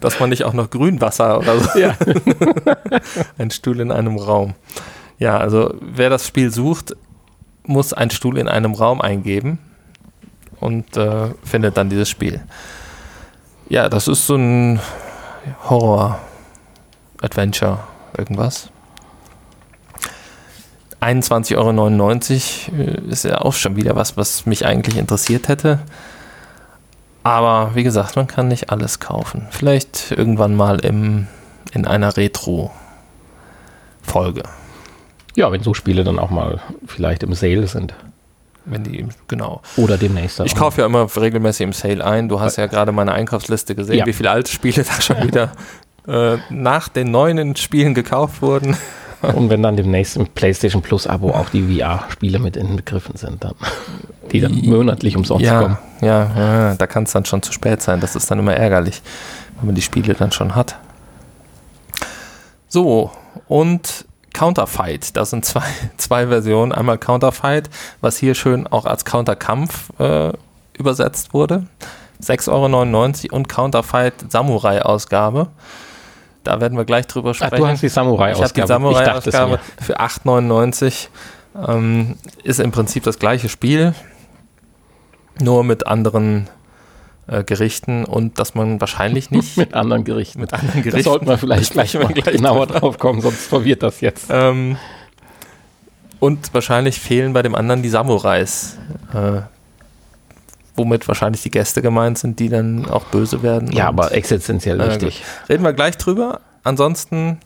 Dass 0.00 0.20
man 0.20 0.30
nicht 0.30 0.44
auch 0.44 0.52
noch 0.52 0.70
Grünwasser 0.70 1.38
oder 1.38 1.58
so. 1.58 1.78
Ja. 1.78 1.96
ein 3.38 3.50
Stuhl 3.50 3.80
in 3.80 3.90
einem 3.90 4.16
Raum. 4.16 4.54
Ja, 5.18 5.38
also 5.38 5.74
wer 5.80 6.10
das 6.10 6.26
Spiel 6.26 6.50
sucht, 6.52 6.96
muss 7.66 7.92
einen 7.92 8.10
Stuhl 8.10 8.38
in 8.38 8.48
einem 8.48 8.74
Raum 8.74 9.00
eingeben 9.00 9.58
und 10.60 10.96
äh, 10.96 11.30
findet 11.44 11.76
dann 11.76 11.90
dieses 11.90 12.08
Spiel. 12.08 12.42
Ja, 13.68 13.88
das 13.88 14.06
ist 14.08 14.26
so 14.26 14.34
ein 14.36 14.80
Horror-Adventure, 15.68 17.78
irgendwas. 18.16 18.70
21,99 21.00 21.56
Euro 21.58 21.78
äh, 22.82 23.00
ist 23.10 23.24
ja 23.24 23.42
auch 23.42 23.52
schon 23.52 23.76
wieder 23.76 23.94
was, 23.96 24.16
was 24.16 24.46
mich 24.46 24.64
eigentlich 24.64 24.96
interessiert 24.96 25.48
hätte. 25.48 25.80
Aber 27.22 27.74
wie 27.74 27.84
gesagt, 27.84 28.16
man 28.16 28.26
kann 28.26 28.48
nicht 28.48 28.70
alles 28.70 29.00
kaufen. 29.00 29.46
Vielleicht 29.50 30.12
irgendwann 30.12 30.54
mal 30.54 30.80
im, 30.80 31.26
in 31.72 31.86
einer 31.86 32.16
Retro-Folge. 32.16 34.44
Ja, 35.36 35.50
wenn 35.50 35.62
so 35.62 35.74
Spiele 35.74 36.04
dann 36.04 36.18
auch 36.18 36.30
mal 36.30 36.60
vielleicht 36.86 37.22
im 37.22 37.34
Sale 37.34 37.66
sind. 37.66 37.94
Wenn 38.66 38.84
die, 38.84 39.06
genau. 39.28 39.60
Oder 39.76 39.98
demnächst. 39.98 40.40
Ich 40.40 40.54
kaufe 40.54 40.80
ja 40.80 40.86
immer 40.86 41.06
regelmäßig 41.14 41.64
im 41.64 41.72
Sale 41.72 42.04
ein. 42.04 42.28
Du 42.28 42.40
hast 42.40 42.56
ja 42.56 42.66
gerade 42.66 42.92
meine 42.92 43.12
Einkaufsliste 43.12 43.74
gesehen, 43.74 43.98
ja. 43.98 44.06
wie 44.06 44.12
viele 44.12 44.30
alte 44.30 44.50
Spiele 44.50 44.84
da 44.96 45.00
schon 45.00 45.26
wieder 45.26 45.52
äh, 46.06 46.38
nach 46.50 46.88
den 46.88 47.10
neuen 47.10 47.56
Spielen 47.56 47.94
gekauft 47.94 48.40
wurden. 48.42 48.76
Und 49.22 49.48
wenn 49.48 49.62
dann 49.62 49.76
demnächst 49.76 50.16
im 50.16 50.26
PlayStation 50.26 50.82
Plus 50.82 51.06
Abo 51.06 51.30
auch 51.30 51.48
die 51.48 51.78
VR-Spiele 51.78 52.38
mit 52.38 52.56
inbegriffen 52.56 53.16
sind, 53.16 53.42
dann, 53.42 53.54
die 54.32 54.40
dann 54.40 54.54
monatlich 54.54 55.16
umsonst 55.16 55.44
ja, 55.44 55.62
kommen. 55.62 55.78
Ja, 56.02 56.30
ja 56.36 56.74
da 56.74 56.86
kann 56.86 57.04
es 57.04 57.12
dann 57.12 57.24
schon 57.24 57.42
zu 57.42 57.52
spät 57.52 57.80
sein. 57.80 58.00
Das 58.00 58.16
ist 58.16 58.30
dann 58.30 58.38
immer 58.38 58.54
ärgerlich, 58.54 59.02
wenn 59.56 59.66
man 59.66 59.74
die 59.74 59.82
Spiele 59.82 60.14
dann 60.14 60.32
schon 60.32 60.54
hat. 60.54 60.76
So, 62.68 63.12
und 63.48 64.04
Counterfight. 64.34 65.16
Das 65.16 65.30
sind 65.30 65.46
zwei, 65.46 65.64
zwei 65.96 66.26
Versionen. 66.26 66.72
Einmal 66.72 66.98
Counterfight, 66.98 67.70
was 68.02 68.18
hier 68.18 68.34
schön 68.34 68.66
auch 68.66 68.84
als 68.84 69.06
Counterkampf 69.06 69.88
äh, 69.98 70.32
übersetzt 70.76 71.32
wurde. 71.32 71.66
6,99 72.22 73.30
Euro 73.30 73.36
und 73.36 73.48
Counterfight 73.48 74.30
Samurai-Ausgabe. 74.30 75.48
Da 76.42 76.60
werden 76.60 76.76
wir 76.76 76.84
gleich 76.84 77.06
drüber 77.06 77.32
sprechen. 77.32 77.54
Ach, 77.54 77.58
du 77.58 77.66
hast 77.66 77.82
die 77.82 77.88
Samurai-Ausgabe. 77.88 78.44
Ich 78.44 78.50
habe 78.50 79.22
die 79.22 79.30
Samurai-Ausgabe 79.30 79.60
für 79.80 79.98
8,99. 79.98 81.08
Ähm, 81.66 82.16
ist 82.42 82.60
im 82.60 82.72
Prinzip 82.72 83.04
das 83.04 83.18
gleiche 83.18 83.48
Spiel, 83.48 83.94
nur 85.40 85.62
mit 85.62 85.86
anderen 85.86 86.50
äh, 87.26 87.44
Gerichten 87.44 88.04
und 88.04 88.38
dass 88.38 88.54
man 88.54 88.80
wahrscheinlich 88.80 89.30
nicht. 89.30 89.56
mit 89.56 89.74
anderen 89.74 90.04
Gerichten. 90.04 90.40
Mit 90.40 90.52
anderen 90.52 90.82
Gerichten. 90.82 90.96
Das 90.98 91.04
sollten 91.04 91.26
wir 91.26 91.38
vielleicht 91.38 91.72
gleich, 91.72 91.94
mal 91.94 92.12
gleich 92.12 92.36
genauer 92.36 92.66
drauf 92.66 92.98
kommen, 92.98 93.20
sonst 93.20 93.46
verwirrt 93.46 93.82
das 93.82 94.00
jetzt. 94.00 94.26
Ähm, 94.30 94.76
und 96.20 96.54
wahrscheinlich 96.54 97.00
fehlen 97.00 97.32
bei 97.32 97.42
dem 97.42 97.54
anderen 97.54 97.82
die 97.82 97.88
Samurais. 97.88 98.78
Äh, 99.12 99.42
womit 100.76 101.06
wahrscheinlich 101.06 101.42
die 101.42 101.50
Gäste 101.50 101.82
gemeint 101.82 102.18
sind, 102.18 102.38
die 102.40 102.48
dann 102.48 102.86
auch 102.86 103.04
böse 103.04 103.42
werden. 103.42 103.70
Ja, 103.72 103.88
aber 103.88 104.12
existenziell 104.12 104.80
äh, 104.80 104.88
wichtig. 104.88 105.22
Reden 105.48 105.62
wir 105.62 105.72
gleich 105.72 105.96
drüber. 105.96 106.40
Ansonsten 106.62 107.38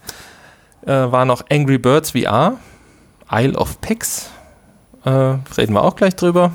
äh, 0.86 0.92
war 0.92 1.24
noch 1.24 1.44
Angry 1.50 1.78
Birds 1.78 2.12
VR, 2.12 2.56
Isle 3.30 3.56
of 3.56 3.80
Pigs. 3.80 4.30
Äh, 5.04 5.10
reden 5.10 5.74
wir 5.74 5.82
auch 5.82 5.96
gleich 5.96 6.16
drüber. 6.16 6.52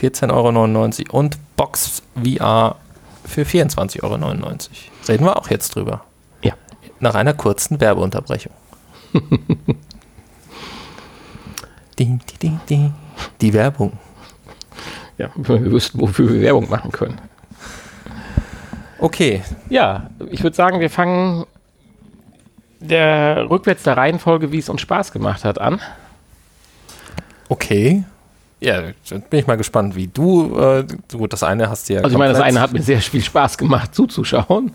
14,99 0.00 1.10
Euro 1.10 1.18
und 1.18 1.38
Box 1.56 2.02
VR 2.14 2.76
für 3.24 3.42
24,99 3.42 4.02
Euro. 4.02 4.16
Reden 5.08 5.24
wir 5.24 5.36
auch 5.36 5.50
jetzt 5.50 5.74
drüber. 5.74 6.04
Ja. 6.42 6.54
Nach 7.00 7.14
einer 7.14 7.34
kurzen 7.34 7.80
Werbeunterbrechung. 7.80 8.52
ding, 11.98 12.20
ding, 12.42 12.60
ding, 12.68 12.92
Die 13.40 13.52
Werbung 13.52 13.98
ja, 15.18 15.30
wir 15.34 15.70
wüssten, 15.70 16.00
wofür 16.00 16.32
wir 16.32 16.42
Werbung 16.42 16.68
machen 16.68 16.92
können. 16.92 17.20
Okay. 18.98 19.42
Ja, 19.68 20.10
ich 20.30 20.42
würde 20.42 20.56
sagen, 20.56 20.80
wir 20.80 20.90
fangen 20.90 21.46
der 22.80 23.48
rückwärts 23.48 23.82
der 23.82 23.96
Reihenfolge, 23.96 24.52
wie 24.52 24.58
es 24.58 24.68
uns 24.68 24.80
Spaß 24.80 25.12
gemacht 25.12 25.44
hat, 25.44 25.58
an. 25.60 25.80
Okay. 27.48 28.04
Ja, 28.58 28.80
bin 28.80 29.40
ich 29.40 29.46
mal 29.46 29.56
gespannt, 29.56 29.96
wie 29.96 30.06
du, 30.06 30.58
äh, 30.58 30.86
gut, 31.12 31.32
das 31.32 31.42
eine 31.42 31.68
hast 31.68 31.88
du 31.88 31.94
ja. 31.94 32.00
Also 32.00 32.14
ich 32.14 32.18
meine, 32.18 32.32
das 32.32 32.40
eine 32.40 32.60
hat 32.60 32.72
mir 32.72 32.82
sehr 32.82 33.00
viel 33.00 33.22
Spaß 33.22 33.58
gemacht 33.58 33.94
zuzuschauen, 33.94 34.72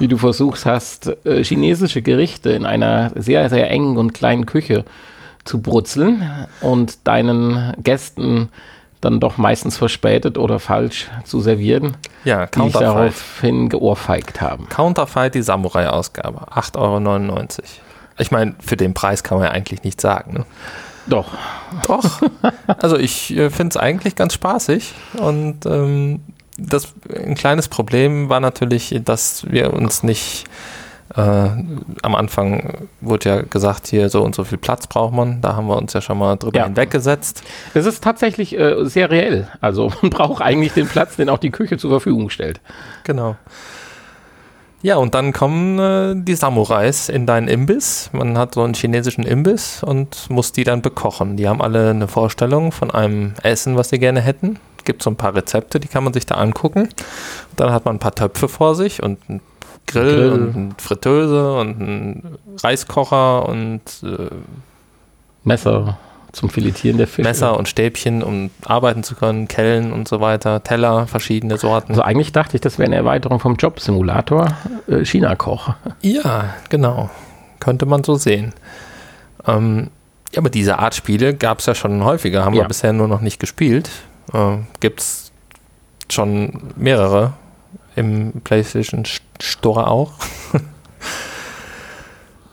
wie 0.00 0.08
du 0.08 0.18
versuchst 0.18 0.66
hast, 0.66 1.12
äh, 1.24 1.44
chinesische 1.44 2.02
Gerichte 2.02 2.50
in 2.50 2.66
einer 2.66 3.12
sehr, 3.14 3.48
sehr 3.48 3.70
engen 3.70 3.96
und 3.98 4.14
kleinen 4.14 4.46
Küche 4.46 4.84
zu 5.44 5.62
brutzeln 5.62 6.28
und 6.60 7.06
deinen 7.06 7.72
Gästen 7.82 8.48
dann 9.00 9.20
doch 9.20 9.38
meistens 9.38 9.76
verspätet 9.78 10.36
oder 10.36 10.58
falsch 10.58 11.08
zu 11.24 11.40
servieren, 11.40 11.96
ja, 12.24 12.46
die 12.46 12.62
sich 12.62 12.72
daraufhin 12.72 13.68
geohrfeigt 13.68 14.40
haben. 14.40 14.68
Counterfight, 14.68 15.34
die 15.34 15.42
Samurai-Ausgabe, 15.42 16.48
8,99 16.52 16.76
Euro. 16.76 17.46
Ich 18.18 18.30
meine, 18.30 18.54
für 18.60 18.76
den 18.76 18.92
Preis 18.92 19.22
kann 19.22 19.38
man 19.38 19.46
ja 19.46 19.52
eigentlich 19.52 19.82
nichts 19.84 20.02
sagen. 20.02 20.34
Ne? 20.34 20.44
Doch. 21.10 21.28
Doch. 21.86 22.22
Also 22.66 22.96
ich 22.96 23.36
äh, 23.36 23.50
finde 23.50 23.70
es 23.70 23.76
eigentlich 23.76 24.16
ganz 24.16 24.34
spaßig 24.34 24.94
und 25.18 25.66
ähm, 25.66 26.20
das 26.56 26.94
ein 27.14 27.34
kleines 27.34 27.68
Problem 27.68 28.28
war 28.28 28.40
natürlich, 28.40 28.98
dass 29.04 29.44
wir 29.50 29.72
uns 29.74 30.02
nicht 30.02 30.44
äh, 31.16 31.20
am 31.20 32.14
Anfang 32.14 32.86
wurde 33.00 33.28
ja 33.28 33.42
gesagt, 33.42 33.88
hier 33.88 34.08
so 34.08 34.22
und 34.22 34.34
so 34.34 34.44
viel 34.44 34.58
Platz 34.58 34.86
braucht 34.86 35.12
man. 35.12 35.40
Da 35.40 35.56
haben 35.56 35.66
wir 35.66 35.76
uns 35.76 35.92
ja 35.92 36.00
schon 36.00 36.18
mal 36.18 36.36
drüber 36.36 36.58
ja. 36.58 36.64
hinweggesetzt. 36.66 37.42
Das 37.74 37.86
ist 37.86 38.04
tatsächlich 38.04 38.56
äh, 38.56 38.84
sehr 38.84 39.10
reell. 39.10 39.48
Also 39.60 39.92
man 40.02 40.10
braucht 40.10 40.42
eigentlich 40.42 40.72
den 40.72 40.86
Platz, 40.86 41.16
den 41.16 41.28
auch 41.28 41.38
die 41.38 41.50
Küche 41.50 41.78
zur 41.78 41.90
Verfügung 41.90 42.30
stellt. 42.30 42.60
Genau. 43.04 43.36
Ja, 44.82 44.96
und 44.96 45.14
dann 45.14 45.32
kommen 45.32 45.78
äh, 45.78 46.14
die 46.16 46.34
Samurais 46.34 47.10
in 47.10 47.26
deinen 47.26 47.48
Imbiss. 47.48 48.10
Man 48.12 48.38
hat 48.38 48.54
so 48.54 48.62
einen 48.62 48.74
chinesischen 48.74 49.24
Imbiss 49.24 49.82
und 49.82 50.30
muss 50.30 50.52
die 50.52 50.64
dann 50.64 50.80
bekochen. 50.80 51.36
Die 51.36 51.48
haben 51.48 51.60
alle 51.60 51.90
eine 51.90 52.08
Vorstellung 52.08 52.72
von 52.72 52.90
einem 52.90 53.34
Essen, 53.42 53.76
was 53.76 53.90
sie 53.90 53.98
gerne 53.98 54.20
hätten. 54.20 54.58
Gibt 54.84 55.02
so 55.02 55.10
ein 55.10 55.16
paar 55.16 55.34
Rezepte, 55.34 55.80
die 55.80 55.88
kann 55.88 56.02
man 56.02 56.14
sich 56.14 56.24
da 56.24 56.36
angucken. 56.36 56.88
Dann 57.56 57.72
hat 57.72 57.84
man 57.84 57.96
ein 57.96 57.98
paar 57.98 58.14
Töpfe 58.14 58.48
vor 58.48 58.74
sich 58.74 59.02
und 59.02 59.28
ein 59.28 59.40
Grill, 59.86 60.04
Grill. 60.04 60.32
und 60.32 60.56
eine 60.56 60.74
Fritteuse 60.78 61.52
und 61.54 61.80
ein 61.80 62.38
Reiskocher 62.62 63.46
und 63.46 63.82
äh, 64.02 64.30
Messer 65.44 65.98
zum 66.32 66.50
Filetieren 66.50 66.98
der 66.98 67.06
Fische. 67.06 67.28
Messer 67.28 67.56
und 67.56 67.68
Stäbchen, 67.68 68.22
um 68.22 68.50
arbeiten 68.64 69.02
zu 69.02 69.14
können, 69.14 69.48
Kellen 69.48 69.92
und 69.92 70.08
so 70.08 70.20
weiter, 70.20 70.62
Teller, 70.62 71.06
verschiedene 71.06 71.58
Sorten. 71.58 71.92
Also 71.92 72.02
eigentlich 72.02 72.32
dachte 72.32 72.56
ich, 72.56 72.60
das 72.60 72.78
wäre 72.78 72.86
eine 72.86 72.96
Erweiterung 72.96 73.40
vom 73.40 73.56
Jobsimulator 73.56 74.56
äh, 74.88 75.04
China-Koch. 75.04 75.74
Ja, 76.02 76.54
genau. 76.68 77.10
Könnte 77.58 77.86
man 77.86 78.04
so 78.04 78.14
sehen. 78.14 78.52
Ähm, 79.46 79.90
ja, 80.32 80.38
aber 80.38 80.50
diese 80.50 80.78
Art 80.78 80.94
Spiele 80.94 81.34
gab 81.34 81.58
es 81.58 81.66
ja 81.66 81.74
schon 81.74 82.04
häufiger, 82.04 82.44
haben 82.44 82.54
ja. 82.54 82.62
wir 82.62 82.68
bisher 82.68 82.92
nur 82.92 83.08
noch 83.08 83.20
nicht 83.20 83.40
gespielt. 83.40 83.90
Äh, 84.32 84.58
Gibt 84.78 85.00
es 85.00 85.32
schon 86.08 86.72
mehrere 86.76 87.32
im 87.96 88.32
PlayStation 88.44 89.04
Store 89.40 89.86
auch. 89.88 90.12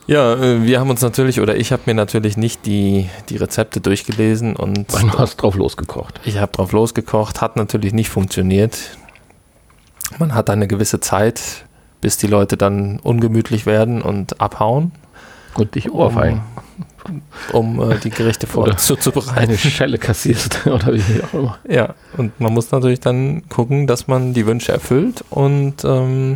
ja, 0.07 0.33
äh, 0.33 0.63
wir 0.63 0.79
haben 0.79 0.89
uns 0.89 1.01
natürlich, 1.01 1.41
oder 1.41 1.57
ich 1.57 1.71
habe 1.71 1.83
mir 1.85 1.93
natürlich 1.93 2.37
nicht 2.37 2.65
die, 2.65 3.09
die 3.29 3.37
Rezepte 3.37 3.81
durchgelesen 3.81 4.55
und. 4.55 4.91
Du 4.93 5.19
hast 5.19 5.37
drauf 5.37 5.55
losgekocht. 5.55 6.19
Ich 6.23 6.37
habe 6.37 6.51
drauf 6.51 6.71
losgekocht, 6.71 7.41
hat 7.41 7.55
natürlich 7.57 7.93
nicht 7.93 8.09
funktioniert. 8.09 8.97
Man 10.17 10.33
hat 10.33 10.49
eine 10.49 10.67
gewisse 10.67 10.99
Zeit, 10.99 11.65
bis 12.01 12.17
die 12.17 12.27
Leute 12.27 12.57
dann 12.57 12.99
ungemütlich 12.99 13.65
werden 13.65 14.01
und 14.01 14.39
abhauen. 14.39 14.93
Und 15.55 15.75
dich 15.75 15.91
ohrfeigen. 15.91 16.41
Um, 17.51 17.79
um 17.79 17.91
äh, 17.91 17.97
die 17.97 18.09
Gerichte 18.09 18.47
vorzubereiten. 18.77 19.37
Eine 19.37 19.57
Schelle 19.57 19.97
kassierst 19.97 20.65
oder 20.67 20.93
wie 20.93 21.23
auch 21.23 21.33
immer. 21.33 21.57
Ja, 21.67 21.95
und 22.15 22.39
man 22.39 22.53
muss 22.53 22.71
natürlich 22.71 22.99
dann 22.99 23.47
gucken, 23.49 23.87
dass 23.87 24.07
man 24.07 24.33
die 24.33 24.45
Wünsche 24.45 24.71
erfüllt 24.71 25.23
und 25.29 25.83
ähm, 25.83 26.35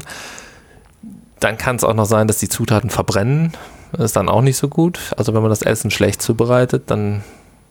dann 1.42 1.58
kann 1.58 1.76
es 1.76 1.84
auch 1.84 1.94
noch 1.94 2.06
sein, 2.06 2.28
dass 2.28 2.38
die 2.38 2.50
Zutaten 2.50 2.90
verbrennen. 2.90 3.52
Das 3.92 4.06
ist 4.06 4.16
dann 4.16 4.30
auch 4.30 4.42
nicht 4.42 4.58
so 4.58 4.70
gut. 4.70 5.12
Also 5.18 5.34
wenn 5.34 5.42
man 5.42 5.50
das 5.50 5.64
Essen 5.64 5.92
schlecht 5.92 6.22
zubereitet, 6.22 6.84
dann 6.88 7.24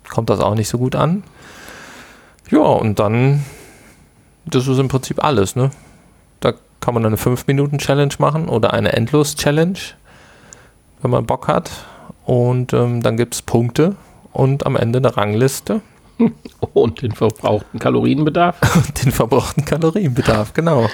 kommt 0.09 0.29
das 0.29 0.41
auch 0.41 0.55
nicht 0.55 0.69
so 0.69 0.77
gut 0.77 0.95
an. 0.95 1.23
Ja, 2.51 2.59
und 2.59 2.99
dann, 2.99 3.45
das 4.45 4.67
ist 4.67 4.79
im 4.79 4.89
Prinzip 4.89 5.23
alles, 5.25 5.55
ne? 5.55 5.71
Da 6.41 6.53
kann 6.81 6.95
man 6.95 7.07
eine 7.07 7.17
5-Minuten-Challenge 7.17 8.15
machen 8.19 8.49
oder 8.49 8.73
eine 8.73 8.93
Endlos-Challenge, 8.93 9.79
wenn 11.01 11.11
man 11.11 11.27
Bock 11.27 11.47
hat. 11.47 11.71
Und 12.27 12.73
ähm, 12.73 13.03
dann 13.03 13.17
gibt 13.17 13.35
es 13.35 13.43
Punkte 13.43 13.95
und 14.33 14.67
am 14.67 14.75
Ende 14.75 14.99
eine 14.99 15.17
Rangliste. 15.17 15.81
Und 16.75 17.01
den 17.01 17.13
verbrauchten 17.13 17.79
Kalorienbedarf. 17.79 18.57
Und 18.77 19.05
den 19.05 19.11
verbrauchten 19.11 19.65
Kalorienbedarf, 19.65 20.53
genau. 20.53 20.87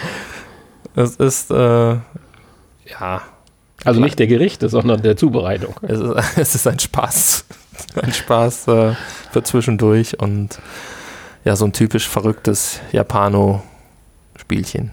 Es 0.95 1.17
ist, 1.17 1.51
äh, 1.51 1.97
ja. 2.87 3.23
Also 3.85 4.01
nicht 4.01 4.19
der 4.19 4.27
Gerichte, 4.27 4.69
sondern 4.69 5.03
der 5.03 5.17
Zubereitung. 5.17 5.75
Es 5.83 6.01
ist, 6.01 6.15
es 6.37 6.55
ist 6.55 6.67
ein 6.67 6.79
Spaß. 6.79 7.45
Ein 8.03 8.13
Spaß 8.13 8.69
äh, 8.69 8.95
für 9.33 9.43
zwischendurch 9.43 10.19
und 10.19 10.59
ja, 11.45 11.57
so 11.57 11.67
ein 11.67 11.75
typisch 11.75 12.09
verrücktes 12.09 12.81
Japano-Spielchen. 12.91 14.93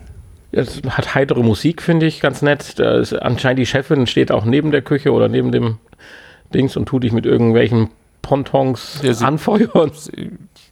Es 0.51 0.81
hat 0.87 1.15
heitere 1.15 1.41
Musik, 1.41 1.81
finde 1.81 2.05
ich, 2.05 2.19
ganz 2.19 2.41
nett. 2.41 2.77
Ist, 2.79 3.13
anscheinend 3.13 3.59
die 3.59 3.65
Chefin 3.65 4.05
steht 4.05 4.33
auch 4.33 4.43
neben 4.43 4.71
der 4.71 4.81
Küche 4.81 5.13
oder 5.13 5.29
neben 5.29 5.53
dem 5.53 5.77
Dings 6.53 6.75
und 6.75 6.87
tut 6.87 7.03
dich 7.03 7.13
mit 7.13 7.25
irgendwelchen 7.25 7.89
Pontons 8.21 8.99
ja, 9.01 9.13
anfeuern. 9.25 9.91
Sie 9.93 10.31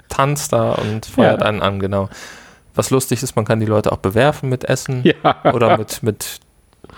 tanzt 0.10 0.52
da 0.52 0.74
und 0.74 1.06
feuert 1.06 1.40
ja. 1.40 1.48
einen 1.48 1.62
an, 1.62 1.80
genau. 1.80 2.10
Was 2.76 2.90
lustig 2.90 3.24
ist, 3.24 3.38
man 3.38 3.46
kann 3.46 3.62
die 3.62 3.66
Leute 3.66 3.92
auch 3.92 3.98
bewerfen 3.98 4.50
mit 4.50 4.66
Essen 4.66 5.02
ja. 5.04 5.54
oder 5.54 5.78
mit, 5.78 6.04
mit 6.04 6.41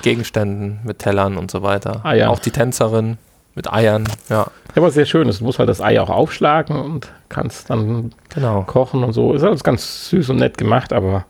Gegenständen, 0.02 0.80
mit 0.84 1.00
Tellern 1.00 1.38
und 1.38 1.52
so 1.52 1.62
weiter. 1.62 2.04
Ja. 2.16 2.30
Auch 2.30 2.40
die 2.40 2.52
Tänzerin 2.52 3.18
mit 3.56 3.72
Eiern, 3.72 4.06
ja. 4.30 4.48
Ja, 4.76 4.82
aber 4.82 4.92
sehr 4.92 5.06
schön. 5.06 5.30
Du 5.30 5.44
musst 5.44 5.60
halt 5.60 5.70
das 5.70 5.82
Ei 5.82 6.02
auch 6.02 6.10
aufschlagen 6.10 6.76
und 6.76 7.10
kannst 7.30 7.70
dann 7.70 8.12
genau. 8.30 8.64
kochen 8.64 9.04
und 9.04 9.14
so. 9.14 9.34
Ist 9.34 9.44
alles 9.44 9.64
ganz 9.64 10.10
süß 10.10 10.30
und 10.30 10.38
nett 10.38 10.58
gemacht, 10.58 10.92
aber. 10.92 11.26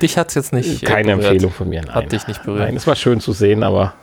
Dich 0.00 0.16
hat 0.16 0.28
es 0.28 0.34
jetzt 0.34 0.52
nicht. 0.52 0.84
Keine 0.84 1.16
berührt. 1.16 1.32
Empfehlung 1.32 1.52
von 1.52 1.68
mir, 1.68 1.82
nein. 1.82 1.94
Hat 1.94 2.12
dich 2.12 2.26
nicht 2.28 2.44
berührt. 2.44 2.60
Nein, 2.60 2.76
es 2.76 2.86
war 2.86 2.94
schön 2.94 3.20
zu 3.20 3.32
sehen, 3.32 3.62
aber. 3.62 3.94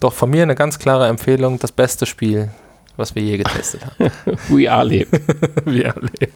Doch 0.00 0.12
von 0.12 0.30
mir 0.30 0.42
eine 0.42 0.54
ganz 0.54 0.78
klare 0.78 1.08
Empfehlung: 1.08 1.58
das 1.58 1.72
beste 1.72 2.06
Spiel, 2.06 2.50
was 2.96 3.14
wir 3.14 3.22
je 3.22 3.36
getestet 3.36 3.82
haben. 3.84 4.10
We 4.48 4.70
are 4.70 4.84
lebt. 4.84 5.12
We 5.66 5.86
are 5.86 6.00
lebt. 6.00 6.32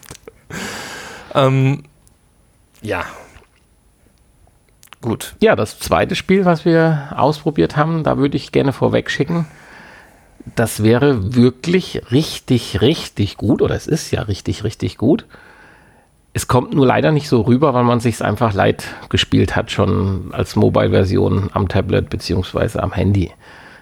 Ähm, 1.33 1.83
ja. 2.81 3.05
Gut. 5.01 5.35
Ja, 5.41 5.55
das 5.55 5.79
zweite 5.79 6.15
Spiel, 6.15 6.45
was 6.45 6.63
wir 6.63 7.13
ausprobiert 7.15 7.75
haben, 7.75 8.03
da 8.03 8.17
würde 8.17 8.37
ich 8.37 8.51
gerne 8.51 8.71
vorweg 8.71 9.09
schicken. 9.09 9.47
Das 10.55 10.83
wäre 10.83 11.35
wirklich 11.35 12.01
richtig, 12.11 12.81
richtig 12.81 13.37
gut, 13.37 13.61
oder 13.61 13.75
es 13.75 13.87
ist 13.87 14.11
ja 14.11 14.21
richtig, 14.21 14.63
richtig 14.63 14.97
gut. 14.97 15.25
Es 16.33 16.47
kommt 16.47 16.73
nur 16.73 16.85
leider 16.85 17.11
nicht 17.11 17.27
so 17.27 17.41
rüber, 17.41 17.73
weil 17.73 17.83
man 17.83 17.99
sich 17.99 18.23
einfach 18.23 18.53
leid 18.53 18.85
gespielt 19.09 19.55
hat, 19.55 19.71
schon 19.71 20.29
als 20.31 20.55
Mobile-Version 20.55 21.49
am 21.53 21.67
Tablet 21.67 22.09
beziehungsweise 22.09 22.81
am 22.81 22.93
Handy. 22.93 23.31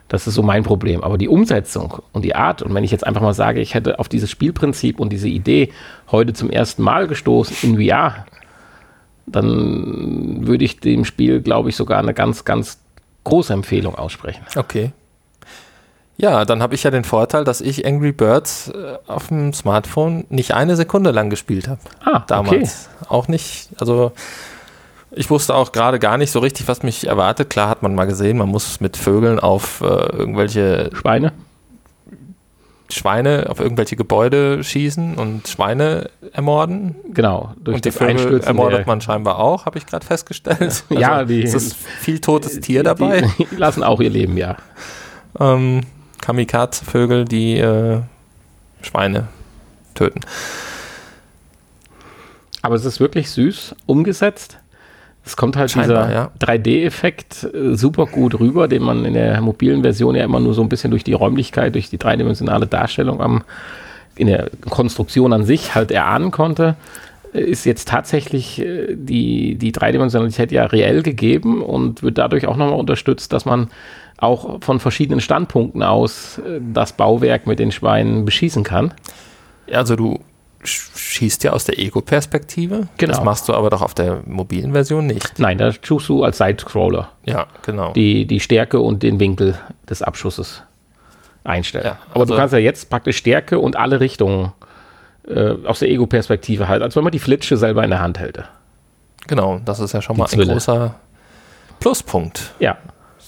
Das 0.07 0.26
ist 0.26 0.34
so 0.34 0.41
mein 0.41 0.63
Problem. 0.63 1.03
Aber 1.03 1.17
die 1.17 1.28
Umsetzung 1.28 2.01
und 2.13 2.24
die 2.26 2.36
Art, 2.36 2.63
und 2.63 2.74
wenn 2.74 2.84
ich 2.84 2.91
jetzt 2.91 3.05
einfach 3.05 3.22
mal 3.22 3.36
sage, 3.36 3.61
ich 3.61 3.76
hätte 3.76 3.99
auf 3.99 4.09
dieses 4.09 4.32
Spielprinzip 4.32 4.99
und 4.99 5.09
diese 5.11 5.30
Idee 5.30 5.72
heute 6.11 6.34
zum 6.34 6.49
ersten 6.49 6.82
Mal 6.82 7.07
gestoßen 7.07 7.57
in 7.61 7.88
VR, 7.88 8.26
dann 9.32 10.47
würde 10.47 10.65
ich 10.65 10.80
dem 10.80 11.05
Spiel, 11.05 11.41
glaube 11.41 11.69
ich, 11.69 11.75
sogar 11.75 11.99
eine 11.99 12.13
ganz, 12.13 12.45
ganz 12.45 12.80
große 13.23 13.53
Empfehlung 13.53 13.95
aussprechen. 13.95 14.43
Okay. 14.55 14.91
Ja, 16.17 16.43
dann 16.43 16.61
habe 16.61 16.75
ich 16.75 16.84
ja 16.84 16.91
den 16.91 17.05
Vorteil, 17.05 17.45
dass 17.45 17.61
ich 17.61 17.86
Angry 17.86 18.11
Birds 18.11 18.69
äh, 18.69 18.97
auf 19.07 19.30
dem 19.30 19.53
Smartphone 19.53 20.25
nicht 20.30 20.53
eine 20.53 20.75
Sekunde 20.75 21.11
lang 21.11 21.30
gespielt 21.30 21.69
habe. 21.69 21.80
Ah, 22.03 22.23
damals. 22.27 22.89
Okay. 22.99 23.07
Auch 23.09 23.27
nicht, 23.30 23.69
also 23.80 24.11
ich 25.11 25.30
wusste 25.30 25.55
auch 25.55 25.71
gerade 25.71 25.97
gar 25.97 26.17
nicht 26.17 26.32
so 26.32 26.39
richtig, 26.39 26.67
was 26.67 26.84
mich 26.84 27.07
erwartet. 27.07 27.49
Klar 27.49 27.69
hat 27.69 27.84
man 27.84 27.95
mal 27.95 28.05
gesehen, 28.05 28.38
man 28.38 28.49
muss 28.49 28.82
mit 28.82 28.97
Vögeln 28.97 29.39
auf 29.39 29.82
äh, 29.82 29.86
irgendwelche 29.86 30.89
Schweine. 30.93 31.32
Schweine 32.91 33.47
auf 33.49 33.59
irgendwelche 33.59 33.95
Gebäude 33.95 34.63
schießen 34.63 35.15
und 35.15 35.47
Schweine 35.47 36.09
ermorden. 36.33 36.95
Genau, 37.13 37.53
durch 37.63 37.75
und 37.75 37.85
die 37.85 37.91
Vögel 37.91 38.41
ermordet 38.41 38.87
man 38.87 39.01
scheinbar 39.01 39.39
auch, 39.39 39.65
habe 39.65 39.77
ich 39.77 39.85
gerade 39.85 40.05
festgestellt. 40.05 40.83
Ja, 40.89 41.13
also, 41.13 41.33
die, 41.33 41.43
es 41.43 41.53
ist 41.53 41.75
viel 41.75 42.19
totes 42.19 42.59
Tier 42.59 42.83
dabei. 42.83 43.21
Die, 43.37 43.45
die 43.45 43.55
lassen 43.55 43.83
auch 43.83 43.99
ihr 44.01 44.09
Leben, 44.09 44.37
ja. 44.37 44.57
Ähm, 45.39 45.81
Kamikaze-Vögel, 46.21 47.25
die 47.25 47.57
äh, 47.57 48.01
Schweine 48.81 49.27
töten. 49.93 50.21
Aber 52.61 52.75
es 52.75 52.85
ist 52.85 52.99
wirklich 52.99 53.29
süß 53.31 53.75
umgesetzt. 53.85 54.59
Es 55.30 55.38
kommt 55.38 55.55
halt 55.57 55.69
Scheinbar, 55.69 56.07
dieser 56.07 56.11
ja. 56.11 56.32
3D-Effekt 56.39 57.43
äh, 57.53 57.75
super 57.75 58.07
gut 58.07 58.39
rüber, 58.39 58.67
den 58.67 58.82
man 58.82 59.05
in 59.05 59.13
der 59.13 59.39
mobilen 59.41 59.84
Version 59.84 60.15
ja 60.15 60.23
immer 60.23 60.39
nur 60.39 60.55
so 60.55 60.63
ein 60.63 60.69
bisschen 60.69 60.89
durch 60.89 61.03
die 61.03 61.13
Räumlichkeit, 61.13 61.75
durch 61.75 61.88
die 61.88 61.99
dreidimensionale 61.99 62.65
Darstellung 62.65 63.21
am, 63.21 63.43
in 64.15 64.25
der 64.25 64.49
Konstruktion 64.71 65.32
an 65.32 65.43
sich 65.43 65.75
halt 65.75 65.91
erahnen 65.91 66.32
konnte. 66.32 66.77
Äh, 67.32 67.41
ist 67.41 67.63
jetzt 67.65 67.88
tatsächlich 67.88 68.59
äh, 68.59 68.95
die, 68.95 69.53
die 69.53 69.71
Dreidimensionalität 69.71 70.51
ja 70.51 70.65
reell 70.65 71.03
gegeben 71.03 71.61
und 71.61 72.01
wird 72.01 72.17
dadurch 72.17 72.47
auch 72.47 72.57
nochmal 72.57 72.80
unterstützt, 72.80 73.32
dass 73.32 73.45
man 73.45 73.67
auch 74.17 74.63
von 74.63 74.80
verschiedenen 74.80 75.21
Standpunkten 75.21 75.84
aus 75.84 76.41
das 76.73 76.93
Bauwerk 76.93 77.45
mit 77.45 77.59
den 77.59 77.71
Schweinen 77.71 78.25
beschießen 78.25 78.63
kann. 78.63 78.95
Also 79.71 79.95
du 79.95 80.19
schießt 80.64 81.43
ja 81.43 81.51
aus 81.51 81.66
der 81.66 81.80
Ego-Perspektive. 81.80 82.88
Genau. 82.97 83.14
Das 83.14 83.24
machst 83.24 83.47
du 83.47 83.53
aber 83.53 83.70
doch 83.70 83.82
auf 83.82 83.93
der 83.93 84.22
mobilen 84.26 84.74
Version 84.74 85.07
nicht. 85.07 85.39
Nein, 85.39 85.57
da 85.57 85.72
tust 85.72 86.10
du 86.10 86.24
als 86.24 86.38
Sidescroller. 86.38 87.10
Ja, 87.26 87.47
genau. 87.62 87.93
Die, 87.93 88.26
die 88.26 88.39
Stärke 88.39 88.80
und 88.80 89.03
den 89.03 89.20
Winkel 89.20 89.57
des 89.89 90.01
Abschusses 90.01 90.64
einstellen. 91.43 91.86
Ja, 91.86 91.97
aber 92.12 92.22
also 92.22 92.34
du 92.34 92.39
kannst 92.39 92.53
ja 92.53 92.60
jetzt 92.60 92.89
praktisch 92.89 93.18
Stärke 93.18 93.60
und 93.60 93.78
alle 93.78 93.99
Richtungen 93.99 94.51
äh, 95.28 95.55
aus 95.66 95.80
der 95.80 95.89
Ego-Perspektive 95.89 96.68
halt, 96.68 96.82
als 96.82 96.95
wenn 96.95 97.03
man 97.03 97.12
die 97.12 97.20
Flitsche 97.20 97.57
selber 97.57 97.84
in 97.84 97.89
der 97.89 98.01
Hand 98.01 98.20
hält. 98.20 98.43
Genau, 99.28 99.62
das 99.64 99.80
ist 99.80 99.93
ja 99.93 100.01
schon 100.01 100.16
die 100.16 100.20
mal 100.20 100.26
ein 100.26 100.32
Zwille. 100.32 100.53
großer 100.53 100.95
Pluspunkt. 101.80 102.53
Ja 102.60 102.78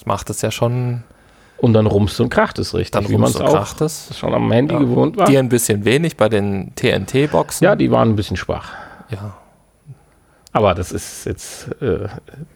macht 0.06 0.30
es 0.30 0.42
ja 0.42 0.50
schon. 0.50 1.04
Und 1.62 1.74
dann 1.74 1.86
rumst 1.86 2.20
und 2.20 2.28
kracht 2.28 2.58
es 2.58 2.74
richtig, 2.74 2.90
dann 2.90 3.08
wie 3.08 3.16
man 3.16 3.30
es 3.30 3.40
auch 3.40 3.52
kracht 3.52 3.80
es. 3.82 4.18
schon 4.18 4.34
am 4.34 4.50
Handy 4.50 4.74
ja. 4.74 4.80
gewohnt 4.80 5.16
war. 5.16 5.26
Die 5.26 5.38
ein 5.38 5.48
bisschen 5.48 5.84
wenig 5.84 6.16
bei 6.16 6.28
den 6.28 6.74
TNT-Boxen. 6.74 7.64
Ja, 7.64 7.76
die 7.76 7.88
waren 7.92 8.10
ein 8.10 8.16
bisschen 8.16 8.36
schwach. 8.36 8.72
Ja. 9.10 9.36
Aber 10.52 10.74
das 10.74 10.90
ist 10.90 11.24
jetzt, 11.24 11.68
äh, 11.80 12.08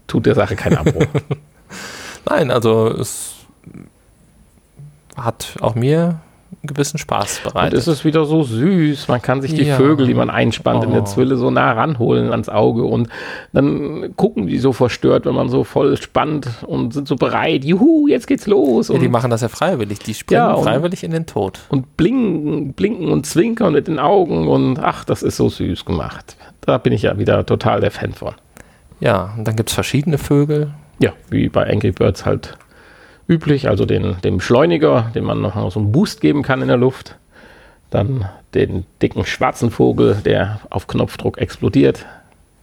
tut 0.09 0.27
der 0.27 0.35
Sache 0.35 0.57
keinen 0.57 0.79
Abbruch. 0.79 1.07
Nein, 2.29 2.51
also 2.51 2.89
es 2.89 3.35
hat 5.17 5.55
auch 5.61 5.77
mir 5.77 6.19
gewissen 6.63 6.99
Spaß 6.99 7.41
bereitet. 7.45 7.75
Und 7.75 7.79
es 7.79 7.89
ist 7.89 8.05
wieder 8.05 8.25
so 8.25 8.43
süß. 8.43 9.09
Man 9.09 9.23
kann 9.23 9.41
sich 9.41 9.55
die 9.55 9.65
ja. 9.65 9.77
Vögel, 9.77 10.07
die 10.07 10.15
man 10.15 10.31
einspannt 10.31 10.81
oh. 10.81 10.85
in 10.85 10.93
der 10.93 11.03
oh. 11.03 11.07
Zwille, 11.07 11.37
so 11.37 11.51
nah 11.51 11.73
ranholen 11.73 12.31
ans 12.31 12.49
Auge 12.49 12.85
und 12.85 13.09
dann 13.53 14.15
gucken 14.17 14.47
die 14.47 14.59
so 14.59 14.73
verstört, 14.73 15.27
wenn 15.27 15.35
man 15.35 15.49
so 15.49 15.65
voll 15.65 15.97
spannt 15.97 16.49
und 16.67 16.95
sind 16.95 17.09
so 17.09 17.17
bereit. 17.17 17.65
Juhu, 17.65 18.09
jetzt 18.09 18.27
geht's 18.27 18.47
los. 18.47 18.89
Ja, 18.89 18.99
die 18.99 19.09
machen 19.09 19.31
das 19.31 19.43
ja 19.43 19.49
freiwillig. 19.49 20.01
Die 20.01 20.15
springen 20.15 20.41
ja, 20.41 20.57
freiwillig 20.57 21.05
in 21.05 21.11
den 21.11 21.27
Tod. 21.27 21.61
Und 21.69 21.97
blinken, 21.97 22.73
blinken 22.73 23.09
und 23.09 23.27
zwinkern 23.27 23.73
mit 23.73 23.89
den 23.89 23.99
Augen 23.99 24.49
und 24.49 24.79
ach, 24.79 25.05
das 25.05 25.23
ist 25.23 25.37
so 25.37 25.49
süß 25.49 25.85
gemacht. 25.85 26.37
Da 26.61 26.79
bin 26.79 26.93
ich 26.93 27.03
ja 27.03 27.19
wieder 27.19 27.47
total 27.47 27.81
der 27.81 27.91
Fan 27.91 28.13
von. 28.13 28.35
Ja, 29.01 29.35
und 29.37 29.47
dann 29.47 29.57
gibt 29.57 29.69
es 29.69 29.75
verschiedene 29.75 30.19
Vögel. 30.19 30.73
Ja, 30.99 31.13
wie 31.29 31.49
bei 31.49 31.71
Angry 31.71 31.93
Birds 31.93 32.25
halt 32.25 32.57
üblich, 33.29 33.69
also 33.69 33.85
den, 33.85 34.17
den 34.23 34.39
Beschleuniger, 34.39 35.11
den 35.15 35.25
man 35.25 35.41
noch 35.41 35.71
so 35.71 35.81
einen 35.81 35.93
Boost 35.93 36.21
geben 36.21 36.43
kann 36.43 36.63
in 36.63 36.69
der 36.69 36.77
Luft. 36.77 37.17
Dann 37.91 38.29
den 38.55 38.85
dicken 39.01 39.25
schwarzen 39.25 39.71
Vogel, 39.71 40.17
der 40.25 40.61
auf 40.71 40.87
Knopfdruck 40.87 41.39
explodiert. 41.39 42.05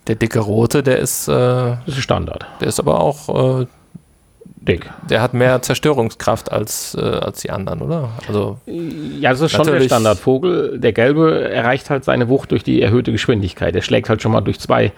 Der 0.07 0.15
dicke 0.15 0.39
rote, 0.39 0.83
der 0.83 0.99
ist, 0.99 1.27
äh, 1.27 1.31
das 1.31 1.79
ist 1.87 2.01
Standard. 2.01 2.45
Der 2.59 2.67
ist 2.67 2.79
aber 2.79 2.99
auch 2.99 3.61
äh, 3.61 3.65
dick. 4.55 4.89
Der 5.09 5.21
hat 5.21 5.33
mehr 5.33 5.61
Zerstörungskraft 5.61 6.51
als, 6.51 6.95
äh, 6.95 7.01
als 7.01 7.41
die 7.41 7.51
anderen, 7.51 7.81
oder? 7.81 8.09
Also 8.27 8.59
ja, 8.65 9.31
das 9.31 9.39
ist 9.39 9.51
schon 9.51 9.65
der 9.65 9.79
Standardvogel. 9.81 10.79
Der 10.79 10.91
gelbe 10.91 11.49
erreicht 11.49 11.89
halt 11.89 12.03
seine 12.03 12.27
Wucht 12.27 12.51
durch 12.51 12.63
die 12.63 12.81
erhöhte 12.81 13.13
Geschwindigkeit. 13.13 13.73
Der 13.75 13.81
schlägt 13.81 14.09
halt 14.09 14.21
schon 14.21 14.33
mal 14.33 14.41
durch 14.41 14.59
zwei 14.59 14.91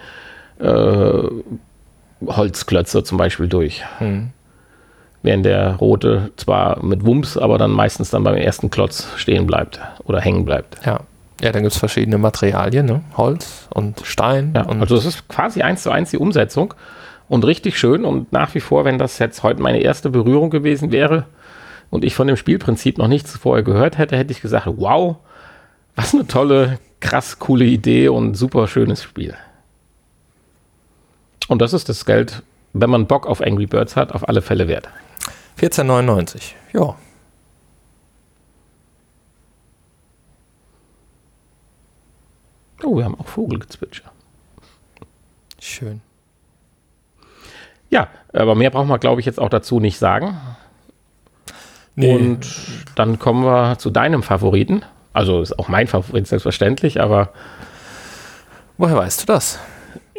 äh, 0.58 1.22
Holzklötze 2.26 3.04
zum 3.04 3.18
Beispiel 3.18 3.46
durch. 3.46 3.84
Hm 3.98 4.32
während 5.22 5.44
der 5.44 5.76
rote 5.76 6.30
zwar 6.36 6.82
mit 6.84 7.04
Wumms, 7.04 7.36
aber 7.36 7.58
dann 7.58 7.70
meistens 7.70 8.10
dann 8.10 8.24
beim 8.24 8.36
ersten 8.36 8.70
Klotz 8.70 9.08
stehen 9.16 9.46
bleibt 9.46 9.80
oder 10.04 10.20
hängen 10.20 10.44
bleibt. 10.44 10.84
Ja. 10.84 11.00
Ja, 11.42 11.52
dann 11.52 11.62
gibt 11.62 11.74
es 11.74 11.78
verschiedene 11.78 12.16
Materialien, 12.16 12.86
ne? 12.86 13.02
Holz 13.16 13.68
und 13.74 14.00
Stein. 14.04 14.52
Ja, 14.56 14.62
und 14.62 14.80
also 14.80 14.96
es 14.96 15.04
ist 15.04 15.28
quasi 15.28 15.60
eins 15.60 15.82
zu 15.82 15.90
eins 15.90 16.10
die 16.10 16.16
Umsetzung 16.16 16.72
und 17.28 17.44
richtig 17.44 17.78
schön 17.78 18.06
und 18.06 18.32
nach 18.32 18.54
wie 18.54 18.60
vor, 18.60 18.86
wenn 18.86 18.96
das 18.98 19.18
jetzt 19.18 19.42
heute 19.42 19.60
meine 19.60 19.80
erste 19.80 20.08
Berührung 20.08 20.48
gewesen 20.48 20.92
wäre 20.92 21.26
und 21.90 22.04
ich 22.04 22.14
von 22.14 22.26
dem 22.26 22.38
Spielprinzip 22.38 22.96
noch 22.96 23.08
nichts 23.08 23.36
vorher 23.36 23.62
gehört 23.62 23.98
hätte, 23.98 24.16
hätte 24.16 24.32
ich 24.32 24.40
gesagt, 24.40 24.66
wow, 24.66 25.16
was 25.94 26.14
eine 26.14 26.26
tolle, 26.26 26.78
krass 27.00 27.38
coole 27.38 27.66
Idee 27.66 28.08
und 28.08 28.34
super 28.34 28.66
schönes 28.66 29.02
Spiel. 29.02 29.34
Und 31.48 31.60
das 31.60 31.72
ist 31.74 31.88
das 31.88 32.06
Geld, 32.06 32.42
wenn 32.72 32.90
man 32.90 33.06
Bock 33.06 33.26
auf 33.26 33.40
Angry 33.40 33.66
Birds 33.66 33.94
hat, 33.96 34.12
auf 34.12 34.28
alle 34.28 34.42
Fälle 34.42 34.68
wert. 34.68 34.88
14,99. 35.58 36.52
Ja. 36.72 36.96
Oh, 42.84 42.96
wir 42.96 43.04
haben 43.04 43.18
auch 43.18 43.26
Vogelgezwitscher. 43.26 44.12
Schön. 45.58 46.02
Ja, 47.88 48.08
aber 48.32 48.54
mehr 48.54 48.70
brauchen 48.70 48.88
wir, 48.88 48.98
glaube 48.98 49.20
ich, 49.20 49.26
jetzt 49.26 49.40
auch 49.40 49.48
dazu 49.48 49.80
nicht 49.80 49.98
sagen. 49.98 50.38
Nee. 51.94 52.14
Und 52.14 52.46
dann 52.94 53.18
kommen 53.18 53.44
wir 53.44 53.78
zu 53.78 53.90
deinem 53.90 54.22
Favoriten. 54.22 54.82
Also 55.14 55.40
ist 55.40 55.58
auch 55.58 55.68
mein 55.68 55.86
Favorit, 55.86 56.26
selbstverständlich, 56.26 57.00
aber. 57.00 57.30
Woher 58.76 58.96
weißt 58.96 59.22
du 59.22 59.26
das? 59.26 59.58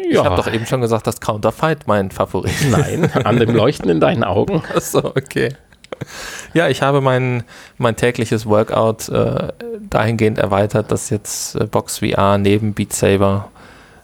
Ja. 0.04 0.22
Ich 0.22 0.26
habe 0.26 0.36
doch 0.36 0.52
eben 0.52 0.66
schon 0.66 0.82
gesagt, 0.82 1.08
dass 1.08 1.20
Counterfight 1.20 1.88
mein 1.88 2.12
Favorit 2.12 2.52
ist. 2.52 2.70
Nein, 2.70 3.12
an 3.24 3.40
dem 3.40 3.56
Leuchten 3.56 3.90
in 3.90 4.00
deinen 4.00 4.24
Augen. 4.24 4.64
Achso, 4.76 5.00
okay. 5.00 5.56
Ja, 6.54 6.68
ich 6.68 6.82
habe 6.82 7.02
mein, 7.02 7.44
mein 7.78 7.96
tägliches 7.96 8.46
Workout 8.46 9.10
äh, 9.10 9.54
dahingehend 9.90 10.38
erweitert, 10.38 10.92
dass 10.92 11.10
jetzt 11.10 11.56
äh, 11.56 11.66
Box 11.66 12.00
VR 12.00 12.38
neben 12.38 12.74
Beat 12.74 12.94
Saber 12.94 13.50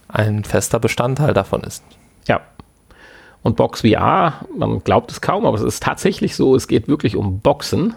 ein 0.08 0.44
fester 0.44 0.78
Bestandteil 0.78 1.34
davon 1.34 1.62
ist. 1.62 1.82
Ja. 2.26 2.40
Und 3.42 3.56
Box 3.56 3.82
VR, 3.82 4.46
man 4.56 4.82
glaubt 4.82 5.10
es 5.10 5.20
kaum, 5.20 5.46
aber 5.46 5.56
es 5.56 5.62
ist 5.62 5.82
tatsächlich 5.82 6.36
so, 6.36 6.56
es 6.56 6.68
geht 6.68 6.88
wirklich 6.88 7.16
um 7.16 7.40
Boxen. 7.40 7.94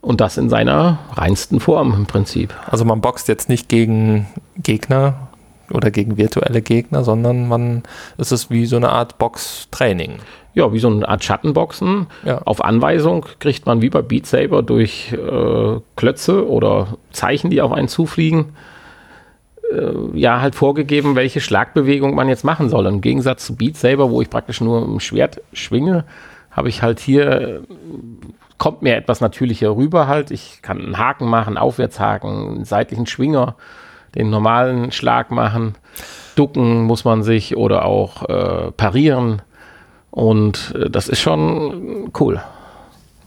Und 0.00 0.20
das 0.20 0.36
in 0.36 0.48
seiner 0.48 1.00
reinsten 1.14 1.58
Form 1.58 1.92
im 1.92 2.06
Prinzip. 2.06 2.54
Also 2.70 2.84
man 2.84 3.00
boxt 3.00 3.26
jetzt 3.26 3.48
nicht 3.48 3.68
gegen 3.68 4.28
Gegner 4.56 5.25
oder 5.72 5.90
gegen 5.90 6.16
virtuelle 6.16 6.62
Gegner, 6.62 7.04
sondern 7.04 7.48
man, 7.48 7.82
es 8.18 8.32
ist 8.32 8.50
wie 8.50 8.66
so 8.66 8.76
eine 8.76 8.90
Art 8.90 9.18
Box-Training. 9.18 10.18
Ja, 10.54 10.72
wie 10.72 10.78
so 10.78 10.88
eine 10.88 11.06
Art 11.06 11.22
Schattenboxen. 11.22 12.06
Ja. 12.24 12.40
Auf 12.44 12.64
Anweisung 12.64 13.26
kriegt 13.40 13.66
man 13.66 13.82
wie 13.82 13.90
bei 13.90 14.00
Beat 14.00 14.26
Saber 14.26 14.62
durch 14.62 15.12
äh, 15.12 15.80
Klötze 15.96 16.48
oder 16.48 16.96
Zeichen, 17.10 17.50
die 17.50 17.60
auf 17.60 17.72
einen 17.72 17.88
zufliegen, 17.88 18.54
äh, 19.70 20.18
ja, 20.18 20.40
halt 20.40 20.54
vorgegeben, 20.54 21.14
welche 21.14 21.40
Schlagbewegung 21.40 22.14
man 22.14 22.28
jetzt 22.28 22.44
machen 22.44 22.70
soll. 22.70 22.86
Im 22.86 23.02
Gegensatz 23.02 23.44
zu 23.44 23.56
Beat 23.56 23.76
Saber, 23.76 24.10
wo 24.10 24.22
ich 24.22 24.30
praktisch 24.30 24.60
nur 24.60 24.82
ein 24.82 25.00
Schwert 25.00 25.42
schwinge, 25.52 26.04
habe 26.50 26.70
ich 26.70 26.82
halt 26.82 27.00
hier, 27.00 27.62
kommt 28.56 28.80
mir 28.80 28.96
etwas 28.96 29.20
natürlicher 29.20 29.76
rüber 29.76 30.06
halt. 30.06 30.30
Ich 30.30 30.62
kann 30.62 30.80
einen 30.80 30.96
Haken 30.96 31.26
machen, 31.26 31.58
Aufwärtshaken, 31.58 32.30
einen 32.30 32.64
seitlichen 32.64 33.06
Schwinger, 33.06 33.56
den 34.16 34.30
normalen 34.30 34.92
Schlag 34.92 35.30
machen. 35.30 35.74
Ducken 36.34 36.82
muss 36.82 37.04
man 37.04 37.22
sich 37.22 37.56
oder 37.56 37.84
auch 37.84 38.28
äh, 38.28 38.72
parieren. 38.72 39.42
Und 40.10 40.74
äh, 40.76 40.90
das 40.90 41.08
ist 41.08 41.20
schon 41.20 42.10
cool. 42.18 42.40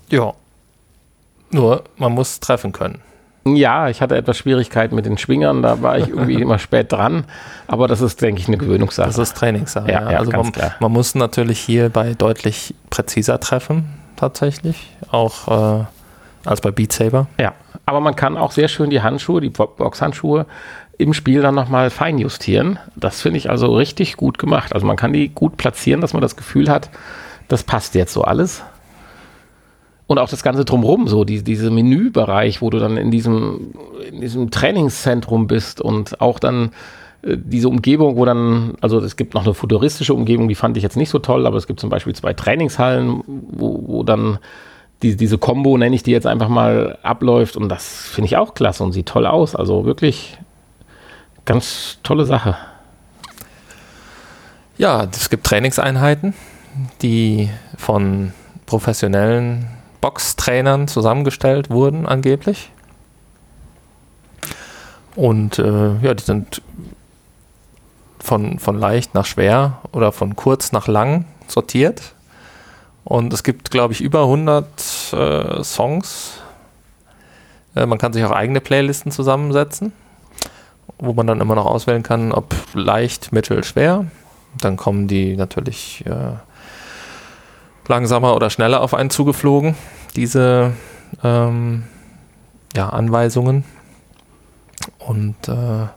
Ja. 0.10 0.34
Nur, 1.52 1.84
man 1.98 2.14
muss 2.14 2.40
treffen 2.40 2.72
können. 2.72 3.02
Ja, 3.46 3.90
ich 3.90 4.02
hatte 4.02 4.16
etwas 4.16 4.38
Schwierigkeiten 4.38 4.96
mit 4.96 5.06
den 5.06 5.18
Schwingern, 5.18 5.62
da 5.62 5.82
war 5.82 5.98
ich 5.98 6.10
irgendwie 6.10 6.34
immer 6.42 6.60
spät 6.60 6.92
dran, 6.92 7.24
aber 7.68 7.88
das 7.88 8.02
ist, 8.02 8.22
denke 8.22 8.42
ich, 8.42 8.48
eine 8.48 8.58
Gewöhnungssache. 8.58 9.08
Das 9.08 9.18
ist 9.18 9.36
Trainingssache. 9.38 9.90
Ja, 9.90 10.12
ja. 10.12 10.20
also 10.20 10.32
man, 10.32 10.52
man, 10.80 10.92
muss 10.92 11.16
natürlich 11.16 11.60
hierbei 11.60 12.14
deutlich 12.16 12.76
präziser 12.90 13.40
treffen, 13.40 13.86
tatsächlich, 14.18 14.90
auch 15.10 15.80
äh, 15.82 15.86
als 16.46 16.62
bei 16.62 16.72
Beat 16.72 16.94
Saber. 16.94 17.28
Ja, 17.40 17.54
aber 17.86 18.00
man 18.00 18.16
kann 18.16 18.38
auch 18.38 18.52
sehr 18.52 18.68
schön 18.68 18.90
die 18.90 19.02
Handschuhe, 19.02 19.42
die 19.42 19.50
Boxhandschuhe 19.50 20.46
im 20.98 21.14
Spiel 21.14 21.42
dann 21.42 21.56
nochmal 21.56 21.90
feinjustieren. 21.90 22.78
Das 22.96 23.22
finde 23.22 23.38
ich 23.38 23.50
also 23.50 23.74
richtig 23.74 24.18
gut 24.18 24.38
gemacht. 24.38 24.74
Also 24.74 24.86
man 24.86 24.98
kann 24.98 25.14
die 25.14 25.30
gut 25.30 25.58
platzieren, 25.58 26.02
dass 26.02 26.14
man 26.14 26.22
das 26.22 26.36
Gefühl 26.36 26.70
hat, 26.70 26.90
das 27.48 27.64
passt 27.64 27.96
jetzt 27.96 28.14
so 28.14 28.24
alles. 28.24 28.64
Und 30.08 30.18
auch 30.18 30.28
das 30.28 30.44
Ganze 30.44 30.66
drumherum, 30.66 31.08
so 31.08 31.24
die, 31.24 31.44
diese 31.44 31.70
Menübereich, 31.72 32.62
wo 32.62 32.70
du 32.70 32.80
dann 32.80 32.98
in 32.98 33.12
diesem, 33.12 33.76
in 34.12 34.22
diesem 34.22 34.52
Trainingszentrum 34.52 35.48
bist 35.48 35.82
und 35.82 36.20
auch 36.20 36.40
dann 36.40 36.72
äh, 37.22 37.38
diese 37.38 37.70
Umgebung, 37.70 38.16
wo 38.16 38.26
dann, 38.26 38.74
also 38.82 39.00
es 39.00 39.16
gibt 39.16 39.36
noch 39.36 39.46
eine 39.46 39.54
futuristische 39.54 40.14
Umgebung, 40.14 40.48
die 40.48 40.56
fand 40.56 40.76
ich 40.78 40.84
jetzt 40.84 40.98
nicht 40.98 41.10
so 41.10 41.20
toll, 41.20 41.46
aber 41.46 41.58
es 41.58 41.68
gibt 41.68 41.80
zum 41.80 41.90
Beispiel 41.90 42.14
zwei 42.14 42.34
Trainingshallen, 42.34 43.24
wo, 43.28 43.84
wo 43.86 44.04
dann 44.04 44.40
die, 45.02 45.16
diese 45.16 45.38
Combo, 45.38 45.78
nenne 45.78 45.96
ich 45.96 46.04
die 46.04 46.12
jetzt 46.12 46.28
einfach 46.28 46.50
mal, 46.50 46.98
abläuft 47.04 47.56
und 47.56 47.70
das 47.70 48.08
finde 48.08 48.28
ich 48.28 48.38
auch 48.38 48.54
klasse 48.54 48.84
und 48.84 48.92
sieht 48.92 49.08
toll 49.08 49.26
aus. 49.26 49.56
Also 49.56 49.86
wirklich 49.86 50.38
ganz 51.46 52.00
tolle 52.04 52.26
Sache. 52.26 52.58
Ja, 54.78 55.08
es 55.12 55.30
gibt 55.30 55.46
Trainingseinheiten, 55.46 56.34
die 57.02 57.50
von 57.78 58.34
professionellen 58.66 59.68
Boxtrainern 60.02 60.88
zusammengestellt 60.88 61.70
wurden, 61.70 62.06
angeblich. 62.06 62.72
Und 65.16 65.60
äh, 65.60 65.98
ja, 66.02 66.14
die 66.14 66.24
sind 66.24 66.62
von, 68.20 68.60
von 68.60 68.78
leicht 68.78 69.16
nach 69.16 69.26
schwer 69.26 69.80
oder 69.92 70.12
von 70.12 70.36
kurz 70.36 70.72
nach 70.72 70.88
lang 70.88 71.26
sortiert. 71.48 72.14
Und 73.04 73.34
es 73.34 73.44
gibt, 73.44 73.72
glaube 73.72 73.94
ich, 73.94 74.02
über 74.02 74.24
100 74.24 74.66
äh, 75.14 75.64
Songs. 75.64 76.34
Äh, 77.76 77.86
man 77.86 77.98
kann 77.98 78.14
sich 78.14 78.24
auch 78.24 78.32
eigene 78.32 78.62
Playlisten 78.62 79.12
zusammensetzen, 79.12 79.94
wo 81.00 81.14
man 81.14 81.28
dann 81.28 81.42
immer 81.42 81.56
noch 81.56 81.66
auswählen 81.66 82.04
kann, 82.04 82.32
ob 82.32 82.56
leicht, 82.74 83.32
mittel, 83.32 83.64
schwer. 83.64 84.06
Dann 84.60 84.78
kommen 84.78 85.08
die 85.08 85.36
natürlich 85.36 86.04
äh, 86.06 86.34
langsamer 87.88 88.36
oder 88.36 88.50
schneller 88.50 88.82
auf 88.82 88.94
einen 88.94 89.10
zugeflogen, 89.10 89.76
diese 90.16 90.74
ähm, 91.24 91.84
ja, 92.76 92.90
Anweisungen. 92.90 93.64
Und 95.00 95.48
äh, 95.48 95.88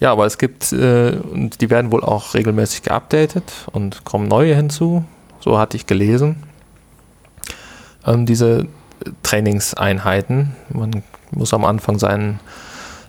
ja, 0.00 0.12
aber 0.12 0.26
es 0.26 0.38
gibt, 0.38 0.72
äh, 0.72 1.16
und 1.16 1.60
die 1.60 1.70
werden 1.70 1.90
wohl 1.90 2.04
auch 2.04 2.34
regelmäßig 2.34 2.82
geupdatet 2.82 3.66
und 3.72 4.04
kommen 4.04 4.28
neue 4.28 4.54
hinzu. 4.54 5.04
So 5.40 5.58
hatte 5.58 5.76
ich 5.76 5.86
gelesen. 5.86 6.42
Ähm, 8.06 8.26
diese 8.26 8.66
Trainingseinheiten. 9.22 10.54
Man 10.70 11.02
muss 11.30 11.54
am 11.54 11.64
Anfang 11.64 11.98
sein, 11.98 12.40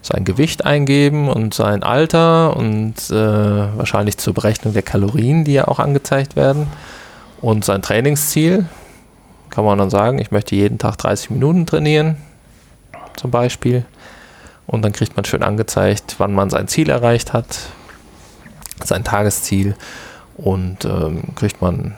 sein 0.01 0.25
Gewicht 0.25 0.65
eingeben 0.65 1.29
und 1.29 1.53
sein 1.53 1.83
Alter 1.83 2.55
und 2.55 2.95
äh, 3.09 3.77
wahrscheinlich 3.77 4.17
zur 4.17 4.33
Berechnung 4.33 4.73
der 4.73 4.83
Kalorien, 4.83 5.43
die 5.45 5.53
ja 5.53 5.67
auch 5.67 5.79
angezeigt 5.79 6.35
werden. 6.35 6.67
Und 7.41 7.65
sein 7.65 7.81
Trainingsziel 7.81 8.65
kann 9.49 9.65
man 9.65 9.77
dann 9.77 9.89
sagen, 9.89 10.19
ich 10.19 10.31
möchte 10.31 10.55
jeden 10.55 10.77
Tag 10.77 10.97
30 10.97 11.31
Minuten 11.31 11.65
trainieren, 11.65 12.17
zum 13.15 13.31
Beispiel. 13.31 13.85
Und 14.67 14.83
dann 14.83 14.91
kriegt 14.91 15.15
man 15.15 15.25
schön 15.25 15.41
angezeigt, 15.41 16.15
wann 16.19 16.33
man 16.33 16.49
sein 16.49 16.67
Ziel 16.67 16.89
erreicht 16.89 17.33
hat, 17.33 17.59
sein 18.83 19.03
Tagesziel. 19.03 19.75
Und 20.37 20.85
ähm, 20.85 21.23
kriegt 21.35 21.61
man 21.61 21.95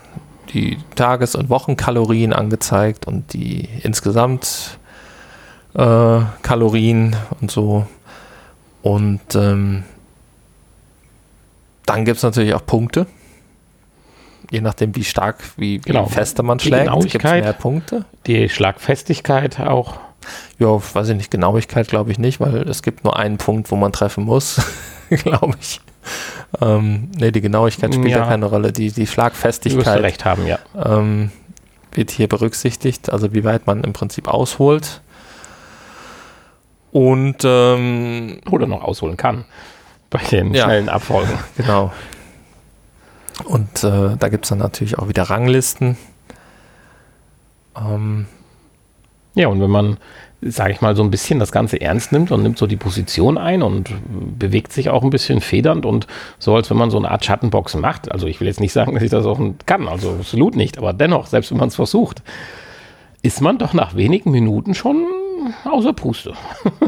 die 0.53 0.77
Tages- 0.95 1.35
und 1.35 1.49
Wochenkalorien 1.49 2.33
angezeigt 2.33 3.07
und 3.07 3.33
die 3.33 3.67
insgesamt 3.83 4.77
äh, 5.73 6.19
Kalorien 6.41 7.15
und 7.39 7.51
so. 7.51 7.85
Und 8.81 9.21
ähm, 9.35 9.83
dann 11.85 12.05
gibt 12.05 12.17
es 12.17 12.23
natürlich 12.23 12.53
auch 12.53 12.65
Punkte 12.65 13.07
je 14.51 14.61
nachdem, 14.61 14.95
wie 14.95 15.03
stark, 15.03 15.37
wie, 15.55 15.79
genau. 15.79 16.05
wie 16.05 16.13
fester 16.13 16.43
man 16.43 16.59
schlägt, 16.59 16.91
gibt 16.91 17.15
es 17.15 17.31
mehr 17.31 17.53
Punkte. 17.53 18.05
Die 18.27 18.49
Schlagfestigkeit 18.49 19.59
auch. 19.59 19.99
Ja, 20.59 20.67
weiß 20.67 21.09
ich 21.09 21.15
nicht, 21.15 21.31
Genauigkeit 21.31 21.87
glaube 21.87 22.11
ich 22.11 22.19
nicht, 22.19 22.39
weil 22.39 22.69
es 22.69 22.83
gibt 22.83 23.03
nur 23.03 23.17
einen 23.17 23.37
Punkt, 23.37 23.71
wo 23.71 23.75
man 23.75 23.91
treffen 23.91 24.25
muss, 24.25 24.61
glaube 25.09 25.55
ich. 25.59 25.81
Ähm, 26.59 27.11
ne, 27.17 27.31
die 27.31 27.41
Genauigkeit 27.41 27.93
spielt 27.93 28.11
ja. 28.11 28.19
ja. 28.19 28.27
keine 28.27 28.45
Rolle. 28.45 28.71
Die, 28.71 28.91
die 28.91 29.07
Schlagfestigkeit 29.07 29.99
du 29.99 30.03
recht 30.03 30.25
haben, 30.25 30.45
ja. 30.45 30.59
ähm, 30.75 31.31
wird 31.93 32.11
hier 32.11 32.27
berücksichtigt, 32.27 33.11
also 33.11 33.33
wie 33.33 33.43
weit 33.43 33.67
man 33.67 33.83
im 33.83 33.93
Prinzip 33.93 34.27
ausholt. 34.27 35.01
Und 36.91 37.37
ähm, 37.43 38.41
oder 38.49 38.67
noch 38.67 38.83
ausholen 38.83 39.15
kann 39.15 39.45
bei 40.09 40.19
den 40.19 40.53
ja, 40.53 40.65
schnellen 40.65 40.89
Abfolgen. 40.89 41.39
Genau. 41.57 41.91
Und 43.45 43.83
äh, 43.83 44.17
da 44.17 44.29
gibt 44.29 44.45
es 44.45 44.49
dann 44.49 44.59
natürlich 44.59 44.99
auch 44.99 45.07
wieder 45.07 45.23
Ranglisten. 45.23 45.97
Ähm, 47.75 48.27
ja, 49.33 49.47
und 49.47 49.61
wenn 49.61 49.69
man, 49.69 49.97
sage 50.41 50.73
ich 50.73 50.81
mal, 50.81 50.95
so 50.95 51.03
ein 51.03 51.11
bisschen 51.11 51.39
das 51.39 51.51
Ganze 51.51 51.79
ernst 51.79 52.11
nimmt 52.11 52.31
und 52.31 52.41
nimmt 52.41 52.57
so 52.57 52.65
die 52.65 52.75
Position 52.75 53.37
ein 53.37 53.61
und 53.61 53.91
bewegt 54.39 54.73
sich 54.73 54.89
auch 54.89 55.03
ein 55.03 55.11
bisschen 55.11 55.39
federnd 55.39 55.85
und 55.85 56.07
so, 56.39 56.55
als 56.55 56.69
wenn 56.69 56.77
man 56.77 56.89
so 56.89 56.97
eine 56.97 57.11
Art 57.11 57.23
Schattenboxen 57.23 57.79
macht. 57.79 58.11
Also 58.11 58.27
ich 58.27 58.39
will 58.39 58.47
jetzt 58.47 58.59
nicht 58.59 58.73
sagen, 58.73 58.93
dass 58.93 59.03
ich 59.03 59.11
das 59.11 59.25
auch 59.25 59.39
kann, 59.65 59.87
also 59.87 60.11
absolut 60.19 60.55
nicht, 60.55 60.77
aber 60.77 60.93
dennoch, 60.93 61.27
selbst 61.27 61.51
wenn 61.51 61.59
man 61.59 61.67
es 61.67 61.75
versucht, 61.75 62.23
ist 63.21 63.41
man 63.41 63.59
doch 63.59 63.73
nach 63.73 63.95
wenigen 63.95 64.31
Minuten 64.31 64.73
schon 64.73 65.05
außer 65.63 65.93
Puste. 65.93 66.33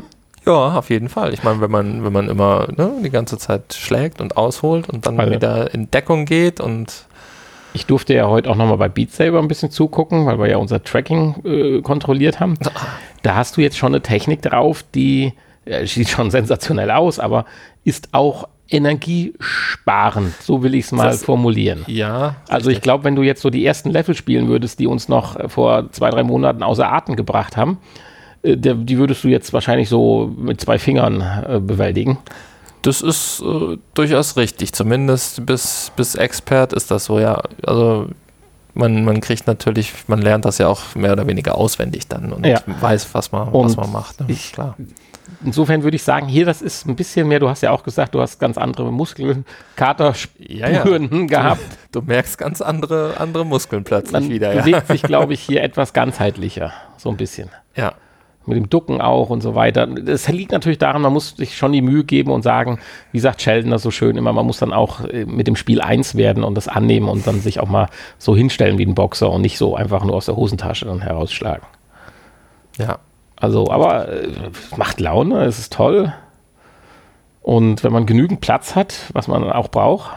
Ja, 0.46 0.78
auf 0.78 0.90
jeden 0.90 1.08
Fall. 1.08 1.34
Ich 1.34 1.44
meine, 1.44 1.62
wenn 1.62 1.72
man, 1.72 2.04
wenn 2.04 2.12
man 2.12 2.28
immer 2.28 2.68
ne, 2.76 2.92
die 3.02 3.10
ganze 3.10 3.38
Zeit 3.38 3.74
schlägt 3.74 4.20
und 4.20 4.36
ausholt 4.36 4.90
und 4.90 5.06
dann 5.06 5.18
also. 5.18 5.32
wieder 5.32 5.74
in 5.74 5.90
Deckung 5.90 6.26
geht 6.26 6.60
und 6.60 7.06
ich 7.74 7.86
durfte 7.86 8.14
ja 8.14 8.28
heute 8.28 8.50
auch 8.50 8.56
nochmal 8.56 8.78
bei 8.78 8.90
Beat 8.90 9.12
Saber 9.12 9.40
ein 9.40 9.48
bisschen 9.48 9.72
zugucken, 9.72 10.26
weil 10.26 10.40
wir 10.40 10.48
ja 10.48 10.58
unser 10.58 10.84
Tracking 10.84 11.36
äh, 11.44 11.82
kontrolliert 11.82 12.40
haben. 12.40 12.56
Da 13.24 13.36
hast 13.36 13.58
du 13.58 13.62
jetzt 13.62 13.78
schon 13.78 13.94
eine 13.94 14.02
Technik 14.02 14.42
drauf, 14.42 14.84
die 14.96 15.34
äh, 15.66 15.86
sieht 15.86 16.10
schon 16.10 16.32
sensationell 16.32 16.92
aus, 16.92 17.20
aber 17.20 17.46
ist 17.84 18.10
auch 18.14 18.48
energiesparend, 18.70 20.34
so 20.42 20.64
will 20.64 20.74
ich 20.74 20.86
es 20.86 20.92
mal 20.92 21.10
das, 21.10 21.24
formulieren. 21.24 21.84
Ja. 21.88 22.38
Also 22.48 22.70
ich 22.70 22.82
glaube, 22.82 23.04
wenn 23.04 23.16
du 23.16 23.22
jetzt 23.22 23.42
so 23.42 23.50
die 23.50 23.66
ersten 23.66 23.92
Level 23.92 24.16
spielen 24.16 24.48
würdest, 24.48 24.80
die 24.80 24.88
uns 24.88 25.10
noch 25.10 25.50
vor 25.50 25.92
zwei, 25.92 26.10
drei 26.10 26.24
Monaten 26.24 26.64
außer 26.64 26.92
Atem 26.92 27.16
gebracht 27.16 27.58
haben, 27.58 27.78
äh, 28.42 28.56
die 28.58 28.98
würdest 28.98 29.24
du 29.24 29.28
jetzt 29.28 29.54
wahrscheinlich 29.54 29.90
so 29.90 30.32
mit 30.38 30.62
zwei 30.62 30.80
Fingern 30.80 31.22
äh, 31.22 31.60
bewältigen. 31.60 32.18
Das 32.84 33.02
ist 33.02 33.42
äh, 33.42 33.78
durchaus 33.94 34.38
richtig. 34.38 34.74
Zumindest 34.74 35.46
bis, 35.46 35.92
bis 35.96 36.16
Expert 36.16 36.74
ist 36.74 36.92
das 36.92 37.06
so, 37.06 37.18
ja. 37.18 37.42
Also 37.66 38.10
man, 38.74 39.06
man 39.06 39.22
kriegt 39.22 39.48
natürlich, 39.48 39.94
man 40.08 40.22
lernt 40.22 40.46
das 40.46 40.58
ja 40.58 40.68
auch 40.68 40.94
mehr 40.94 41.14
oder 41.14 41.26
weniger 41.26 41.56
auswendig 41.56 42.08
dann 42.08 42.34
und 42.34 42.46
ja. 42.46 42.60
weiß, 42.66 43.14
was 43.14 43.32
man, 43.32 43.52
was 43.54 43.78
man 43.78 43.92
macht. 43.92 44.20
Ne? 44.20 44.26
Ich, 44.30 44.52
Klar. 44.52 44.76
Insofern 45.46 45.84
würde 45.84 45.96
ich 45.96 46.04
sagen, 46.04 46.28
hier, 46.28 46.46
das 46.46 46.62
ist 46.62 46.86
ein 46.86 46.96
bisschen 46.96 47.28
mehr, 47.28 47.40
du 47.40 47.50
hast 47.50 47.62
ja 47.62 47.72
auch 47.72 47.84
gesagt, 47.84 48.14
du 48.16 48.22
hast 48.22 48.40
ganz 48.40 48.58
andere 48.58 48.92
Muskeln, 48.92 49.46
Katerspuren 49.76 50.50
ja, 50.50 50.68
ja. 50.70 51.26
gehabt. 51.26 51.62
Du, 51.92 52.02
du, 52.02 52.06
merkst 52.06 52.38
ganz 52.38 52.62
andere, 52.62 53.16
andere 53.18 53.46
Muskeln 53.46 53.84
plötzlich 53.84 54.12
Man 54.12 54.30
wieder. 54.30 54.54
bewegt 54.54 54.88
sich, 54.88 55.04
glaube 55.04 55.34
ich, 55.34 55.42
hier 55.42 55.64
etwas 55.64 55.94
ganzheitlicher, 55.94 56.74
so 56.98 57.10
ein 57.10 57.18
bisschen. 57.18 57.50
Ja 57.76 57.94
mit 58.46 58.58
dem 58.58 58.70
Ducken 58.70 59.02
auch 59.02 59.30
und 59.30 59.42
so 59.42 59.56
weiter. 59.56 59.88
Das 59.88 60.28
liegt 60.28 60.52
natürlich 60.52 60.78
daran, 60.78 61.02
man 61.02 61.14
muss 61.14 61.36
sich 61.36 61.56
schon 61.56 61.72
die 61.72 61.82
Mühe 61.82 62.04
geben 62.04 62.32
und 62.32 62.42
sagen, 62.42 62.80
wie 63.12 63.20
sagt 63.20 63.42
Sheldon 63.42 63.72
das 63.72 63.82
so 63.82 63.92
schön 63.92 64.18
immer, 64.18 64.34
man 64.34 64.46
muss 64.46 64.60
dann 64.60 64.74
auch 64.74 65.02
äh, 65.06 65.26
mit 65.26 65.48
dem 65.48 65.56
Spiel 65.56 65.82
eins 65.82 66.16
werden 66.16 66.44
und 66.44 66.56
das 66.56 66.68
annehmen 66.68 67.10
und 67.10 67.26
dann 67.26 67.40
sich 67.40 67.60
auch 67.60 67.70
mal 67.70 67.88
so 68.18 68.36
hinstellen 68.36 68.78
wie 68.78 68.86
ein 68.86 68.96
Boxer 68.96 69.32
und 69.32 69.42
nicht 69.42 69.58
so 69.58 69.76
einfach 69.76 70.04
nur 70.04 70.16
aus 70.16 70.26
der 70.26 70.36
Hosentasche 70.36 70.86
dann 70.86 71.02
herausschlagen. 71.02 71.66
Ja. 72.78 73.00
Also, 73.36 73.70
aber 73.72 74.10
äh, 74.10 74.30
macht 74.78 75.00
Laune, 75.00 75.44
es 75.44 75.60
ist 75.60 75.74
toll. 75.74 76.14
Und 77.42 77.84
wenn 77.84 77.92
man 77.92 78.06
genügend 78.06 78.40
Platz 78.40 78.76
hat, 78.76 78.96
was 79.12 79.28
man 79.28 79.52
auch 79.52 79.68
braucht, 79.68 80.12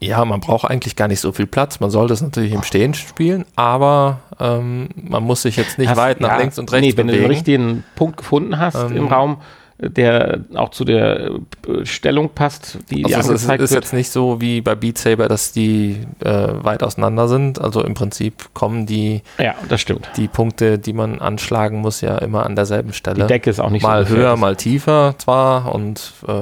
ja, 0.00 0.24
man 0.24 0.40
braucht 0.40 0.70
eigentlich 0.70 0.96
gar 0.96 1.08
nicht 1.08 1.20
so 1.20 1.32
viel 1.32 1.46
Platz. 1.46 1.80
Man 1.80 1.90
soll 1.90 2.08
das 2.08 2.22
natürlich 2.22 2.52
im 2.52 2.62
Stehen 2.62 2.94
spielen, 2.94 3.44
aber 3.56 4.20
ähm, 4.38 4.88
man 4.94 5.24
muss 5.24 5.42
sich 5.42 5.56
jetzt 5.56 5.78
nicht 5.78 5.88
hast, 5.88 5.96
weit 5.96 6.20
nach 6.20 6.30
ja, 6.30 6.38
links 6.38 6.58
und 6.58 6.70
rechts 6.72 6.86
nee, 6.86 6.96
wenn 6.96 7.06
bewegen. 7.08 7.22
du 7.22 7.28
den 7.28 7.36
richtigen 7.36 7.84
Punkt 7.96 8.18
gefunden 8.18 8.58
hast 8.58 8.76
ähm, 8.76 8.96
im 8.96 9.06
Raum, 9.08 9.38
der 9.80 10.40
auch 10.54 10.70
zu 10.70 10.84
der 10.84 11.30
äh, 11.66 11.84
Stellung 11.84 12.30
passt, 12.30 12.78
die, 12.90 13.02
die 13.02 13.14
also 13.14 13.32
es 13.32 13.44
ist, 13.44 13.50
ist 13.60 13.74
jetzt 13.74 13.92
nicht 13.92 14.10
so 14.10 14.40
wie 14.40 14.60
bei 14.60 14.74
Beat 14.74 14.98
Saber, 14.98 15.28
dass 15.28 15.52
die 15.52 15.98
äh, 16.20 16.48
weit 16.62 16.82
auseinander 16.82 17.28
sind. 17.28 17.60
Also 17.60 17.84
im 17.84 17.94
Prinzip 17.94 18.54
kommen 18.54 18.86
die, 18.86 19.22
ja, 19.38 19.54
das 19.68 19.80
stimmt. 19.80 20.08
die 20.16 20.28
Punkte, 20.28 20.78
die 20.78 20.92
man 20.92 21.20
anschlagen 21.20 21.80
muss, 21.80 22.00
ja 22.00 22.18
immer 22.18 22.44
an 22.44 22.56
derselben 22.56 22.92
Stelle. 22.92 23.22
Die 23.22 23.26
Decke 23.26 23.50
ist 23.50 23.60
auch 23.60 23.70
nicht 23.70 23.82
mal 23.82 24.06
so 24.06 24.14
höher, 24.14 24.36
mal 24.36 24.56
tiefer 24.56 25.14
zwar 25.18 25.72
und 25.72 26.12
äh, 26.26 26.32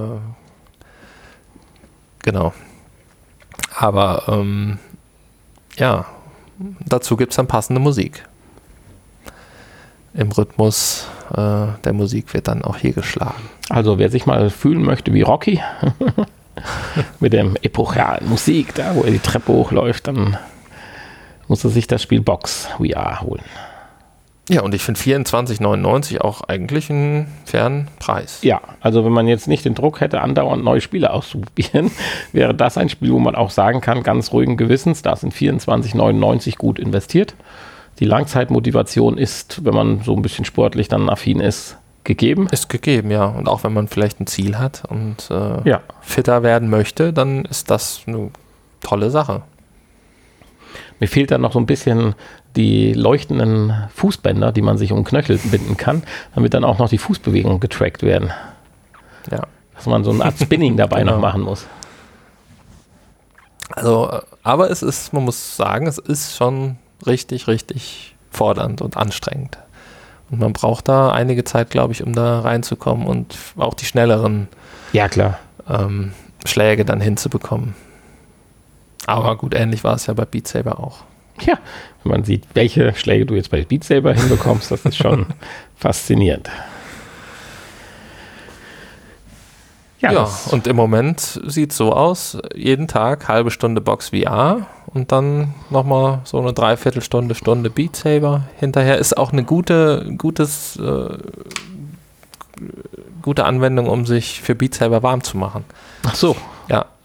genau. 2.22 2.52
Aber 3.76 4.24
ähm, 4.28 4.78
ja, 5.76 6.06
dazu 6.84 7.16
gibt 7.16 7.32
es 7.32 7.36
dann 7.36 7.46
passende 7.46 7.80
Musik. 7.80 8.26
Im 10.14 10.32
Rhythmus 10.32 11.06
äh, 11.30 11.66
der 11.84 11.92
Musik 11.92 12.32
wird 12.32 12.48
dann 12.48 12.62
auch 12.62 12.78
hier 12.78 12.92
geschlagen. 12.92 13.50
Also 13.68 13.98
wer 13.98 14.10
sich 14.10 14.26
mal 14.26 14.48
fühlen 14.50 14.82
möchte 14.82 15.12
wie 15.12 15.22
Rocky, 15.22 15.60
mit 17.20 17.32
dem 17.32 17.56
epochalen 17.62 18.28
Musik, 18.28 18.74
da 18.74 18.94
wo 18.94 19.02
er 19.02 19.10
die 19.10 19.18
Treppe 19.18 19.52
hochläuft, 19.52 20.06
dann 20.06 20.38
muss 21.48 21.64
er 21.64 21.70
sich 21.70 21.86
das 21.86 22.02
Spiel 22.02 22.22
Box 22.22 22.68
VR 22.78 23.20
holen. 23.20 23.44
Ja, 24.48 24.62
und 24.62 24.74
ich 24.74 24.82
finde 24.82 25.00
24,99 25.00 26.20
auch 26.20 26.42
eigentlich 26.42 26.88
einen 26.88 27.26
fairen 27.44 27.88
Preis. 27.98 28.38
Ja, 28.42 28.60
also 28.80 29.04
wenn 29.04 29.12
man 29.12 29.26
jetzt 29.26 29.48
nicht 29.48 29.64
den 29.64 29.74
Druck 29.74 30.00
hätte, 30.00 30.20
andauernd 30.20 30.62
neue 30.62 30.80
Spiele 30.80 31.12
auszuprobieren, 31.12 31.90
wäre 32.32 32.54
das 32.54 32.78
ein 32.78 32.88
Spiel, 32.88 33.12
wo 33.12 33.18
man 33.18 33.34
auch 33.34 33.50
sagen 33.50 33.80
kann, 33.80 34.02
ganz 34.04 34.32
ruhigen 34.32 34.56
Gewissens, 34.56 35.02
da 35.02 35.16
sind 35.16 35.34
24,99 35.34 36.56
gut 36.56 36.78
investiert. 36.78 37.34
Die 37.98 38.04
Langzeitmotivation 38.04 39.18
ist, 39.18 39.64
wenn 39.64 39.74
man 39.74 40.02
so 40.02 40.14
ein 40.14 40.22
bisschen 40.22 40.44
sportlich 40.44 40.88
dann 40.88 41.08
affin 41.08 41.40
ist, 41.40 41.78
gegeben. 42.04 42.46
Ist 42.52 42.68
gegeben, 42.68 43.10
ja. 43.10 43.24
Und 43.26 43.48
auch 43.48 43.64
wenn 43.64 43.72
man 43.72 43.88
vielleicht 43.88 44.20
ein 44.20 44.26
Ziel 44.26 44.58
hat 44.58 44.84
und 44.88 45.28
äh, 45.30 45.68
ja. 45.68 45.80
fitter 46.00 46.42
werden 46.42 46.70
möchte, 46.70 47.12
dann 47.12 47.46
ist 47.46 47.70
das 47.70 48.02
eine 48.06 48.30
tolle 48.80 49.10
Sache. 49.10 49.42
Mir 50.98 51.08
fehlt 51.08 51.30
dann 51.30 51.42
noch 51.42 51.52
so 51.52 51.58
ein 51.58 51.66
bisschen 51.66 52.14
die 52.56 52.94
leuchtenden 52.94 53.88
Fußbänder, 53.94 54.52
die 54.52 54.62
man 54.62 54.78
sich 54.78 54.92
um 54.92 55.04
Knöchel 55.04 55.38
binden 55.38 55.76
kann, 55.76 56.02
damit 56.34 56.54
dann 56.54 56.64
auch 56.64 56.78
noch 56.78 56.88
die 56.88 56.98
Fußbewegungen 56.98 57.60
getrackt 57.60 58.02
werden. 58.02 58.30
Ja. 59.30 59.42
Dass 59.74 59.86
man 59.86 60.04
so 60.04 60.10
eine 60.10 60.24
Art 60.24 60.38
Spinning 60.38 60.76
dabei 60.76 61.00
genau. 61.00 61.12
noch 61.12 61.20
machen 61.20 61.42
muss. 61.42 61.66
Also, 63.70 64.20
aber 64.42 64.70
es 64.70 64.82
ist, 64.82 65.12
man 65.12 65.24
muss 65.24 65.56
sagen, 65.56 65.86
es 65.86 65.98
ist 65.98 66.36
schon 66.36 66.76
richtig, 67.06 67.46
richtig 67.48 68.14
fordernd 68.30 68.80
und 68.80 68.96
anstrengend. 68.96 69.58
Und 70.30 70.40
man 70.40 70.52
braucht 70.52 70.88
da 70.88 71.12
einige 71.12 71.44
Zeit, 71.44 71.70
glaube 71.70 71.92
ich, 71.92 72.02
um 72.02 72.14
da 72.14 72.40
reinzukommen 72.40 73.06
und 73.06 73.36
auch 73.56 73.74
die 73.74 73.84
schnelleren 73.84 74.48
ja, 74.92 75.08
klar. 75.08 75.38
Ähm, 75.68 76.12
Schläge 76.44 76.84
dann 76.84 77.00
hinzubekommen. 77.00 77.74
Aber 79.06 79.36
gut, 79.36 79.54
ähnlich 79.54 79.84
war 79.84 79.94
es 79.94 80.06
ja 80.06 80.14
bei 80.14 80.24
Beat 80.24 80.48
Saber 80.48 80.80
auch. 80.80 81.04
Ja, 81.42 81.58
wenn 82.02 82.12
man 82.12 82.24
sieht, 82.24 82.44
welche 82.54 82.94
Schläge 82.94 83.26
du 83.26 83.34
jetzt 83.34 83.50
bei 83.50 83.62
Beat 83.64 83.84
Saber 83.84 84.14
hinbekommst, 84.14 84.70
das 84.70 84.84
ist 84.84 84.96
schon 84.96 85.26
faszinierend. 85.76 86.50
Ja, 90.00 90.12
ja 90.12 90.28
und 90.50 90.66
im 90.66 90.76
Moment 90.76 91.40
sieht 91.46 91.70
es 91.70 91.76
so 91.76 91.92
aus, 91.92 92.38
jeden 92.54 92.88
Tag 92.88 93.28
halbe 93.28 93.50
Stunde 93.50 93.80
Box 93.80 94.10
VR 94.10 94.66
und 94.86 95.12
dann 95.12 95.54
nochmal 95.70 96.20
so 96.24 96.38
eine 96.40 96.52
Dreiviertelstunde, 96.52 97.34
Stunde 97.34 97.70
Beat 97.70 97.96
Saber. 97.96 98.42
Hinterher 98.58 98.98
ist 98.98 99.16
auch 99.16 99.32
eine 99.32 99.44
gute, 99.44 100.14
gutes, 100.18 100.76
äh, 100.76 101.18
gute 103.22 103.44
Anwendung, 103.44 103.88
um 103.88 104.06
sich 104.06 104.40
für 104.40 104.54
Beat 104.54 104.74
Saber 104.74 105.02
warm 105.02 105.22
zu 105.22 105.36
machen. 105.36 105.64
Ach 106.06 106.14
so. 106.14 106.36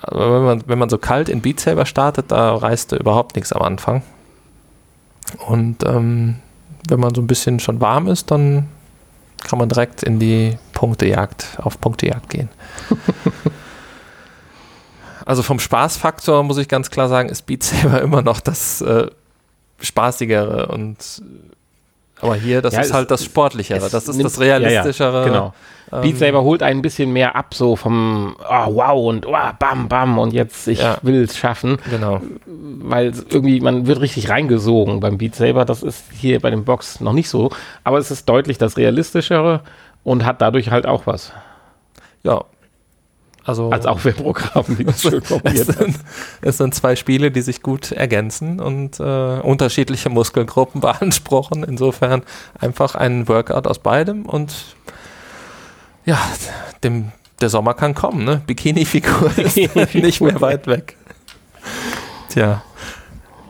Aber 0.01 0.35
wenn 0.35 0.45
man, 0.45 0.63
wenn 0.67 0.79
man 0.79 0.89
so 0.89 0.97
kalt 0.97 1.29
in 1.29 1.41
Beat 1.41 1.59
Saber 1.59 1.85
startet, 1.85 2.31
da 2.31 2.55
reißt 2.55 2.93
überhaupt 2.93 3.35
nichts 3.35 3.53
am 3.53 3.61
Anfang. 3.61 4.01
Und 5.47 5.83
ähm, 5.85 6.37
wenn 6.89 6.99
man 6.99 7.13
so 7.13 7.21
ein 7.21 7.27
bisschen 7.27 7.59
schon 7.59 7.79
warm 7.79 8.07
ist, 8.07 8.31
dann 8.31 8.67
kann 9.43 9.59
man 9.59 9.69
direkt 9.69 10.03
in 10.03 10.19
die 10.19 10.57
Punktejagd, 10.73 11.59
auf 11.61 11.79
Punktejagd 11.79 12.29
gehen. 12.29 12.49
also 15.25 15.43
vom 15.43 15.59
Spaßfaktor 15.59 16.43
muss 16.43 16.57
ich 16.57 16.67
ganz 16.67 16.89
klar 16.89 17.07
sagen, 17.07 17.29
ist 17.29 17.43
Beat 17.43 17.63
Saber 17.63 18.01
immer 18.01 18.21
noch 18.21 18.39
das 18.39 18.81
äh, 18.81 19.07
spaßigere 19.79 20.67
und 20.67 21.21
aber 22.21 22.35
hier, 22.35 22.61
das 22.61 22.75
ja, 22.75 22.81
ist 22.81 22.93
halt 22.93 23.09
das 23.09 23.25
Sportlichere, 23.25 23.89
das 23.89 24.07
ist 24.07 24.23
das 24.23 24.39
Realistischere. 24.39 25.11
Ja, 25.11 25.19
ja, 25.21 25.25
genau. 25.25 25.53
Ähm, 25.91 26.01
Beat 26.01 26.17
Saber 26.17 26.43
holt 26.43 26.63
ein 26.63 26.81
bisschen 26.81 27.11
mehr 27.13 27.35
ab, 27.35 27.53
so 27.53 27.75
vom 27.75 28.35
oh, 28.39 28.75
wow 28.75 29.09
und 29.09 29.25
oh, 29.25 29.35
bam, 29.59 29.87
bam 29.87 30.17
und 30.17 30.33
jetzt 30.33 30.67
ich 30.67 30.79
ja. 30.79 30.97
will 31.01 31.23
es 31.23 31.37
schaffen. 31.37 31.77
Genau. 31.89 32.21
Weil 32.45 33.13
irgendwie, 33.29 33.59
man 33.59 33.87
wird 33.87 34.01
richtig 34.01 34.29
reingesogen 34.29 34.99
beim 34.99 35.17
Beat 35.17 35.35
Saber. 35.35 35.65
Das 35.65 35.83
ist 35.83 36.05
hier 36.11 36.39
bei 36.39 36.49
dem 36.49 36.63
Box 36.63 36.99
noch 36.99 37.13
nicht 37.13 37.29
so. 37.29 37.51
Aber 37.83 37.97
es 37.97 38.11
ist 38.11 38.27
deutlich 38.29 38.57
das 38.57 38.77
Realistischere 38.77 39.61
und 40.03 40.25
hat 40.25 40.41
dadurch 40.41 40.71
halt 40.71 40.85
auch 40.85 41.07
was. 41.07 41.33
Ja, 42.23 42.45
also 43.43 43.71
als 43.71 43.87
Aufwärmprogramm, 43.87 44.65
wie 44.77 44.83
das 44.83 45.01
schön 45.01 45.21
formuliert 45.21 45.69
es 45.69 45.75
sind, 45.75 45.99
es 46.41 46.57
sind 46.57 46.75
zwei 46.75 46.95
Spiele, 46.95 47.31
die 47.31 47.41
sich 47.41 47.61
gut 47.61 47.91
ergänzen 47.91 48.59
und 48.59 48.99
äh, 48.99 49.39
unterschiedliche 49.39 50.09
Muskelgruppen 50.09 50.81
beanspruchen. 50.81 51.63
Insofern 51.63 52.21
einfach 52.59 52.95
ein 52.95 53.27
Workout 53.27 53.65
aus 53.67 53.79
beidem 53.79 54.25
und 54.25 54.53
ja, 56.05 56.19
dem, 56.83 57.11
der 57.39 57.49
Sommer 57.49 57.73
kann 57.73 57.95
kommen, 57.95 58.23
ne? 58.23 58.41
Bikini-Figur 58.45 59.37
ist 59.37 59.57
nicht 59.93 60.21
mehr 60.21 60.41
weit 60.41 60.67
weg. 60.67 60.95
Tja, 62.29 62.63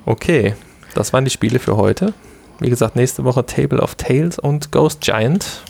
okay. 0.06 0.56
Das 0.94 1.14
waren 1.14 1.24
die 1.24 1.32
Spiele 1.32 1.60
für 1.60 1.78
heute. 1.78 2.14
Wie 2.60 2.70
gesagt, 2.70 2.96
nächste 2.96 3.24
Woche 3.24 3.46
Table 3.46 3.82
of 3.82 3.96
Tales 3.96 4.38
und 4.38 4.72
Ghost 4.72 5.02
Giant, 5.02 5.62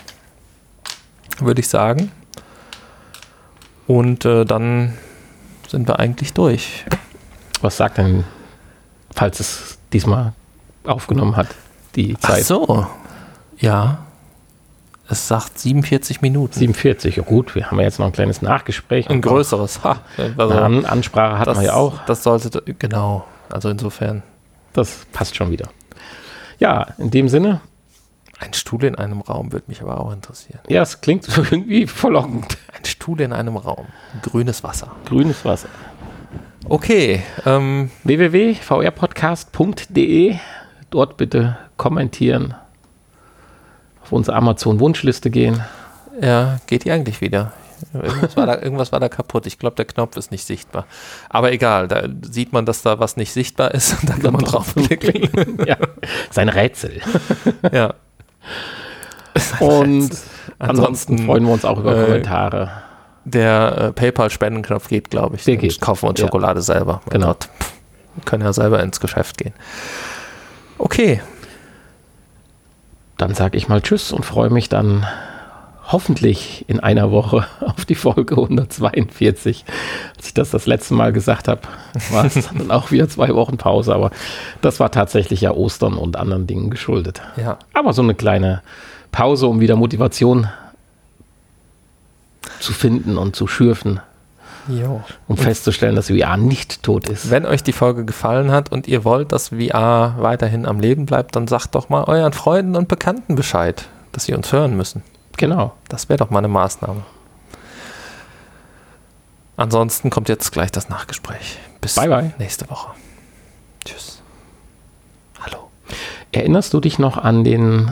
würde 1.39 1.61
ich 1.61 1.67
sagen. 1.67 2.11
Und 3.87 4.25
äh, 4.25 4.45
dann 4.45 4.97
sind 5.67 5.87
wir 5.87 5.99
eigentlich 5.99 6.33
durch. 6.33 6.85
Was 7.61 7.77
sagt 7.77 7.97
denn, 7.97 8.23
falls 9.13 9.39
es 9.39 9.77
diesmal 9.93 10.33
aufgenommen 10.83 11.35
hat, 11.35 11.47
die 11.95 12.17
Zeit? 12.17 12.41
Ach 12.41 12.45
so, 12.45 12.87
ja. 13.57 13.99
Es 15.11 15.27
sagt 15.27 15.59
47 15.59 16.21
Minuten. 16.21 16.57
47, 16.57 17.17
ja 17.17 17.23
gut, 17.23 17.53
wir 17.53 17.69
haben 17.69 17.77
ja 17.79 17.83
jetzt 17.83 17.99
noch 17.99 18.05
ein 18.05 18.13
kleines 18.13 18.41
Nachgespräch. 18.41 19.09
Ein 19.09 19.21
größeres. 19.21 19.83
Ha, 19.83 19.99
also 20.37 20.57
Eine 20.57 20.89
Ansprache 20.89 21.37
hat 21.37 21.53
man 21.53 21.65
ja 21.65 21.73
auch. 21.73 21.99
Das 22.05 22.23
sollte, 22.23 22.63
genau, 22.79 23.25
also 23.49 23.67
insofern. 23.69 24.23
Das 24.71 25.05
passt 25.11 25.35
schon 25.35 25.51
wieder. 25.51 25.67
Ja, 26.59 26.87
in 26.97 27.11
dem 27.11 27.27
Sinne, 27.27 27.59
Ein 28.39 28.53
Stuhl 28.53 28.85
in 28.85 28.95
einem 28.95 29.19
Raum 29.19 29.51
würde 29.51 29.65
mich 29.67 29.81
aber 29.81 29.99
auch 29.99 30.13
interessieren. 30.13 30.61
Ja, 30.69 30.81
es 30.81 31.01
klingt 31.01 31.27
irgendwie 31.37 31.87
verlockend. 31.87 32.57
Ein 32.75 32.85
Stuhl 32.85 33.19
in 33.19 33.33
einem 33.33 33.57
Raum. 33.57 33.87
Grünes 34.21 34.63
Wasser. 34.63 34.95
Grünes 35.05 35.43
Wasser. 35.43 35.67
Okay. 36.69 37.21
Ähm, 37.45 37.91
www.vrpodcast.de. 38.05 40.37
Dort 40.89 41.17
bitte 41.17 41.57
kommentieren. 41.75 42.55
Auf 44.03 44.11
unsere 44.11 44.35
Amazon-Wunschliste 44.37 45.29
gehen. 45.29 45.61
Ja, 46.21 46.59
geht 46.67 46.83
die 46.85 46.91
eigentlich 46.91 47.21
wieder? 47.21 47.53
Irgendwas 47.93 48.37
war, 48.37 48.45
da, 48.45 48.61
irgendwas 48.61 48.91
war 48.91 48.99
da 48.99 49.09
kaputt. 49.09 49.47
Ich 49.47 49.57
glaube, 49.57 49.75
der 49.75 49.85
Knopf 49.85 50.15
ist 50.15 50.31
nicht 50.31 50.45
sichtbar. 50.45 50.85
Aber 51.29 51.51
egal, 51.51 51.87
da 51.87 52.03
sieht 52.21 52.53
man, 52.53 52.65
dass 52.65 52.83
da 52.83 52.99
was 52.99 53.17
nicht 53.17 53.31
sichtbar 53.31 53.73
ist 53.73 53.99
und 54.01 54.09
da 54.09 54.13
kann 54.15 54.33
man 54.33 54.43
draufklicken. 54.43 55.57
ja, 55.65 55.77
sein 56.29 56.49
Rätsel. 56.49 57.01
ja. 57.71 57.95
Und 59.59 60.11
ansonsten 60.59 61.25
freuen 61.25 61.43
wir 61.45 61.53
uns 61.53 61.65
auch 61.65 61.79
über 61.79 61.97
äh, 61.97 62.05
Kommentare. 62.05 62.71
Der 63.23 63.77
äh, 63.77 63.91
PayPal-Spendenknopf 63.93 64.87
geht, 64.87 65.09
glaube 65.09 65.35
ich. 65.35 65.43
Der 65.45 65.57
geht. 65.57 65.79
Kaufen 65.81 66.03
wir 66.03 66.09
uns 66.09 66.19
ja. 66.19 66.27
Schokolade 66.27 66.61
selber. 66.61 67.01
Genau. 67.09 67.27
Gott, 67.27 67.49
können 68.25 68.43
ja 68.43 68.53
selber 68.53 68.81
ins 68.81 68.99
Geschäft 68.99 69.37
gehen. 69.37 69.53
Okay. 70.77 71.21
Dann 73.21 73.35
sage 73.35 73.55
ich 73.55 73.67
mal 73.67 73.81
Tschüss 73.81 74.11
und 74.13 74.25
freue 74.25 74.49
mich 74.49 74.67
dann 74.67 75.05
hoffentlich 75.85 76.65
in 76.67 76.79
einer 76.79 77.11
Woche 77.11 77.45
auf 77.59 77.85
die 77.85 77.93
Folge 77.93 78.35
142. 78.35 79.63
Als 80.17 80.25
ich 80.25 80.33
das 80.33 80.49
das 80.49 80.65
letzte 80.65 80.95
Mal 80.95 81.13
gesagt 81.13 81.47
habe, 81.47 81.61
war 82.09 82.25
es 82.25 82.33
dann 82.47 82.71
auch 82.71 82.89
wieder 82.89 83.07
zwei 83.09 83.35
Wochen 83.35 83.57
Pause, 83.57 83.93
aber 83.93 84.09
das 84.61 84.79
war 84.79 84.89
tatsächlich 84.89 85.41
ja 85.41 85.51
Ostern 85.51 85.93
und 85.99 86.15
anderen 86.15 86.47
Dingen 86.47 86.71
geschuldet. 86.71 87.21
Ja. 87.37 87.59
Aber 87.73 87.93
so 87.93 88.01
eine 88.01 88.15
kleine 88.15 88.63
Pause, 89.11 89.45
um 89.45 89.59
wieder 89.59 89.75
Motivation 89.75 90.47
zu 92.59 92.73
finden 92.73 93.19
und 93.19 93.35
zu 93.35 93.45
schürfen. 93.45 93.99
Jo. 94.67 95.03
Um 95.27 95.37
festzustellen, 95.37 95.95
dass 95.95 96.07
VR 96.07 96.37
nicht 96.37 96.83
tot 96.83 97.09
ist. 97.09 97.29
Wenn 97.31 97.45
euch 97.45 97.63
die 97.63 97.73
Folge 97.73 98.05
gefallen 98.05 98.51
hat 98.51 98.71
und 98.71 98.87
ihr 98.87 99.03
wollt, 99.03 99.31
dass 99.31 99.49
VR 99.49 100.15
weiterhin 100.17 100.65
am 100.65 100.79
Leben 100.79 101.05
bleibt, 101.05 101.35
dann 101.35 101.47
sagt 101.47 101.75
doch 101.75 101.89
mal 101.89 102.03
euren 102.03 102.33
Freunden 102.33 102.75
und 102.75 102.87
Bekannten 102.87 103.35
Bescheid, 103.35 103.87
dass 104.11 104.25
sie 104.25 104.33
uns 104.33 104.51
hören 104.51 104.75
müssen. 104.77 105.03
Genau. 105.37 105.73
Das 105.89 106.09
wäre 106.09 106.17
doch 106.17 106.29
mal 106.29 106.39
eine 106.39 106.47
Maßnahme. 106.47 107.03
Ansonsten 109.57 110.09
kommt 110.09 110.29
jetzt 110.29 110.51
gleich 110.51 110.71
das 110.71 110.89
Nachgespräch. 110.89 111.59
Bis 111.81 111.95
bye 111.95 112.07
bye. 112.07 112.33
nächste 112.37 112.69
Woche. 112.69 112.91
Tschüss. 113.85 114.21
Hallo. 115.39 115.69
Erinnerst 116.31 116.73
du 116.73 116.79
dich 116.79 116.99
noch 116.99 117.17
an 117.17 117.43
den 117.43 117.91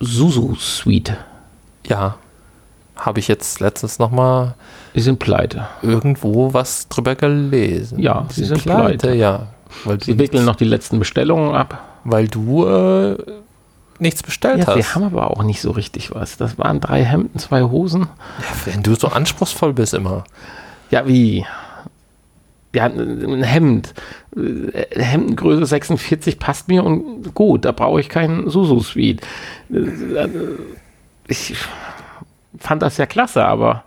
Susu 0.00 0.54
Suite? 0.56 1.16
Ja. 1.86 2.16
Habe 2.96 3.20
ich 3.20 3.28
jetzt 3.28 3.60
letztens 3.60 3.98
noch 3.98 4.10
mal 4.10 4.54
Die 4.94 5.00
sind 5.00 5.18
pleite. 5.18 5.68
Irgendwo 5.82 6.52
was 6.52 6.88
drüber 6.88 7.14
gelesen. 7.14 7.98
Ja, 7.98 8.26
sie 8.30 8.44
sind 8.44 8.62
pleite, 8.62 8.98
pleite 8.98 9.14
ja. 9.14 9.46
Weil 9.84 10.02
sie 10.02 10.18
wickeln 10.18 10.44
noch 10.44 10.56
die 10.56 10.64
letzten 10.64 10.98
Bestellungen 10.98 11.54
ab. 11.54 11.82
Weil 12.04 12.28
du 12.28 12.66
äh, 12.66 13.16
nichts 13.98 14.22
bestellt 14.22 14.60
ja, 14.60 14.66
hast. 14.66 14.76
Wir 14.76 14.94
haben 14.94 15.04
aber 15.04 15.30
auch 15.30 15.42
nicht 15.42 15.62
so 15.62 15.70
richtig 15.70 16.14
was. 16.14 16.36
Das 16.36 16.58
waren 16.58 16.80
drei 16.80 17.04
Hemden, 17.04 17.38
zwei 17.38 17.62
Hosen. 17.62 18.02
Ja, 18.02 18.72
wenn 18.72 18.82
du 18.82 18.94
so 18.94 19.08
anspruchsvoll 19.08 19.72
bist 19.72 19.94
immer. 19.94 20.24
Ja, 20.90 21.06
wie? 21.06 21.46
Ja, 22.74 22.86
ein 22.86 23.42
Hemd. 23.42 23.94
Äh, 24.36 25.02
Hemdengröße 25.02 25.66
46 25.66 26.38
passt 26.38 26.68
mir 26.68 26.84
und 26.84 27.34
gut, 27.34 27.64
da 27.64 27.72
brauche 27.72 28.00
ich 28.00 28.08
keinen 28.08 28.50
Susu-Suite. 28.50 29.20
Äh, 29.70 30.28
ich 31.28 31.54
fand 32.58 32.82
das 32.82 32.96
ja 32.96 33.06
klasse, 33.06 33.44
aber, 33.44 33.84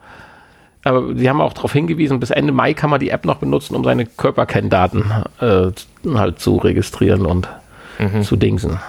aber 0.85 1.15
sie 1.15 1.27
haben 1.27 1.41
auch 1.41 1.53
darauf 1.53 1.73
hingewiesen, 1.73 2.19
bis 2.19 2.29
Ende 2.29 2.53
Mai 2.53 2.73
kann 2.75 2.91
man 2.91 2.99
die 2.99 3.09
App 3.09 3.25
noch 3.25 3.37
benutzen, 3.37 3.75
um 3.75 3.83
seine 3.83 4.05
Körperkenndaten 4.05 5.03
äh, 5.41 5.71
halt 6.13 6.39
zu 6.39 6.57
registrieren 6.57 7.25
und 7.25 7.49
mhm. 7.97 8.21
zu 8.21 8.35
dingsen. 8.35 8.79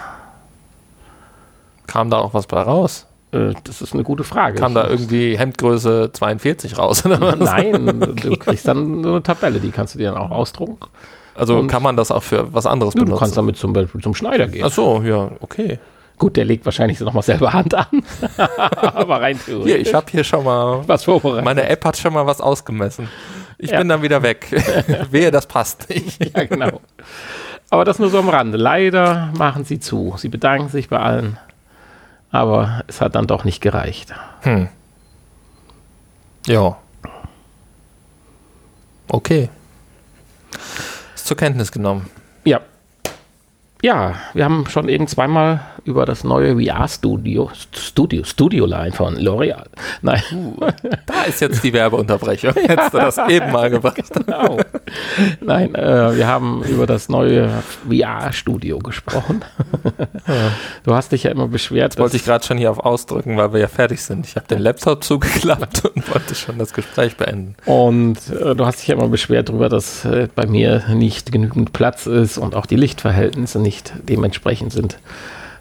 Kam 1.87 2.11
da 2.11 2.19
auch 2.19 2.35
was 2.35 2.47
bei 2.47 2.61
raus? 2.61 3.07
Äh, 3.33 3.55
das 3.65 3.81
ist 3.81 3.95
eine 3.95 4.05
gute 4.05 4.25
Frage. 4.25 4.59
Kam 4.59 4.75
da 4.75 4.87
irgendwie 4.87 5.39
Hemdgröße 5.39 6.11
42 6.13 6.79
raus? 6.79 7.03
Nein, 7.05 8.01
du 8.23 8.37
kriegst 8.37 8.69
dann 8.69 9.03
so 9.03 9.11
eine 9.11 9.23
Tabelle, 9.23 9.59
die 9.59 9.71
kannst 9.71 9.95
du 9.95 9.99
dir 9.99 10.13
dann 10.13 10.21
auch 10.21 10.31
ausdrucken. 10.31 10.77
Also 11.35 11.59
Und 11.59 11.69
kann 11.69 11.83
man 11.83 11.97
das 11.97 12.11
auch 12.11 12.23
für 12.23 12.53
was 12.53 12.67
anderes 12.67 12.93
du, 12.93 13.01
benutzen? 13.01 13.15
Du 13.15 13.19
kannst 13.19 13.37
damit 13.39 13.57
zum 13.57 13.73
Beispiel 13.73 14.03
zum 14.03 14.15
Schneider 14.15 14.49
gehen. 14.49 14.65
Ach 14.67 14.71
so, 14.71 15.03
ja, 15.03 15.31
okay. 15.41 15.79
Gut, 16.19 16.37
der 16.37 16.45
legt 16.45 16.65
wahrscheinlich 16.65 16.99
nochmal 17.01 17.23
selber 17.23 17.53
Hand 17.53 17.75
an. 17.75 17.87
Aber 18.37 19.21
rein 19.21 19.39
theoretisch. 19.39 19.73
Hier, 19.73 19.81
ich 19.81 19.93
habe 19.93 20.07
hier 20.11 20.25
schon 20.25 20.45
mal 20.45 20.83
was 20.87 21.05
vorbereitet. 21.05 21.45
Meine 21.45 21.69
App 21.69 21.85
hat 21.85 21.97
schon 21.99 22.15
mal 22.15 22.27
was 22.27 22.41
ausgemessen. 22.41 23.09
Ich 23.59 23.71
ja. 23.71 23.79
bin 23.79 23.89
dann 23.89 24.03
wieder 24.03 24.23
weg. 24.23 24.49
Wehe, 25.11 25.31
das 25.31 25.47
passt 25.47 25.89
nicht. 25.91 26.25
ja, 26.37 26.45
genau. 26.45 26.81
Aber 27.69 27.85
das 27.85 27.99
nur 27.99 28.11
so 28.11 28.19
am 28.19 28.29
Rande. 28.29 28.57
Leider 28.57 29.33
machen 29.37 29.65
sie 29.65 29.79
zu. 29.79 30.15
Sie 30.17 30.29
bedanken 30.29 30.69
sich 30.69 30.89
bei 30.89 30.99
allen 30.99 31.39
aber 32.37 32.85
es 32.87 33.01
hat 33.01 33.15
dann 33.15 33.27
doch 33.27 33.45
nicht 33.45 33.61
gereicht. 33.61 34.15
Hm. 34.43 34.69
Ja. 36.47 36.77
Okay. 39.09 39.49
Ist 41.15 41.27
zur 41.27 41.37
Kenntnis 41.37 41.73
genommen. 41.73 42.11
Ja. 42.45 42.61
Ja, 43.83 44.15
wir 44.35 44.45
haben 44.45 44.67
schon 44.69 44.89
eben 44.89 45.07
zweimal 45.07 45.61
über 45.87 46.05
das 46.05 46.25
neue 46.25 46.61
VR-Studio, 46.61 47.51
Studio, 47.73 48.25
Studio-Line 48.25 48.93
von 48.93 49.17
L'Oreal. 49.17 49.67
Nein. 50.03 50.23
Uh, 50.33 50.67
da 51.07 51.23
ist 51.23 51.41
jetzt 51.41 51.63
die 51.63 51.73
Werbeunterbrechung. 51.73 52.53
Hättest 52.67 52.93
du 52.93 52.99
das 52.99 53.19
eben 53.29 53.53
mal 53.53 53.71
gebracht. 53.71 53.97
Genau. 54.13 54.59
Nein, 55.41 55.75
äh, 55.75 56.17
wir 56.17 56.27
haben 56.27 56.63
über 56.65 56.87
das 56.87 57.09
neue 57.09 57.51
VR-Studio 57.89 58.79
gesprochen. 58.79 59.45
Du 60.85 60.95
hast 60.95 61.13
dich 61.13 61.23
ja 61.23 61.31
immer 61.31 61.49
beschwert. 61.49 61.93
Das 61.93 61.99
wollte 61.99 62.17
ich 62.17 62.25
gerade 62.25 62.45
schon 62.45 62.59
hier 62.59 62.71
auf 62.71 62.81
ausdrücken, 62.81 63.37
weil 63.37 63.53
wir 63.53 63.61
ja 63.61 63.69
fertig 63.69 64.03
sind. 64.03 64.27
Ich 64.27 64.37
habe 64.37 64.47
den 64.47 64.59
Laptop 64.59 65.05
zugeklappt 65.05 65.85
und 65.85 66.13
wollte 66.13 66.35
schon 66.35 66.59
das 66.59 66.73
Gespräch 66.73 67.17
beenden. 67.17 67.55
Und 67.65 68.19
äh, 68.31 68.55
du 68.55 68.67
hast 68.67 68.81
dich 68.81 68.89
ja 68.89 68.97
immer 68.97 69.09
beschwert 69.09 69.49
darüber, 69.49 69.69
dass 69.69 70.05
äh, 70.05 70.29
bei 70.35 70.47
mir 70.47 70.85
nicht 70.89 71.33
genügend 71.33 71.73
Platz 71.73 72.07
ist 72.07 72.39
und 72.39 72.55
auch 72.55 72.67
die 72.67 72.77
Lichtverhältnisse 72.77 73.61
nicht 73.61 73.93
dementsprechend 74.09 74.73
sind. 74.73 74.99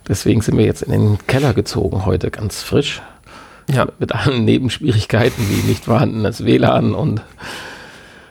Deswegen 0.08 0.42
sind 0.42 0.58
wir 0.58 0.66
jetzt 0.66 0.84
in 0.84 0.92
den 0.92 1.18
Keller 1.28 1.54
gezogen 1.54 2.06
heute, 2.06 2.32
ganz 2.32 2.62
frisch. 2.62 3.02
Ja. 3.70 3.88
Mit 3.98 4.14
allen 4.14 4.46
Nebenschwierigkeiten 4.46 5.44
wie 5.50 5.68
nicht 5.68 5.86
vorhandenes 5.86 6.46
WLAN 6.46 6.94
und 6.94 7.22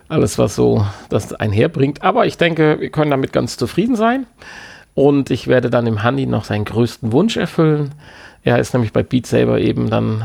alles, 0.08 0.38
was 0.38 0.54
so 0.54 0.86
das 1.08 1.32
einherbringt. 1.32 2.02
Aber 2.02 2.26
ich 2.26 2.38
denke, 2.38 2.78
wir 2.78 2.90
können 2.90 3.10
damit 3.10 3.32
ganz 3.32 3.56
zufrieden 3.56 3.96
sein. 3.96 4.26
Und 4.94 5.30
ich 5.30 5.48
werde 5.48 5.70
dann 5.70 5.86
dem 5.86 6.02
Handy 6.02 6.26
noch 6.26 6.44
seinen 6.44 6.64
größten 6.64 7.10
Wunsch 7.10 7.36
erfüllen. 7.36 7.92
Er 8.44 8.58
ist 8.58 8.74
nämlich 8.74 8.92
bei 8.92 9.02
Beat 9.02 9.26
Saber 9.26 9.58
eben 9.58 9.90
dann 9.90 10.22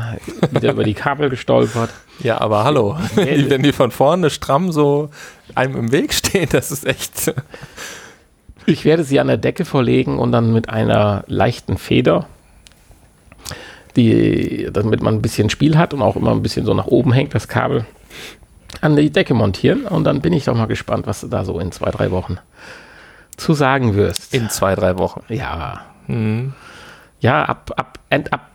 wieder 0.52 0.72
über 0.72 0.84
die 0.84 0.94
Kabel 0.94 1.28
gestolpert. 1.30 1.90
Ja, 2.22 2.38
aber 2.38 2.64
hallo, 2.64 2.98
wenn 3.14 3.62
die 3.62 3.72
von 3.72 3.90
vorne 3.90 4.28
stramm 4.28 4.72
so 4.72 5.08
einem 5.54 5.74
im 5.74 5.90
Weg 5.90 6.12
stehen, 6.12 6.50
das 6.52 6.70
ist 6.70 6.86
echt 6.86 7.32
ich 8.66 8.84
werde 8.84 9.04
sie 9.04 9.20
an 9.20 9.26
der 9.26 9.36
Decke 9.36 9.64
verlegen 9.64 10.18
und 10.18 10.32
dann 10.32 10.52
mit 10.52 10.68
einer 10.68 11.24
leichten 11.26 11.78
Feder, 11.78 12.26
die, 13.96 14.68
damit 14.72 15.02
man 15.02 15.14
ein 15.14 15.22
bisschen 15.22 15.50
Spiel 15.50 15.76
hat 15.76 15.94
und 15.94 16.02
auch 16.02 16.16
immer 16.16 16.32
ein 16.32 16.42
bisschen 16.42 16.64
so 16.66 16.74
nach 16.74 16.86
oben 16.86 17.12
hängt, 17.12 17.34
das 17.34 17.48
Kabel, 17.48 17.84
an 18.80 18.96
die 18.96 19.10
Decke 19.10 19.34
montieren. 19.34 19.86
Und 19.86 20.04
dann 20.04 20.20
bin 20.20 20.32
ich 20.32 20.44
doch 20.44 20.54
mal 20.54 20.66
gespannt, 20.66 21.06
was 21.06 21.20
du 21.20 21.28
da 21.28 21.44
so 21.44 21.58
in 21.58 21.72
zwei, 21.72 21.90
drei 21.90 22.10
Wochen 22.10 22.38
zu 23.36 23.54
sagen 23.54 23.94
wirst. 23.94 24.34
In 24.34 24.50
zwei, 24.50 24.74
drei 24.74 24.98
Wochen. 24.98 25.22
Ja. 25.28 25.80
Mhm. 26.06 26.52
Ja, 27.20 27.44
ab, 27.44 27.72
ab, 27.76 27.98
ab 28.30 28.50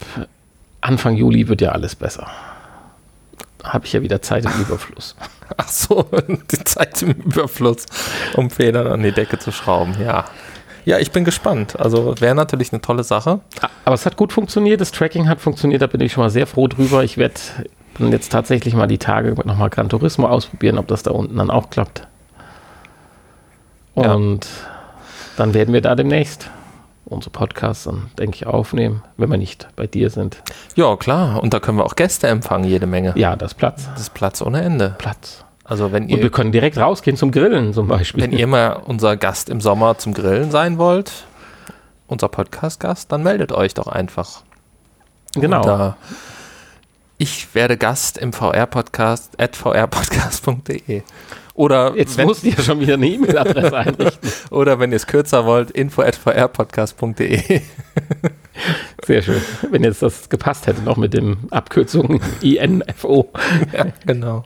Anfang 0.82 1.16
Juli 1.16 1.48
wird 1.48 1.62
ja 1.62 1.72
alles 1.72 1.96
besser 1.96 2.28
habe 3.74 3.86
ich 3.86 3.94
ja 3.94 4.02
wieder 4.02 4.22
Zeit 4.22 4.46
im 4.46 4.52
Überfluss. 4.62 5.16
Ach 5.58 5.68
so, 5.68 6.04
die 6.52 6.64
Zeit 6.64 7.02
im 7.02 7.12
Überfluss, 7.12 7.86
um 8.36 8.50
Federn 8.50 8.88
an 8.88 9.04
die 9.04 9.12
Decke 9.12 9.40
zu 9.40 9.52
schrauben, 9.52 9.96
ja. 10.02 10.26
Ja, 10.86 11.00
ich 11.00 11.12
bin 11.12 11.26
gespannt. 11.26 11.80
Also 11.80 12.14
wäre 12.20 12.36
natürlich 12.36 12.72
eine 12.72 12.80
tolle 12.80 13.04
Sache. 13.04 13.40
Aber 13.86 13.96
es 13.96 14.06
hat 14.06 14.18
gut 14.18 14.32
funktioniert, 14.32 14.82
das 14.82 14.92
Tracking 14.92 15.28
hat 15.28 15.42
funktioniert, 15.42 15.82
da 15.82 15.88
bin 15.88 16.00
ich 16.02 16.14
schon 16.14 16.24
mal 16.24 16.30
sehr 16.30 16.46
froh 16.46 16.68
drüber. 16.68 17.04
Ich 17.04 17.18
werde 17.18 17.34
jetzt 18.00 18.32
tatsächlich 18.32 18.76
mal 18.76 18.86
die 18.86 19.00
Tage 19.00 19.34
nochmal 19.46 19.72
Gran 19.72 19.90
Turismo 19.90 20.28
ausprobieren, 20.28 20.78
ob 20.78 20.88
das 20.88 21.02
da 21.02 21.12
unten 21.12 21.38
dann 21.38 21.50
auch 21.50 21.72
klappt. 21.72 22.08
Und 23.96 24.46
ja. 24.46 24.52
dann 25.38 25.54
werden 25.56 25.74
wir 25.74 25.82
da 25.82 25.96
demnächst 25.96 26.52
unsere 27.06 27.32
Podcasts 27.32 27.86
dann, 27.86 28.10
denke 28.18 28.36
ich, 28.36 28.48
aufnehmen, 28.48 29.04
wenn 29.18 29.30
wir 29.30 29.38
nicht 29.38 29.68
bei 29.76 29.88
dir 29.88 30.10
sind. 30.10 30.42
Ja, 30.76 30.96
klar. 30.98 31.42
Und 31.42 31.54
da 31.54 31.60
können 31.60 31.78
wir 31.78 31.86
auch 31.86 31.96
Gäste 31.96 32.28
empfangen, 32.28 32.66
jede 32.68 32.88
Menge. 32.88 33.14
Ja, 33.16 33.36
das 33.36 33.52
ist 33.52 33.58
Platz. 33.58 33.88
Das 33.94 34.02
ist 34.02 34.14
Platz 34.14 34.42
ohne 34.42 34.62
Ende. 34.62 34.96
Platz. 34.98 35.44
Also 35.64 35.92
wenn 35.92 36.08
ihr, 36.10 36.18
Und 36.18 36.24
wir 36.24 36.30
können 36.30 36.52
direkt 36.52 36.78
rausgehen 36.78 37.18
zum 37.18 37.32
Grillen 37.32 37.74
zum 37.74 37.88
Beispiel. 37.88 38.24
Wenn 38.24 38.32
ihr 38.32 38.48
mal 38.48 38.74
unser 38.86 39.18
Gast 39.18 39.50
im 39.50 39.62
Sommer 39.62 39.98
zum 39.98 40.14
Grillen 40.14 40.52
sein 40.52 40.78
wollt, 40.78 41.26
unser 42.08 42.28
Podcast-Gast, 42.28 43.12
dann 43.12 43.24
meldet 43.24 43.52
euch 43.52 43.74
doch 43.74 43.88
einfach. 43.88 44.44
Genau. 45.34 45.90
Äh, 45.90 45.94
ich 47.18 47.56
werde 47.56 47.78
Gast 47.78 48.18
im 48.18 48.34
VR-Podcast 48.34 49.40
at 49.40 49.56
vrpodcast.de. 49.56 51.02
Oder 51.56 51.96
jetzt 51.96 52.18
wenn, 52.18 52.28
musst 52.28 52.44
du 52.44 52.50
ja 52.50 52.62
schon 52.62 52.82
wieder 52.82 52.96
eine 52.96 53.08
E-Mail-Adresse 53.08 53.76
einrichten. 53.76 54.30
Oder 54.52 54.78
wenn 54.80 54.92
ihr 54.92 54.98
es 54.98 55.08
kürzer 55.08 55.46
wollt, 55.46 55.72
info 55.72 56.02
at 56.02 56.16
vrpodcast.de. 56.16 57.62
Sehr 59.06 59.22
schön. 59.22 59.42
Wenn 59.72 59.84
jetzt 59.84 60.02
das 60.02 60.28
gepasst 60.28 60.68
hätte, 60.68 60.82
noch 60.82 60.98
mit 60.98 61.14
dem 61.14 61.38
Abkürzung 61.52 62.22
INFO. 62.42 63.30
Ja, 63.72 63.86
genau. 64.06 64.44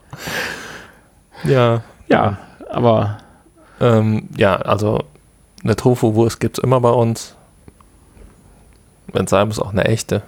Ja. 1.44 1.84
Ja, 2.08 2.38
aber. 2.70 3.18
Ähm, 3.82 4.30
ja, 4.38 4.58
also 4.58 5.04
eine 5.64 5.76
Tofu-Wurst 5.76 6.40
gibt 6.40 6.60
es 6.60 6.64
immer 6.64 6.80
bei 6.80 6.92
uns. 6.92 7.36
Wenn 9.08 9.26
es 9.26 9.32
sein 9.32 9.48
muss, 9.48 9.60
auch 9.60 9.72
eine 9.72 9.86
echte. 9.86 10.22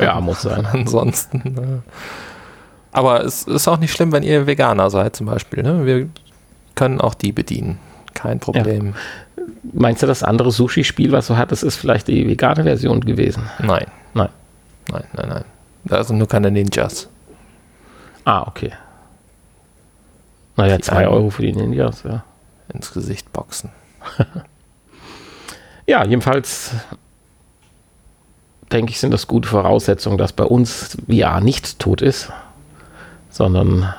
Ja, 0.00 0.20
muss 0.20 0.42
sein. 0.42 0.66
Ansonsten. 0.72 1.54
Ne. 1.54 1.82
Aber 2.96 3.22
es 3.26 3.42
ist 3.42 3.68
auch 3.68 3.76
nicht 3.76 3.92
schlimm, 3.92 4.10
wenn 4.10 4.22
ihr 4.22 4.46
Veganer 4.46 4.88
seid, 4.88 5.16
zum 5.16 5.26
Beispiel. 5.26 5.62
Ne? 5.62 5.84
Wir 5.84 6.08
können 6.74 6.98
auch 6.98 7.12
die 7.12 7.30
bedienen. 7.30 7.78
Kein 8.14 8.40
Problem. 8.40 8.94
Ja. 9.36 9.42
Meinst 9.74 10.02
du, 10.02 10.06
das 10.06 10.22
andere 10.22 10.50
Sushi-Spiel, 10.50 11.12
was 11.12 11.26
du 11.26 11.36
hattest, 11.36 11.62
ist 11.62 11.76
vielleicht 11.76 12.08
die 12.08 12.26
vegane 12.26 12.62
Version 12.62 13.02
gewesen? 13.02 13.50
Nein. 13.58 13.84
Nein. 14.14 14.30
Nein, 14.90 15.04
nein, 15.12 15.28
nein. 15.28 15.44
Da 15.84 16.02
sind 16.04 16.16
nur 16.16 16.26
keine 16.26 16.50
Ninjas. 16.50 17.06
Ah, 18.24 18.46
okay. 18.48 18.72
Naja, 20.56 20.80
zwei 20.80 21.06
Euro 21.06 21.28
für 21.28 21.42
die 21.42 21.52
Ninjas, 21.52 22.02
ja. 22.02 22.24
Ins 22.72 22.94
Gesicht 22.94 23.30
boxen. 23.30 23.68
ja, 25.86 26.02
jedenfalls 26.02 26.70
denke 28.72 28.92
ich, 28.92 29.00
sind 29.00 29.12
das 29.12 29.26
gute 29.26 29.50
Voraussetzungen, 29.50 30.16
dass 30.16 30.32
bei 30.32 30.44
uns 30.44 30.96
VR 31.10 31.42
nicht 31.42 31.78
tot 31.78 32.00
ist, 32.00 32.32
sondern 33.36 33.92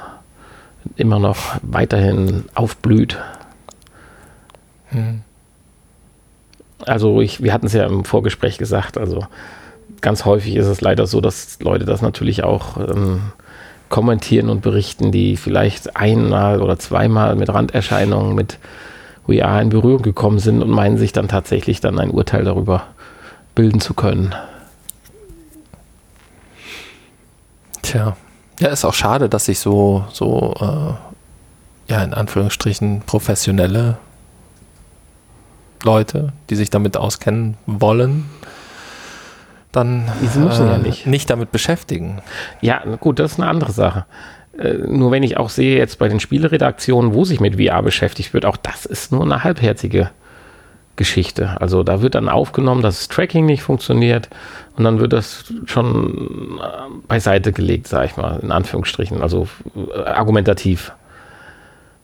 immer 0.95 1.19
noch 1.19 1.37
weiterhin 1.61 2.45
aufblüht. 2.55 3.17
Hm. 4.89 5.21
Also 6.85 7.21
ich, 7.21 7.41
wir 7.43 7.53
hatten 7.53 7.65
es 7.65 7.73
ja 7.73 7.85
im 7.85 8.05
Vorgespräch 8.05 8.57
gesagt, 8.57 8.97
also 8.97 9.25
ganz 10.01 10.25
häufig 10.25 10.55
ist 10.55 10.67
es 10.67 10.81
leider 10.81 11.07
so, 11.07 11.21
dass 11.21 11.59
Leute 11.59 11.85
das 11.85 12.01
natürlich 12.01 12.43
auch 12.43 12.77
ähm, 12.77 13.31
kommentieren 13.89 14.49
und 14.49 14.61
berichten, 14.61 15.11
die 15.11 15.37
vielleicht 15.37 15.95
einmal 15.95 16.61
oder 16.61 16.77
zweimal 16.77 17.35
mit 17.35 17.49
Randerscheinungen, 17.49 18.35
mit 18.35 18.59
VR 19.25 19.61
in 19.61 19.69
Berührung 19.69 20.01
gekommen 20.01 20.39
sind 20.39 20.61
und 20.61 20.69
meinen 20.69 20.97
sich 20.97 21.13
dann 21.13 21.27
tatsächlich 21.27 21.81
dann 21.81 21.99
ein 21.99 22.11
Urteil 22.11 22.43
darüber 22.43 22.87
bilden 23.55 23.81
zu 23.81 23.93
können. 23.93 24.33
Tja, 27.81 28.15
ja, 28.59 28.69
ist 28.69 28.85
auch 28.85 28.93
schade, 28.93 29.29
dass 29.29 29.45
sich 29.45 29.59
so, 29.59 30.05
so, 30.11 30.53
äh, 30.59 31.91
ja, 31.91 32.03
in 32.03 32.13
Anführungsstrichen 32.13 33.01
professionelle 33.05 33.97
Leute, 35.83 36.33
die 36.49 36.55
sich 36.55 36.69
damit 36.69 36.97
auskennen 36.97 37.57
wollen, 37.65 38.25
dann 39.71 40.09
äh, 40.21 40.47
ja 40.47 40.77
nicht. 40.77 41.05
nicht 41.05 41.29
damit 41.29 41.51
beschäftigen. 41.51 42.21
Ja, 42.61 42.83
gut, 42.99 43.19
das 43.19 43.33
ist 43.33 43.39
eine 43.39 43.49
andere 43.49 43.71
Sache. 43.71 44.05
Äh, 44.57 44.73
nur 44.73 45.11
wenn 45.11 45.23
ich 45.23 45.37
auch 45.37 45.49
sehe 45.49 45.77
jetzt 45.77 45.99
bei 45.99 46.07
den 46.07 46.19
Spieleredaktionen, 46.19 47.13
wo 47.13 47.25
sich 47.25 47.39
mit 47.39 47.61
VR 47.61 47.83
beschäftigt 47.83 48.33
wird, 48.33 48.45
auch 48.45 48.57
das 48.57 48.85
ist 48.85 49.11
nur 49.11 49.23
eine 49.23 49.43
halbherzige 49.43 50.09
Geschichte. 50.97 51.55
Also 51.61 51.83
da 51.83 52.01
wird 52.01 52.15
dann 52.15 52.27
aufgenommen, 52.27 52.81
dass 52.81 52.97
das 52.97 53.07
Tracking 53.07 53.45
nicht 53.45 53.63
funktioniert 53.63 54.29
und 54.75 54.83
dann 54.83 54.99
wird 54.99 55.13
das 55.13 55.45
schon 55.65 56.59
äh, 56.61 57.07
beiseite 57.07 57.53
gelegt, 57.53 57.87
sage 57.87 58.07
ich 58.07 58.17
mal, 58.17 58.39
in 58.41 58.51
Anführungsstrichen, 58.51 59.21
also 59.21 59.47
äh, 59.75 59.99
argumentativ. 60.01 60.91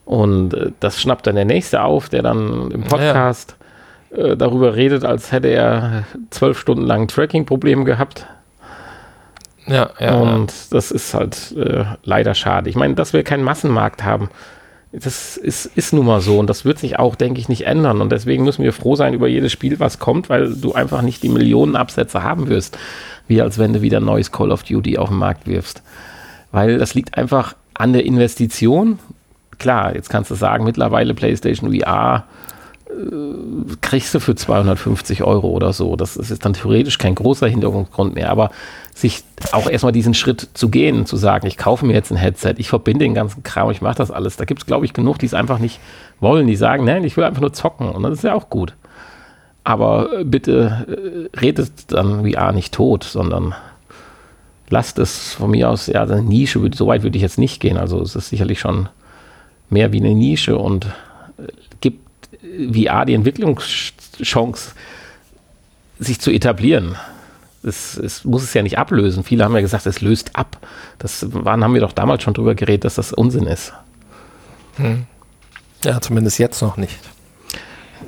Und 0.05 0.53
äh, 0.53 0.71
das 0.79 1.01
schnappt 1.01 1.27
dann 1.27 1.35
der 1.35 1.45
Nächste 1.45 1.83
auf, 1.83 2.07
der 2.07 2.21
dann 2.21 2.71
im 2.71 2.83
Podcast 2.83 3.57
ja. 4.15 4.35
darüber 4.35 4.75
redet, 4.75 5.03
als 5.03 5.31
hätte 5.31 5.49
er 5.49 6.03
zwölf 6.29 6.59
Stunden 6.59 6.85
lang 6.85 7.07
Tracking-Probleme 7.07 7.83
gehabt. 7.83 8.27
Ja, 9.65 9.89
ja. 9.99 10.15
Und 10.15 10.51
ja. 10.51 10.57
das 10.71 10.91
ist 10.91 11.13
halt 11.13 11.53
äh, 11.57 11.85
leider 12.03 12.33
schade. 12.35 12.69
Ich 12.69 12.75
meine, 12.75 12.95
dass 12.95 13.13
wir 13.13 13.23
keinen 13.23 13.43
Massenmarkt 13.43 14.03
haben, 14.03 14.29
das 14.93 15.37
ist, 15.37 15.65
ist 15.75 15.91
nun 15.91 16.05
mal 16.05 16.21
so 16.21 16.37
und 16.37 16.47
das 16.47 16.65
wird 16.65 16.77
sich 16.77 16.99
auch, 16.99 17.15
denke 17.15 17.39
ich, 17.39 17.49
nicht 17.49 17.65
ändern. 17.65 17.99
Und 17.99 18.11
deswegen 18.11 18.43
müssen 18.43 18.63
wir 18.63 18.73
froh 18.73 18.95
sein 18.95 19.15
über 19.15 19.27
jedes 19.27 19.51
Spiel, 19.51 19.79
was 19.79 19.97
kommt, 19.97 20.29
weil 20.29 20.53
du 20.53 20.73
einfach 20.73 21.01
nicht 21.01 21.23
die 21.23 21.29
Millionen 21.29 21.75
Absätze 21.75 22.21
haben 22.21 22.47
wirst, 22.47 22.77
wie 23.27 23.41
als 23.41 23.57
wenn 23.57 23.73
du 23.73 23.81
wieder 23.81 23.97
ein 23.97 24.05
neues 24.05 24.31
Call 24.31 24.51
of 24.51 24.61
Duty 24.61 24.99
auf 24.99 25.09
den 25.09 25.17
Markt 25.17 25.47
wirfst. 25.47 25.81
Weil 26.51 26.77
das 26.77 26.93
liegt 26.93 27.17
einfach 27.17 27.55
an 27.73 27.93
der 27.93 28.05
Investition. 28.05 28.99
Klar, 29.57 29.95
jetzt 29.95 30.11
kannst 30.11 30.29
du 30.29 30.35
sagen, 30.35 30.63
mittlerweile 30.63 31.15
PlayStation 31.15 31.73
VR 31.73 32.25
kriegst 33.81 34.13
du 34.13 34.19
für 34.19 34.35
250 34.35 35.23
Euro 35.23 35.49
oder 35.49 35.73
so. 35.73 35.95
Das 35.95 36.17
ist 36.17 36.45
dann 36.45 36.53
theoretisch 36.53 36.97
kein 36.97 37.15
großer 37.15 37.47
Hintergrund 37.47 38.15
mehr, 38.15 38.29
aber 38.29 38.51
sich 38.93 39.23
auch 39.51 39.69
erstmal 39.69 39.91
diesen 39.91 40.13
Schritt 40.13 40.49
zu 40.53 40.69
gehen, 40.69 41.05
zu 41.05 41.17
sagen, 41.17 41.47
ich 41.47 41.57
kaufe 41.57 41.85
mir 41.85 41.93
jetzt 41.93 42.11
ein 42.11 42.17
Headset, 42.17 42.55
ich 42.57 42.69
verbinde 42.69 43.05
den 43.05 43.13
ganzen 43.13 43.43
Kram, 43.43 43.71
ich 43.71 43.81
mache 43.81 43.95
das 43.95 44.11
alles. 44.11 44.37
Da 44.37 44.45
gibt 44.45 44.61
es, 44.61 44.65
glaube 44.65 44.85
ich, 44.85 44.93
genug, 44.93 45.19
die 45.19 45.25
es 45.25 45.33
einfach 45.33 45.59
nicht 45.59 45.79
wollen, 46.19 46.47
die 46.47 46.55
sagen, 46.55 46.85
nein, 46.85 47.03
ich 47.03 47.17
will 47.17 47.23
einfach 47.23 47.41
nur 47.41 47.53
zocken 47.53 47.89
und 47.89 48.03
das 48.03 48.13
ist 48.13 48.23
ja 48.23 48.33
auch 48.33 48.49
gut. 48.49 48.75
Aber 49.63 50.19
äh, 50.19 50.23
bitte 50.23 51.29
äh, 51.33 51.37
redet 51.37 51.91
dann 51.91 52.29
VR 52.29 52.51
nicht 52.51 52.73
tot, 52.73 53.03
sondern 53.03 53.55
lasst 54.69 54.99
es 54.99 55.33
von 55.33 55.51
mir 55.51 55.69
aus, 55.69 55.87
ja, 55.87 56.03
eine 56.03 56.21
Nische, 56.21 56.59
so 56.73 56.87
weit 56.87 57.03
würde 57.03 57.17
ich 57.17 57.21
jetzt 57.21 57.37
nicht 57.37 57.59
gehen. 57.61 57.77
Also 57.77 58.01
es 58.01 58.15
ist 58.15 58.29
sicherlich 58.29 58.59
schon 58.59 58.89
mehr 59.69 59.93
wie 59.93 59.99
eine 59.99 60.13
Nische 60.13 60.57
und 60.57 60.85
äh, 61.37 61.47
VR 62.43 63.05
die 63.05 63.13
Entwicklungschance, 63.13 64.73
sich 65.99 66.19
zu 66.19 66.31
etablieren 66.31 66.97
es, 67.63 67.97
es, 67.97 68.25
muss 68.25 68.43
es 68.43 68.53
ja 68.53 68.61
nicht 68.61 68.77
ablösen. 68.77 69.23
Viele 69.23 69.43
haben 69.43 69.55
ja 69.55 69.61
gesagt, 69.61 69.85
es 69.85 70.01
löst 70.01 70.35
ab. 70.35 70.57
Das 70.99 71.25
waren, 71.33 71.63
haben 71.63 71.73
wir 71.73 71.81
doch 71.81 71.93
damals 71.93 72.23
schon 72.23 72.33
drüber 72.33 72.55
geredet, 72.55 72.85
dass 72.85 72.95
das 72.95 73.13
Unsinn 73.13 73.47
ist. 73.47 73.73
Hm. 74.75 75.05
Ja, 75.83 76.01
zumindest 76.01 76.39
jetzt 76.39 76.61
noch 76.61 76.77
nicht. 76.77 76.97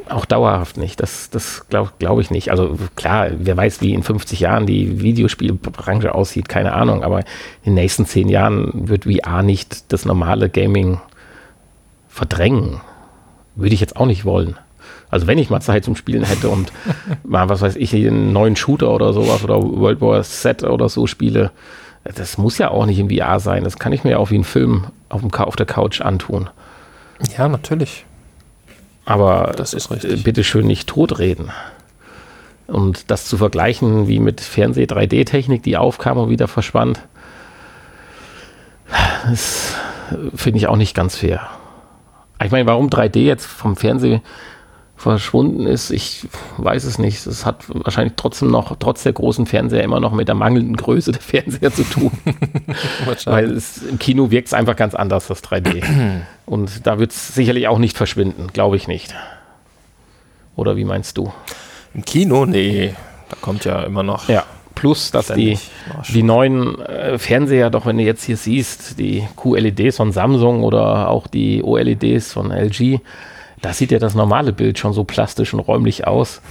Auch 0.10 0.26
dauerhaft 0.26 0.78
nicht. 0.78 1.02
Das, 1.02 1.30
das 1.30 1.68
glaube 1.70 1.92
glaub 2.00 2.20
ich 2.20 2.30
nicht. 2.32 2.52
Also 2.52 2.78
klar, 2.96 3.30
wer 3.38 3.58
weiß, 3.58 3.82
wie 3.82 3.94
in 3.94 4.04
50 4.04 4.40
Jahren 4.40 4.66
die 4.66 5.02
Videospielbranche 5.02 6.14
aussieht, 6.14 6.48
keine 6.50 6.74
Ahnung. 6.74 7.04
Aber 7.04 7.20
in 7.20 7.26
den 7.72 7.76
nächsten 7.76 8.06
zehn 8.06 8.30
Jahren 8.30 8.88
wird 8.88 9.06
VR 9.06 9.42
nicht 9.42 9.92
das 9.92 10.06
normale 10.06 10.50
Gaming 10.50 11.00
verdrängen. 12.10 12.82
Würde 13.56 13.74
ich 13.74 13.82
jetzt 13.82 13.98
auch 13.98 14.06
nicht 14.06 14.26
wollen. 14.26 14.58
Also 15.10 15.28
wenn 15.28 15.38
ich 15.38 15.50
mal 15.50 15.62
Zeit 15.62 15.86
zum 15.86 15.96
Spielen 15.96 16.24
hätte 16.24 16.50
und 16.50 16.72
mal, 17.24 17.50
was 17.50 17.62
weiß 17.62 17.76
ich, 17.76 17.94
einen 17.96 18.34
neuen 18.34 18.56
Shooter 18.56 18.92
oder 18.92 19.14
sowas 19.14 19.44
oder 19.44 19.62
World 19.62 20.02
War 20.02 20.22
Z 20.24 20.64
oder 20.64 20.90
so 20.90 21.08
spiele, 21.08 21.52
das 22.04 22.38
muss 22.38 22.58
ja 22.58 22.70
auch 22.70 22.86
nicht 22.86 23.00
im 23.00 23.10
VR 23.10 23.40
sein. 23.40 23.64
Das 23.64 23.80
kann 23.80 23.94
ich 23.94 24.04
mir 24.04 24.12
ja 24.12 24.18
auch 24.18 24.30
wie 24.30 24.36
einen 24.36 24.44
Film 24.44 24.88
auf, 25.10 25.22
dem, 25.22 25.34
auf 25.34 25.56
der 25.56 25.66
Couch 25.66 26.02
antun. 26.02 26.50
Ja, 27.38 27.48
natürlich. 27.48 28.06
Aber 29.06 29.54
das 29.56 29.74
ist 29.74 29.92
richtig. 29.92 30.24
bitte 30.24 30.44
schön 30.44 30.68
nicht 30.68 30.90
totreden. 30.90 31.52
Und 32.68 33.12
das 33.12 33.26
zu 33.26 33.38
vergleichen 33.38 34.08
wie 34.08 34.20
mit 34.20 34.42
Fernseh-3D-Technik, 34.42 35.62
die 35.62 35.78
aufkam 35.78 36.18
und 36.18 36.30
wieder 36.30 36.48
verschwand, 36.48 37.00
das 39.30 39.76
finde 40.36 40.58
ich 40.58 40.68
auch 40.68 40.76
nicht 40.76 40.96
ganz 40.96 41.16
fair. 41.16 41.48
Ich 42.44 42.52
meine, 42.52 42.66
warum 42.66 42.90
3D 42.90 43.20
jetzt 43.20 43.46
vom 43.46 43.76
Fernsehen 43.76 44.22
verschwunden 44.98 45.68
ist. 45.68 45.92
Ich 45.92 46.28
weiß 46.58 46.86
es 46.86 46.98
nicht. 46.98 47.26
Es 47.26 47.46
hat 47.46 47.66
wahrscheinlich 47.68 48.14
trotzdem 48.16 48.50
noch, 48.50 48.76
trotz 48.80 49.04
der 49.04 49.14
großen 49.14 49.46
Fernseher, 49.46 49.84
immer 49.84 50.00
noch 50.00 50.14
mit 50.14 50.28
der 50.28 50.36
mangelnden 50.36 50.76
Größe 50.76 51.12
der 51.12 51.22
Fernseher 51.22 51.72
zu 51.72 51.84
tun. 51.84 52.12
Weil 53.26 53.52
es, 53.52 53.84
im 53.84 54.00
Kino 54.00 54.32
wirkt 54.32 54.48
es 54.48 54.54
einfach 54.54 54.76
ganz 54.76 54.96
anders, 54.96 55.28
das 55.28 55.44
3D. 55.44 55.84
Und 56.46 56.88
da 56.88 57.00
wird 57.00 57.12
es 57.12 57.36
sicherlich 57.36 57.68
auch 57.68 57.80
nicht 57.80 57.98
verschwinden, 57.98 58.48
glaube 58.54 58.78
ich 58.78 58.88
nicht. 58.88 59.14
Oder 60.56 60.78
wie 60.78 60.86
meinst 60.86 61.18
du? 61.18 61.34
Im 61.94 62.06
Kino? 62.06 62.46
Nee, 62.46 62.94
da 63.30 63.36
kommt 63.42 63.66
ja 63.66 63.84
immer 63.84 64.04
noch. 64.04 64.30
Ja. 64.30 64.44
Plus, 64.76 65.12
dass 65.12 65.28
die, 65.28 65.58
die 66.10 66.24
neuen 66.24 66.80
äh, 66.82 67.18
Fernseher, 67.18 67.70
doch 67.70 67.86
wenn 67.86 67.98
du 67.98 68.04
jetzt 68.04 68.24
hier 68.24 68.38
siehst, 68.38 69.00
die 69.00 69.28
QLEDs 69.38 69.98
von 69.98 70.12
Samsung 70.12 70.64
oder 70.64 71.10
auch 71.10 71.28
die 71.28 71.64
OLEDs 71.64 72.34
von 72.34 72.52
LG, 72.52 73.00
da 73.62 73.74
sieht 73.74 73.92
ja 73.92 74.00
das 74.00 74.14
normale 74.14 74.54
Bild 74.54 74.78
schon 74.78 74.94
so 74.94 75.04
plastisch 75.04 75.54
und 75.54 75.62
räumlich 75.62 76.06
aus, 76.06 76.42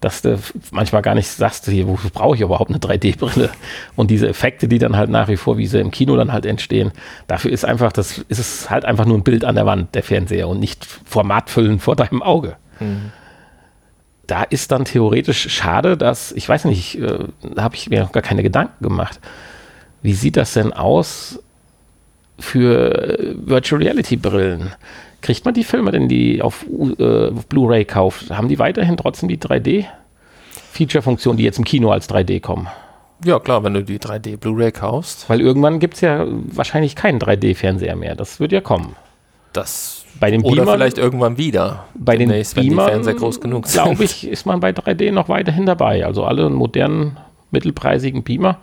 dass 0.00 0.22
du 0.22 0.38
manchmal 0.70 1.02
gar 1.02 1.14
nicht 1.14 1.28
sagst, 1.28 1.66
hier, 1.66 1.88
wofür 1.88 2.10
brauche 2.10 2.36
ich 2.36 2.40
überhaupt 2.40 2.70
eine 2.70 2.78
3D-Brille? 2.78 3.50
Und 3.96 4.10
diese 4.10 4.28
Effekte, 4.28 4.68
die 4.68 4.78
dann 4.78 4.96
halt 4.96 5.10
nach 5.10 5.28
wie 5.28 5.36
vor, 5.36 5.58
wie 5.58 5.66
sie 5.66 5.80
im 5.80 5.90
Kino 5.90 6.16
dann 6.16 6.32
halt 6.32 6.46
entstehen, 6.46 6.92
dafür 7.26 7.50
ist 7.50 7.64
einfach, 7.64 7.92
das 7.92 8.18
ist 8.28 8.38
es 8.38 8.70
halt 8.70 8.84
einfach 8.84 9.06
nur 9.06 9.18
ein 9.18 9.24
Bild 9.24 9.44
an 9.44 9.56
der 9.56 9.66
Wand, 9.66 9.94
der 9.94 10.02
Fernseher 10.02 10.48
und 10.48 10.60
nicht 10.60 10.86
Formatfüllen 11.04 11.80
vor 11.80 11.96
deinem 11.96 12.22
Auge. 12.22 12.56
Mhm. 12.78 13.12
Da 14.28 14.42
ist 14.42 14.70
dann 14.70 14.84
theoretisch 14.84 15.48
schade, 15.48 15.96
dass, 15.96 16.32
ich 16.32 16.48
weiß 16.48 16.66
nicht, 16.66 17.00
äh, 17.00 17.18
da 17.54 17.62
habe 17.62 17.74
ich 17.74 17.90
mir 17.90 18.02
noch 18.02 18.12
gar 18.12 18.22
keine 18.22 18.42
Gedanken 18.42 18.84
gemacht. 18.84 19.18
Wie 20.02 20.12
sieht 20.12 20.36
das 20.36 20.52
denn 20.52 20.72
aus 20.72 21.42
für 22.38 23.18
äh, 23.18 23.34
Virtual 23.36 23.82
Reality 23.82 24.16
Brillen? 24.16 24.72
Kriegt 25.22 25.44
man 25.44 25.54
die 25.54 25.64
Filme 25.64 25.90
denn, 25.90 26.08
die 26.08 26.42
auf, 26.42 26.64
äh, 26.98 27.30
auf 27.30 27.46
Blu-ray 27.46 27.86
kauft? 27.86 28.30
Haben 28.30 28.48
die 28.48 28.58
weiterhin 28.58 28.98
trotzdem 28.98 29.30
die 29.30 29.38
3D-Feature-Funktion, 29.38 31.38
die 31.38 31.44
jetzt 31.44 31.58
im 31.58 31.64
Kino 31.64 31.90
als 31.90 32.08
3D 32.08 32.40
kommen? 32.40 32.68
Ja, 33.24 33.40
klar, 33.40 33.64
wenn 33.64 33.74
du 33.74 33.82
die 33.82 33.98
3D 33.98 34.36
Blu-ray 34.36 34.72
kaufst. 34.72 35.28
Weil 35.28 35.40
irgendwann 35.40 35.80
gibt 35.80 35.94
es 35.94 36.02
ja 36.02 36.26
wahrscheinlich 36.28 36.94
keinen 36.94 37.18
3D-Fernseher 37.18 37.96
mehr. 37.96 38.14
Das 38.14 38.40
wird 38.40 38.52
ja 38.52 38.60
kommen. 38.60 38.94
Das 39.54 39.97
bei 40.20 40.30
den 40.30 40.42
Beamern, 40.42 40.60
Oder 40.60 40.72
vielleicht 40.74 40.98
irgendwann 40.98 41.38
wieder. 41.38 41.84
Bei 41.94 42.16
den 42.16 42.28
Beamern, 42.28 42.46
wenn 42.54 42.68
die 42.68 42.74
Fernseher 42.74 43.14
groß 43.14 43.40
genug 43.40 43.66
sind. 43.66 43.84
Glaube 43.84 44.04
ich, 44.04 44.26
ist 44.26 44.46
man 44.46 44.60
bei 44.60 44.70
3D 44.70 45.12
noch 45.12 45.28
weiterhin 45.28 45.66
dabei. 45.66 46.04
Also 46.04 46.24
alle 46.24 46.50
modernen, 46.50 47.18
mittelpreisigen 47.50 48.22
Beamer 48.22 48.58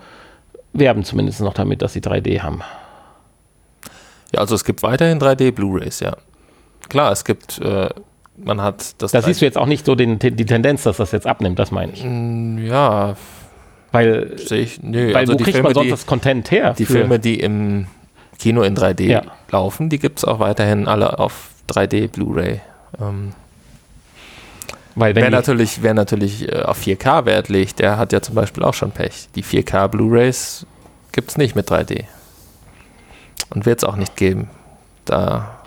werben 0.73 1.03
zumindest 1.03 1.41
noch 1.41 1.53
damit, 1.53 1.81
dass 1.81 1.93
sie 1.93 2.01
3D 2.01 2.41
haben. 2.41 2.61
Ja, 4.33 4.41
also 4.41 4.55
es 4.55 4.65
gibt 4.65 4.83
weiterhin 4.83 5.19
3D 5.19 5.51
Blu-rays, 5.51 6.01
ja. 6.01 6.17
Klar, 6.89 7.11
es 7.11 7.23
gibt, 7.23 7.59
äh, 7.59 7.89
man 8.37 8.61
hat 8.61 9.01
das. 9.01 9.11
Da 9.11 9.21
siehst 9.21 9.41
du 9.41 9.45
jetzt 9.45 9.57
auch 9.57 9.65
nicht 9.65 9.85
so 9.85 9.95
den, 9.95 10.19
die 10.19 10.45
Tendenz, 10.45 10.83
dass 10.83 10.97
das 10.97 11.11
jetzt 11.13 11.25
abnimmt, 11.25 11.57
das 11.57 11.71
meine 11.71 11.93
ich. 11.93 12.03
Mm, 12.03 12.65
ja. 12.65 13.15
Weil, 13.91 14.35
ich, 14.51 14.83
nö, 14.83 15.07
weil 15.07 15.15
also 15.15 15.33
wo 15.33 15.37
kriegt 15.37 15.51
Filme, 15.51 15.69
man 15.69 15.73
sonst 15.73 15.85
die, 15.85 15.91
das 15.91 16.05
Content 16.05 16.51
her? 16.51 16.75
Die 16.77 16.85
Filme, 16.85 17.17
die 17.17 17.39
im 17.39 17.87
Kino 18.37 18.61
in 18.63 18.75
3D 18.75 19.03
ja. 19.03 19.21
laufen, 19.51 19.89
die 19.89 19.99
gibt 19.99 20.19
es 20.19 20.25
auch 20.25 20.39
weiterhin 20.39 20.87
alle 20.87 21.19
auf 21.19 21.49
3D 21.69 22.09
Blu-ray. 22.09 22.61
Ähm, 22.99 23.33
wer 24.95 25.29
natürlich, 25.29 25.81
wer 25.81 25.93
natürlich 25.93 26.51
äh, 26.51 26.61
auf 26.61 26.79
4K 26.79 27.25
Wert 27.25 27.49
legt, 27.49 27.79
der 27.79 27.97
hat 27.97 28.13
ja 28.13 28.21
zum 28.21 28.35
Beispiel 28.35 28.63
auch 28.63 28.73
schon 28.73 28.91
Pech. 28.91 29.29
Die 29.35 29.43
4K 29.43 29.87
Blu-rays 29.87 30.65
gibt 31.11 31.29
es 31.31 31.37
nicht 31.37 31.55
mit 31.55 31.69
3D. 31.69 32.05
Und 33.49 33.65
wird 33.65 33.79
es 33.79 33.83
auch 33.83 33.95
nicht 33.95 34.15
geben. 34.15 34.49
Da 35.05 35.59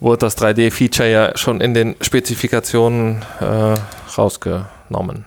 wurde 0.00 0.18
das 0.18 0.36
3D-Feature 0.38 1.08
ja 1.08 1.36
schon 1.36 1.60
in 1.60 1.74
den 1.74 1.96
Spezifikationen 2.00 3.22
äh, 3.40 3.74
rausgenommen. 4.16 5.24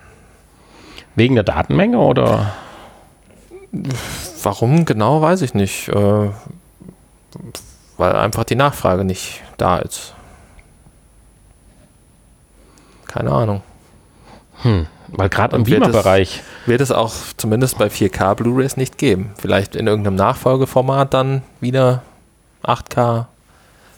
Wegen 1.14 1.36
der 1.36 1.44
Datenmenge 1.44 1.98
oder? 1.98 2.52
Warum 4.42 4.84
genau, 4.84 5.22
weiß 5.22 5.42
ich 5.42 5.54
nicht. 5.54 5.88
Äh, 5.88 6.30
weil 7.96 8.12
einfach 8.16 8.44
die 8.44 8.56
Nachfrage 8.56 9.04
nicht 9.04 9.42
da 9.56 9.78
ist. 9.78 10.14
Keine 13.06 13.30
Ahnung. 13.30 13.62
Hm, 14.62 14.86
weil 15.08 15.28
gerade 15.28 15.56
im 15.56 15.64
Beamer-Bereich. 15.64 16.42
Wird 16.66 16.80
es 16.80 16.90
auch 16.90 17.12
zumindest 17.36 17.78
bei 17.78 17.86
4K 17.86 18.34
Blu-rays 18.34 18.76
nicht 18.76 18.98
geben. 18.98 19.32
Vielleicht 19.38 19.76
in 19.76 19.86
irgendeinem 19.86 20.16
Nachfolgeformat 20.16 21.14
dann 21.14 21.42
wieder 21.60 22.02
8K 22.64 23.26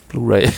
Blu-ray. 0.08 0.50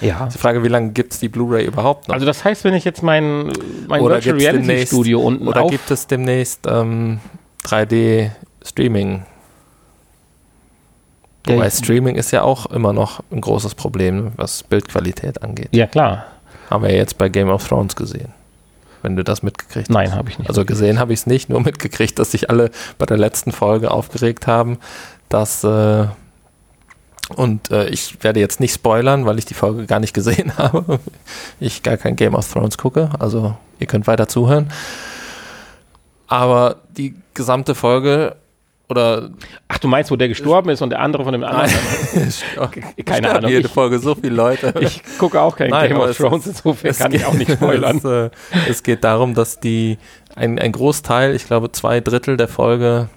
Ja. 0.00 0.26
Die 0.32 0.38
Frage, 0.38 0.62
wie 0.62 0.68
lange 0.68 0.92
gibt 0.92 1.12
es 1.12 1.20
die 1.20 1.28
Blu-ray 1.28 1.64
überhaupt 1.66 2.08
noch? 2.08 2.14
Also 2.14 2.26
das 2.26 2.44
heißt, 2.44 2.64
wenn 2.64 2.74
ich 2.74 2.84
jetzt 2.84 3.02
mein, 3.02 3.52
mein 3.88 4.02
Virtual 4.02 4.36
Reality 4.36 4.86
Studio 4.86 5.20
unten 5.20 5.46
Oder 5.46 5.66
gibt 5.66 5.90
es 5.90 6.06
demnächst 6.06 6.66
ähm, 6.66 7.20
3D 7.64 8.30
Streaming? 8.64 9.24
Wobei 11.46 11.68
Streaming 11.68 12.16
ist 12.16 12.30
ja 12.30 12.42
auch 12.42 12.66
immer 12.66 12.92
noch 12.92 13.22
ein 13.30 13.40
großes 13.40 13.74
Problem, 13.74 14.32
was 14.36 14.62
Bildqualität 14.62 15.42
angeht. 15.42 15.68
Ja, 15.72 15.86
klar. 15.86 16.26
Haben 16.70 16.84
wir 16.84 16.90
ja 16.90 16.96
jetzt 16.96 17.18
bei 17.18 17.28
Game 17.28 17.50
of 17.50 17.66
Thrones 17.66 17.94
gesehen. 17.96 18.32
Wenn 19.02 19.16
du 19.16 19.24
das 19.24 19.42
mitgekriegt 19.42 19.88
hast. 19.88 19.94
Nein, 19.94 20.14
habe 20.14 20.30
ich 20.30 20.38
nicht. 20.38 20.48
Also 20.48 20.64
gesehen 20.64 20.98
habe 20.98 21.12
ich 21.12 21.20
es 21.20 21.26
nicht, 21.26 21.50
nur 21.50 21.60
mitgekriegt, 21.60 22.18
dass 22.18 22.30
sich 22.30 22.48
alle 22.48 22.70
bei 22.96 23.04
der 23.04 23.18
letzten 23.18 23.52
Folge 23.52 23.90
aufgeregt 23.90 24.46
haben, 24.46 24.78
dass 25.28 25.62
äh, 25.64 26.06
und 27.36 27.70
äh, 27.70 27.88
ich 27.88 28.22
werde 28.22 28.40
jetzt 28.40 28.60
nicht 28.60 28.74
spoilern, 28.74 29.26
weil 29.26 29.38
ich 29.38 29.44
die 29.44 29.54
Folge 29.54 29.86
gar 29.86 30.00
nicht 30.00 30.14
gesehen 30.14 30.52
habe. 30.58 31.00
Ich 31.60 31.82
gar 31.82 31.98
kein 31.98 32.16
Game 32.16 32.34
of 32.34 32.50
Thrones 32.50 32.78
gucke, 32.78 33.10
also 33.18 33.54
ihr 33.78 33.86
könnt 33.86 34.06
weiter 34.06 34.28
zuhören. 34.28 34.70
Aber 36.26 36.76
die 36.96 37.14
gesamte 37.34 37.74
Folge 37.74 38.36
oder. 38.88 39.30
Ach, 39.68 39.78
du 39.78 39.88
meinst, 39.88 40.10
wo 40.10 40.16
der 40.16 40.28
gestorben 40.28 40.70
ist 40.70 40.82
und 40.82 40.90
der 40.90 41.00
andere 41.00 41.24
von 41.24 41.32
dem 41.32 41.44
anderen? 41.44 41.70
Keine 43.04 43.30
Ahnung. 43.30 43.50
Jede 43.50 43.68
Folge 43.68 43.98
so 43.98 44.14
viele 44.14 44.34
Leute. 44.34 44.74
Ich 44.80 45.02
gucke 45.18 45.40
auch 45.40 45.56
kein 45.56 45.70
Nein, 45.70 45.90
Game 45.90 46.00
of 46.00 46.16
Thrones, 46.16 46.46
insofern 46.46 46.94
kann 46.94 47.12
ich 47.12 47.24
auch 47.24 47.32
nicht 47.32 47.50
spoilern. 47.52 47.98
Es, 47.98 48.04
äh, 48.04 48.30
es 48.68 48.82
geht 48.82 49.04
darum, 49.04 49.34
dass 49.34 49.60
die 49.60 49.98
ein, 50.34 50.58
ein 50.58 50.72
Großteil, 50.72 51.34
ich 51.34 51.46
glaube 51.46 51.72
zwei 51.72 52.00
Drittel 52.00 52.36
der 52.36 52.48
Folge 52.48 53.08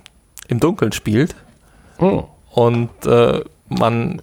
im 0.47 0.59
Dunkeln 0.59 0.93
spielt. 0.93 1.35
Oh. 1.99 2.25
Und 2.51 2.89
äh, 3.05 3.41
man. 3.69 4.21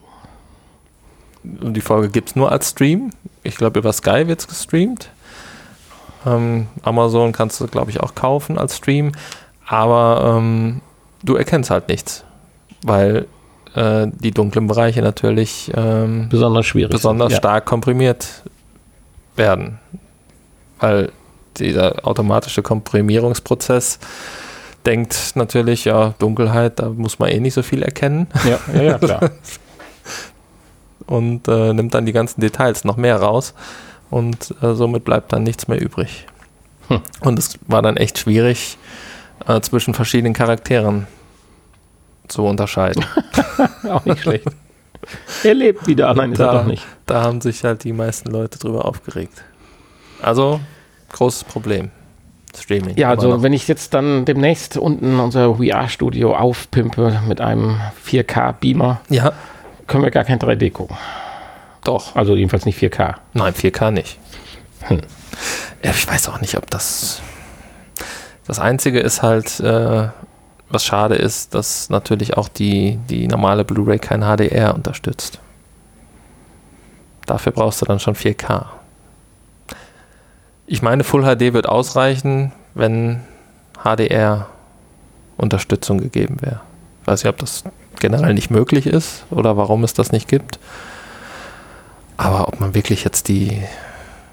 Die 1.43 1.83
Folge 1.83 2.09
gibt 2.09 2.31
es 2.31 2.37
nur 2.37 2.51
als 2.51 2.71
Stream. 2.71 3.11
Ich 3.43 3.57
glaube, 3.57 3.79
über 3.79 3.93
Sky 3.93 4.27
wird 4.27 4.41
es 4.41 4.49
gestreamt. 4.49 5.11
Ähm, 6.25 6.69
Amazon 6.83 7.33
kannst 7.33 7.61
du, 7.61 7.67
glaube 7.67 7.91
ich, 7.91 8.01
auch 8.01 8.15
kaufen 8.15 8.57
als 8.57 8.79
Stream. 8.79 9.13
Aber 9.67 10.37
ähm, 10.39 10.81
du 11.23 11.37
erkennst 11.37 11.71
halt 11.71 11.89
nichts, 11.89 12.25
weil 12.83 13.27
äh, 13.75 14.07
die 14.13 14.31
dunklen 14.31 14.67
Bereiche 14.67 15.03
natürlich 15.03 15.71
ähm, 15.75 16.29
besonders 16.29 16.67
schwierig 16.67 16.93
besonders 16.93 17.31
sind, 17.31 17.39
stark 17.39 17.65
komprimiert 17.65 18.43
werden. 19.37 19.79
Weil 20.81 21.13
dieser 21.57 22.07
automatische 22.07 22.63
Komprimierungsprozess 22.63 23.99
denkt 24.85 25.33
natürlich, 25.35 25.85
ja, 25.85 26.15
Dunkelheit, 26.19 26.79
da 26.79 26.91
muss 26.91 27.19
man 27.19 27.31
eh 27.31 27.41
nicht 27.41 27.55
so 27.55 27.63
viel 27.63 27.83
erkennen. 27.83 28.27
Ja, 28.45 28.59
ja, 28.75 28.83
ja 28.83 28.99
klar. 28.99 29.31
und 31.07 31.49
äh, 31.49 31.73
nimmt 31.73 31.95
dann 31.95 32.07
die 32.07 32.13
ganzen 32.13 32.41
Details 32.41 32.85
noch 32.85 32.97
mehr 32.97 33.17
raus 33.17 33.55
und 34.11 34.55
äh, 34.63 34.75
somit 34.75 35.05
bleibt 35.05 35.33
dann 35.33 35.43
nichts 35.43 35.69
mehr 35.69 35.81
übrig. 35.81 36.27
Hm. 36.89 37.01
Und 37.21 37.39
es 37.39 37.59
war 37.67 37.83
dann 37.83 37.97
echt 37.97 38.19
schwierig, 38.19 38.77
äh, 39.47 39.61
zwischen 39.61 39.95
verschiedenen 39.95 40.33
Charakteren 40.33 41.07
zu 42.29 42.45
unterscheiden. 42.45 43.05
Auch 43.91 44.05
nicht 44.05 44.23
schlecht. 44.23 44.47
Er 45.43 45.55
lebt 45.55 45.87
wieder, 45.87 46.13
nein, 46.15 46.33
ist 46.33 46.39
da, 46.39 46.47
er 46.47 46.59
doch 46.61 46.67
nicht. 46.67 46.85
Da 47.07 47.23
haben 47.23 47.41
sich 47.41 47.63
halt 47.65 47.85
die 47.85 47.93
meisten 47.93 48.31
Leute 48.31 48.59
drüber 48.59 48.87
aufgeregt. 48.87 49.45
Also, 50.23 50.61
großes 51.13 51.45
Problem. 51.45 51.91
Streaming. 52.57 52.97
Ja, 52.97 53.11
also 53.11 53.43
wenn 53.43 53.53
ich 53.53 53.67
jetzt 53.69 53.95
dann 53.95 54.25
demnächst 54.25 54.77
unten 54.77 55.19
unser 55.19 55.57
VR-Studio 55.57 56.37
aufpimpe 56.37 57.21
mit 57.27 57.41
einem 57.41 57.81
4K-Beamer, 58.07 59.01
ja. 59.09 59.33
können 59.87 60.05
wir 60.05 60.11
gar 60.11 60.25
kein 60.25 60.39
3D 60.39 60.71
gucken. 60.71 60.97
Doch. 61.83 62.15
Also 62.15 62.37
jedenfalls 62.37 62.65
nicht 62.65 62.81
4K. 62.81 63.17
Nein, 63.35 63.53
4K 63.53 63.91
nicht. 63.91 64.19
Hm. 64.83 65.01
Ich 65.83 66.09
weiß 66.09 66.29
auch 66.29 66.41
nicht, 66.41 66.57
ob 66.57 66.71
das. 66.71 67.21
Das 68.47 68.59
Einzige 68.59 69.01
ist 69.01 69.23
halt, 69.23 69.61
äh, 69.61 70.09
was 70.69 70.85
schade 70.85 71.15
ist, 71.15 71.55
dass 71.55 71.89
natürlich 71.89 72.37
auch 72.37 72.49
die, 72.49 72.99
die 73.09 73.27
normale 73.27 73.65
Blu-ray 73.65 73.99
kein 73.99 74.23
HDR 74.23 74.75
unterstützt. 74.75 75.39
Dafür 77.27 77.53
brauchst 77.53 77.81
du 77.81 77.87
dann 77.87 78.01
schon 78.01 78.15
4K. 78.15 78.67
Ich 80.67 80.83
meine, 80.83 81.05
Full 81.05 81.23
HD 81.23 81.53
wird 81.53 81.69
ausreichen, 81.69 82.53
wenn 82.75 83.21
HDR 83.83 84.47
Unterstützung 85.37 85.99
gegeben 85.99 86.37
wäre. 86.41 86.61
Ich 87.03 87.07
weiß 87.07 87.23
nicht, 87.23 87.31
ob 87.31 87.39
das 87.39 87.65
generell 88.01 88.35
nicht 88.35 88.51
möglich 88.51 88.87
ist 88.87 89.25
oder 89.31 89.57
warum 89.57 89.85
es 89.85 89.95
das 89.95 90.13
nicht 90.13 90.29
gibt. 90.29 90.59
Aber 92.17 92.49
ob 92.49 92.61
man 92.61 92.75
wirklich 92.75 93.05
jetzt 93.05 93.29
die 93.29 93.63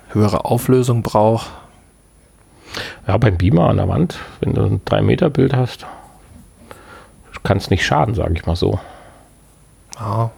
höhere 0.09 0.45
Auflösung 0.45 1.01
braucht. 1.01 1.49
Ja, 3.07 3.17
beim 3.17 3.37
Beamer 3.37 3.69
an 3.69 3.77
der 3.77 3.87
Wand, 3.87 4.19
wenn 4.39 4.53
du 4.53 4.61
ein 4.61 4.81
3-Meter-Bild 4.85 5.55
hast, 5.55 5.85
kann 7.43 7.57
es 7.57 7.69
nicht 7.69 7.85
schaden, 7.85 8.13
sage 8.13 8.33
ich 8.35 8.45
mal 8.45 8.55
so. 8.55 8.79
Ja. 9.99 10.31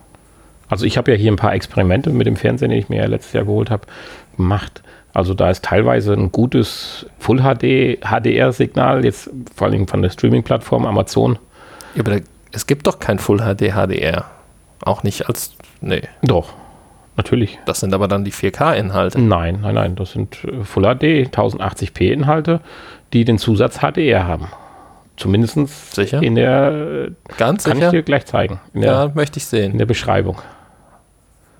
Also 0.69 0.85
ich 0.85 0.97
habe 0.97 1.11
ja 1.11 1.17
hier 1.17 1.31
ein 1.31 1.37
paar 1.37 1.53
Experimente 1.53 2.09
mit 2.09 2.27
dem 2.27 2.35
Fernseher, 2.35 2.69
den 2.69 2.79
ich 2.79 2.89
mir 2.89 3.01
ja 3.01 3.07
letztes 3.07 3.33
Jahr 3.33 3.45
geholt 3.45 3.69
habe, 3.69 3.85
gemacht. 4.37 4.81
Also 5.13 5.33
da 5.33 5.49
ist 5.49 5.63
teilweise 5.65 6.13
ein 6.13 6.31
gutes 6.31 7.05
Full 7.19 7.41
HD 7.41 7.99
HDR-Signal, 8.01 9.05
jetzt 9.05 9.29
vor 9.55 9.67
allem 9.67 9.87
von 9.87 10.01
der 10.01 10.09
Streaming-Plattform 10.09 10.85
Amazon. 10.85 11.37
Ja, 11.93 12.01
aber 12.01 12.19
da, 12.19 12.25
es 12.51 12.65
gibt 12.65 12.87
doch 12.87 12.99
kein 12.99 13.19
Full 13.19 13.37
HD 13.37 13.73
HDR. 13.73 14.25
Auch 14.83 15.03
nicht 15.03 15.27
als. 15.27 15.51
Nee. 15.81 16.03
Doch. 16.23 16.53
Natürlich. 17.15 17.59
Das 17.65 17.79
sind 17.79 17.93
aber 17.93 18.07
dann 18.07 18.23
die 18.23 18.31
4K-Inhalte. 18.31 19.21
Nein, 19.21 19.59
nein, 19.61 19.75
nein. 19.75 19.95
Das 19.95 20.13
sind 20.13 20.43
äh, 20.43 20.63
Full 20.63 20.83
HD 20.83 21.29
1080p-Inhalte, 21.35 22.61
die 23.13 23.25
den 23.25 23.37
Zusatz 23.37 23.79
HDR 23.79 24.27
haben. 24.27 24.47
Zumindest 25.15 25.93
sicher? 25.93 26.23
in 26.23 26.35
der. 26.35 27.09
Ganz 27.37 27.65
kann 27.65 27.75
sicher? 27.75 27.87
ich 27.87 27.91
dir 27.91 28.03
gleich 28.03 28.25
zeigen. 28.25 28.59
Der, 28.73 28.83
ja, 28.83 29.11
möchte 29.13 29.37
ich 29.37 29.45
sehen. 29.45 29.73
In 29.73 29.77
der 29.77 29.85
Beschreibung. 29.85 30.37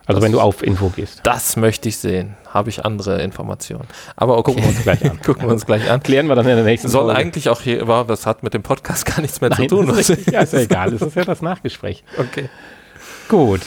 Also 0.05 0.19
das, 0.19 0.25
wenn 0.25 0.33
du 0.33 0.41
auf 0.41 0.63
Info 0.63 0.89
gehst. 0.89 1.21
Das 1.23 1.55
möchte 1.55 1.87
ich 1.87 1.97
sehen. 1.97 2.35
Habe 2.49 2.69
ich 2.69 2.83
andere 2.83 3.21
Informationen. 3.21 3.87
Aber 4.15 4.37
okay. 4.37 4.51
Gucken 4.51 4.63
wir 4.63 4.69
uns 4.69 4.83
gleich 4.83 5.09
an. 5.09 5.21
Gucken 5.25 5.43
wir 5.43 5.53
uns 5.53 5.65
gleich 5.65 5.89
an. 5.89 6.03
Klären 6.03 6.27
wir 6.27 6.35
dann 6.35 6.47
in 6.47 6.55
der 6.55 6.65
nächsten 6.65 6.89
Soll 6.89 7.05
Folge. 7.05 7.19
eigentlich 7.19 7.47
auch 7.47 7.61
hier 7.61 7.79
überhaupt, 7.79 8.09
das 8.09 8.25
hat 8.25 8.43
mit 8.43 8.53
dem 8.53 8.63
Podcast 8.63 9.05
gar 9.05 9.21
nichts 9.21 9.39
mehr 9.39 9.51
Nein, 9.51 9.69
zu 9.69 9.75
tun. 9.77 9.89
Ist 9.89 10.09
ja, 10.29 10.41
ist 10.41 10.53
ja 10.53 10.59
egal. 10.59 10.91
Das 10.91 11.01
ist 11.03 11.15
ja 11.15 11.23
das 11.23 11.41
Nachgespräch. 11.41 12.03
Okay. 12.17 12.49
Gut. 13.29 13.61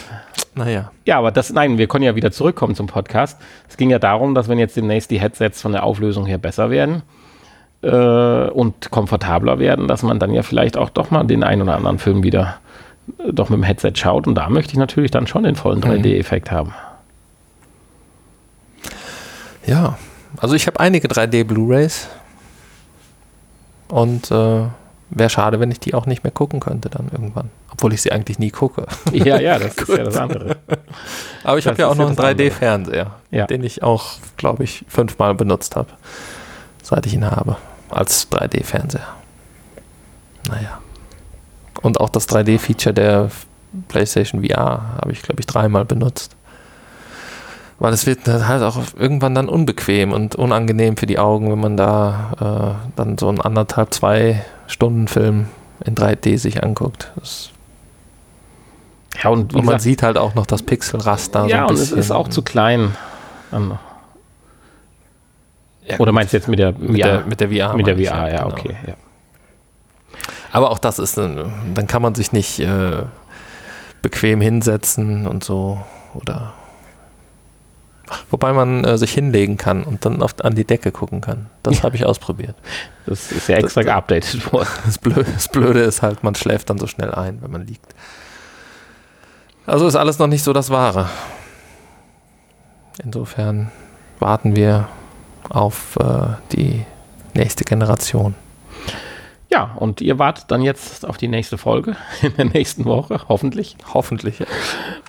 Naja. 0.54 0.90
Ja, 1.04 1.18
aber 1.18 1.30
das, 1.30 1.52
nein, 1.52 1.76
wir 1.76 1.86
können 1.86 2.04
ja 2.04 2.16
wieder 2.16 2.32
zurückkommen 2.32 2.74
zum 2.74 2.86
Podcast. 2.86 3.38
Es 3.68 3.76
ging 3.76 3.90
ja 3.90 3.98
darum, 3.98 4.34
dass 4.34 4.48
wenn 4.48 4.58
jetzt 4.58 4.76
demnächst 4.76 5.10
die 5.10 5.20
Headsets 5.20 5.60
von 5.60 5.72
der 5.72 5.82
Auflösung 5.82 6.24
her 6.24 6.38
besser 6.38 6.70
werden 6.70 7.02
äh, 7.82 8.48
und 8.48 8.90
komfortabler 8.90 9.58
werden, 9.58 9.86
dass 9.86 10.02
man 10.02 10.18
dann 10.18 10.32
ja 10.32 10.42
vielleicht 10.42 10.76
auch 10.78 10.88
doch 10.88 11.10
mal 11.10 11.24
den 11.24 11.44
einen 11.44 11.62
oder 11.62 11.76
anderen 11.76 11.98
Film 11.98 12.22
wieder 12.22 12.58
äh, 13.18 13.32
doch 13.32 13.50
mit 13.50 13.58
dem 13.58 13.64
Headset 13.64 13.92
schaut. 13.96 14.26
Und 14.26 14.34
da 14.34 14.48
möchte 14.48 14.72
ich 14.72 14.78
natürlich 14.78 15.10
dann 15.10 15.26
schon 15.26 15.42
den 15.42 15.56
vollen 15.56 15.82
3D-Effekt 15.82 16.50
mhm. 16.50 16.56
haben. 16.56 16.74
Ja, 19.66 19.98
also 20.38 20.54
ich 20.54 20.66
habe 20.66 20.80
einige 20.80 21.08
3D 21.08 21.44
Blu-rays 21.44 22.08
und 23.88 24.30
äh, 24.30 24.62
wäre 25.10 25.30
schade, 25.30 25.60
wenn 25.60 25.70
ich 25.70 25.80
die 25.80 25.94
auch 25.94 26.06
nicht 26.06 26.24
mehr 26.24 26.30
gucken 26.30 26.60
könnte 26.60 26.90
dann 26.90 27.08
irgendwann. 27.12 27.50
Obwohl 27.72 27.92
ich 27.92 28.02
sie 28.02 28.12
eigentlich 28.12 28.38
nie 28.38 28.50
gucke. 28.50 28.86
Ja, 29.12 29.40
ja, 29.40 29.58
das 29.58 29.74
ist 29.74 29.88
ja 29.88 30.04
das 30.04 30.16
andere. 30.16 30.56
Aber 31.44 31.58
ich 31.58 31.66
habe 31.66 31.78
ja 31.78 31.88
auch 31.88 31.94
noch 31.94 32.08
einen 32.08 32.16
3D-Fernseher, 32.16 33.12
ja. 33.30 33.46
den 33.46 33.62
ich 33.62 33.82
auch, 33.82 34.14
glaube 34.36 34.64
ich, 34.64 34.84
fünfmal 34.88 35.34
benutzt 35.34 35.76
habe, 35.76 35.88
seit 36.82 37.06
ich 37.06 37.14
ihn 37.14 37.24
habe, 37.24 37.56
als 37.88 38.30
3D-Fernseher. 38.30 39.06
Naja. 40.48 40.80
Und 41.82 42.00
auch 42.00 42.08
das 42.08 42.28
3D-Feature 42.28 42.94
der 42.94 43.30
PlayStation 43.88 44.44
VR 44.44 44.96
habe 45.00 45.12
ich, 45.12 45.22
glaube 45.22 45.40
ich, 45.40 45.46
dreimal 45.46 45.84
benutzt 45.84 46.36
weil 47.78 47.92
es 47.92 48.06
wird 48.06 48.26
halt 48.26 48.62
auch 48.62 48.78
irgendwann 48.98 49.34
dann 49.34 49.48
unbequem 49.48 50.12
und 50.12 50.34
unangenehm 50.34 50.96
für 50.96 51.06
die 51.06 51.18
Augen, 51.18 51.50
wenn 51.50 51.60
man 51.60 51.76
da 51.76 52.78
äh, 52.88 52.90
dann 52.96 53.18
so 53.18 53.28
einen 53.28 53.40
anderthalb, 53.40 53.92
zwei 53.92 54.44
Stunden 54.66 55.08
Film 55.08 55.48
in 55.84 55.94
3D 55.94 56.38
sich 56.38 56.62
anguckt. 56.62 57.12
Das 57.16 57.50
ja, 59.22 59.30
und, 59.30 59.54
und 59.54 59.64
man 59.64 59.80
sieht 59.80 60.02
halt 60.02 60.18
auch 60.18 60.34
noch 60.34 60.46
das 60.46 60.62
Pixelraster. 60.62 61.46
Ja, 61.46 61.62
so 61.62 61.68
und 61.68 61.80
es 61.80 61.92
ist 61.92 62.10
auch 62.10 62.28
zu 62.28 62.42
klein. 62.42 62.94
Ja, 65.86 65.98
Oder 65.98 66.12
meinst 66.12 66.32
du 66.32 66.36
jetzt 66.36 66.48
mit 66.48 66.58
der 66.58 66.72
mit 66.72 67.00
VR? 67.00 67.08
Der, 67.08 67.26
mit 67.26 67.40
der 67.40 67.48
VR. 67.48 67.76
Mit 67.76 67.86
der 67.86 67.96
VR, 67.96 68.02
ja, 68.02 68.28
ja 68.28 68.42
genau. 68.42 68.48
okay. 68.48 68.76
Ja. 68.86 68.94
Aber 70.52 70.70
auch 70.70 70.78
das 70.78 70.98
ist, 70.98 71.16
dann 71.16 71.86
kann 71.86 72.02
man 72.02 72.14
sich 72.14 72.32
nicht 72.32 72.60
äh, 72.60 73.04
bequem 74.02 74.40
hinsetzen 74.40 75.26
und 75.26 75.44
so. 75.44 75.80
Oder 76.14 76.54
Wobei 78.30 78.52
man 78.52 78.84
äh, 78.84 78.98
sich 78.98 79.12
hinlegen 79.12 79.56
kann 79.56 79.82
und 79.84 80.04
dann 80.04 80.22
auf, 80.22 80.34
an 80.42 80.54
die 80.54 80.64
Decke 80.64 80.92
gucken 80.92 81.20
kann. 81.20 81.46
Das 81.62 81.82
habe 81.82 81.96
ich 81.96 82.06
ausprobiert. 82.06 82.54
Das 83.06 83.32
ist 83.32 83.48
ja 83.48 83.56
extra 83.56 83.82
geupdatet 83.82 84.52
worden. 84.52 84.68
Das 84.84 84.98
Blöde, 84.98 85.24
das 85.24 85.48
Blöde 85.48 85.80
ist 85.80 86.02
halt, 86.02 86.22
man 86.22 86.34
schläft 86.34 86.70
dann 86.70 86.78
so 86.78 86.86
schnell 86.86 87.12
ein, 87.12 87.42
wenn 87.42 87.50
man 87.50 87.66
liegt. 87.66 87.94
Also 89.66 89.86
ist 89.86 89.96
alles 89.96 90.18
noch 90.18 90.28
nicht 90.28 90.44
so 90.44 90.52
das 90.52 90.70
Wahre. 90.70 91.08
Insofern 93.02 93.70
warten 94.20 94.54
wir 94.56 94.88
auf 95.48 95.96
äh, 95.96 96.36
die 96.52 96.84
nächste 97.34 97.64
Generation. 97.64 98.34
Ja, 99.50 99.74
und 99.76 100.00
ihr 100.00 100.18
wartet 100.18 100.50
dann 100.50 100.62
jetzt 100.62 101.06
auf 101.06 101.16
die 101.16 101.28
nächste 101.28 101.58
Folge 101.58 101.96
in 102.22 102.34
der 102.36 102.46
nächsten 102.46 102.84
Woche, 102.84 103.20
hoffentlich. 103.28 103.76
Hoffentlich. 103.92 104.40
Ja. 104.40 104.46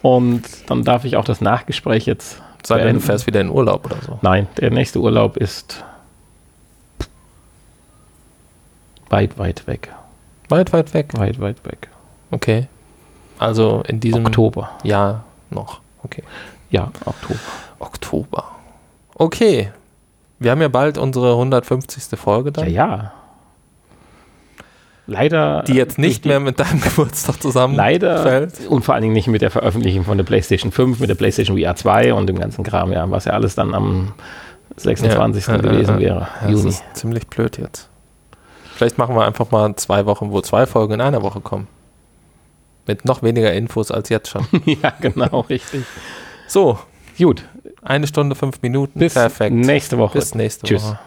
Und 0.02 0.44
dann 0.68 0.84
darf 0.84 1.06
ich 1.06 1.18
auch 1.18 1.26
das 1.26 1.42
Nachgespräch 1.42 2.06
jetzt 2.06 2.42
Sei 2.68 2.84
denn, 2.84 2.96
du 2.96 3.00
fährst 3.00 3.26
wieder 3.28 3.40
in 3.40 3.50
Urlaub 3.50 3.86
oder 3.86 3.96
so. 4.06 4.20
Nein, 4.22 4.46
der 4.58 4.72
nächste 4.72 5.00
Urlaub 5.00 5.38
ist 5.38 5.86
weit, 9.08 9.40
weit 9.40 9.66
weg. 9.68 9.94
Weit, 10.50 10.74
weit 10.74 10.94
weg? 10.94 11.14
Weit, 11.14 11.40
weit 11.40 11.64
weg. 11.64 11.88
Okay. 12.30 12.68
Also 13.40 13.84
in 13.88 14.02
diesem 14.02 14.26
Oktober. 14.26 14.72
Jahr 14.84 15.24
noch. 15.50 15.80
Okay. 16.04 16.24
Ja, 16.70 16.92
Oktober. 17.06 17.40
Oktober. 17.80 18.44
Okay. 19.16 19.72
Wir 20.38 20.52
haben 20.52 20.62
ja 20.62 20.68
bald 20.68 20.98
unsere 20.98 21.32
150. 21.32 22.20
Folge 22.20 22.52
dann. 22.52 22.70
Ja, 22.70 22.72
ja 22.72 23.14
leider. 25.08 25.64
Die 25.64 25.74
jetzt 25.74 25.98
nicht 25.98 26.26
mehr 26.26 26.40
mit 26.40 26.60
deinem 26.60 26.82
Geburtstag 26.82 27.42
zusammen 27.42 27.76
Leider. 27.76 28.22
Fällt. 28.24 28.68
Und 28.68 28.86
vor 28.86 28.94
allen 28.94 29.02
Dingen 29.02 29.14
nicht 29.14 29.28
mit 29.28 29.42
der 29.42 29.50
Veröffentlichung 29.50 30.04
von 30.04 30.18
der 30.18 30.26
PlayStation 30.26 30.72
5, 30.72 31.00
mit 31.00 31.10
der 31.10 31.16
PlayStation 31.16 31.58
VR 31.58 31.76
2 31.76 32.14
und 32.14 32.28
dem 32.28 32.40
ganzen 32.40 32.64
Kram, 32.64 32.92
ja, 32.92 33.10
was 33.10 33.26
ja 33.26 33.34
alles 33.34 33.56
dann 33.56 33.74
am 33.74 34.14
26. 34.76 35.48
Ja, 35.48 35.58
gewesen 35.58 35.96
ja, 35.96 36.00
wäre. 36.00 36.28
Ja, 36.42 36.50
Juni. 36.50 36.64
Das 36.66 36.76
ist 36.76 36.84
ziemlich 36.94 37.28
blöd 37.28 37.58
jetzt. 37.58 37.90
Vielleicht 38.76 39.00
machen 39.00 39.16
wir 39.16 39.26
einfach 39.26 39.50
mal 39.50 39.76
zwei 39.76 40.06
Wochen, 40.06 40.32
wo 40.32 40.42
zwei 40.42 40.68
Folgen 40.68 40.94
in 40.94 41.02
einer 41.02 41.24
Woche 41.24 41.40
kommen. 41.40 41.68
Mit 42.86 43.06
noch 43.06 43.24
weniger 43.24 43.52
Infos 43.52 43.92
als 43.92 44.10
jetzt 44.10 44.30
schon. 44.30 44.46
ja, 44.66 44.94
genau, 45.02 45.40
richtig. 45.50 45.84
So. 46.48 46.78
Gut. 47.18 47.44
Eine 47.82 48.06
Stunde, 48.06 48.36
fünf 48.36 48.62
Minuten. 48.62 49.00
Bis 49.00 49.16
Perfekt. 49.16 49.56
nächste 49.56 49.98
Woche. 49.98 50.20
Bis 50.20 50.36
nächste 50.36 50.68
Tschüss. 50.68 50.84
Woche. 50.84 51.00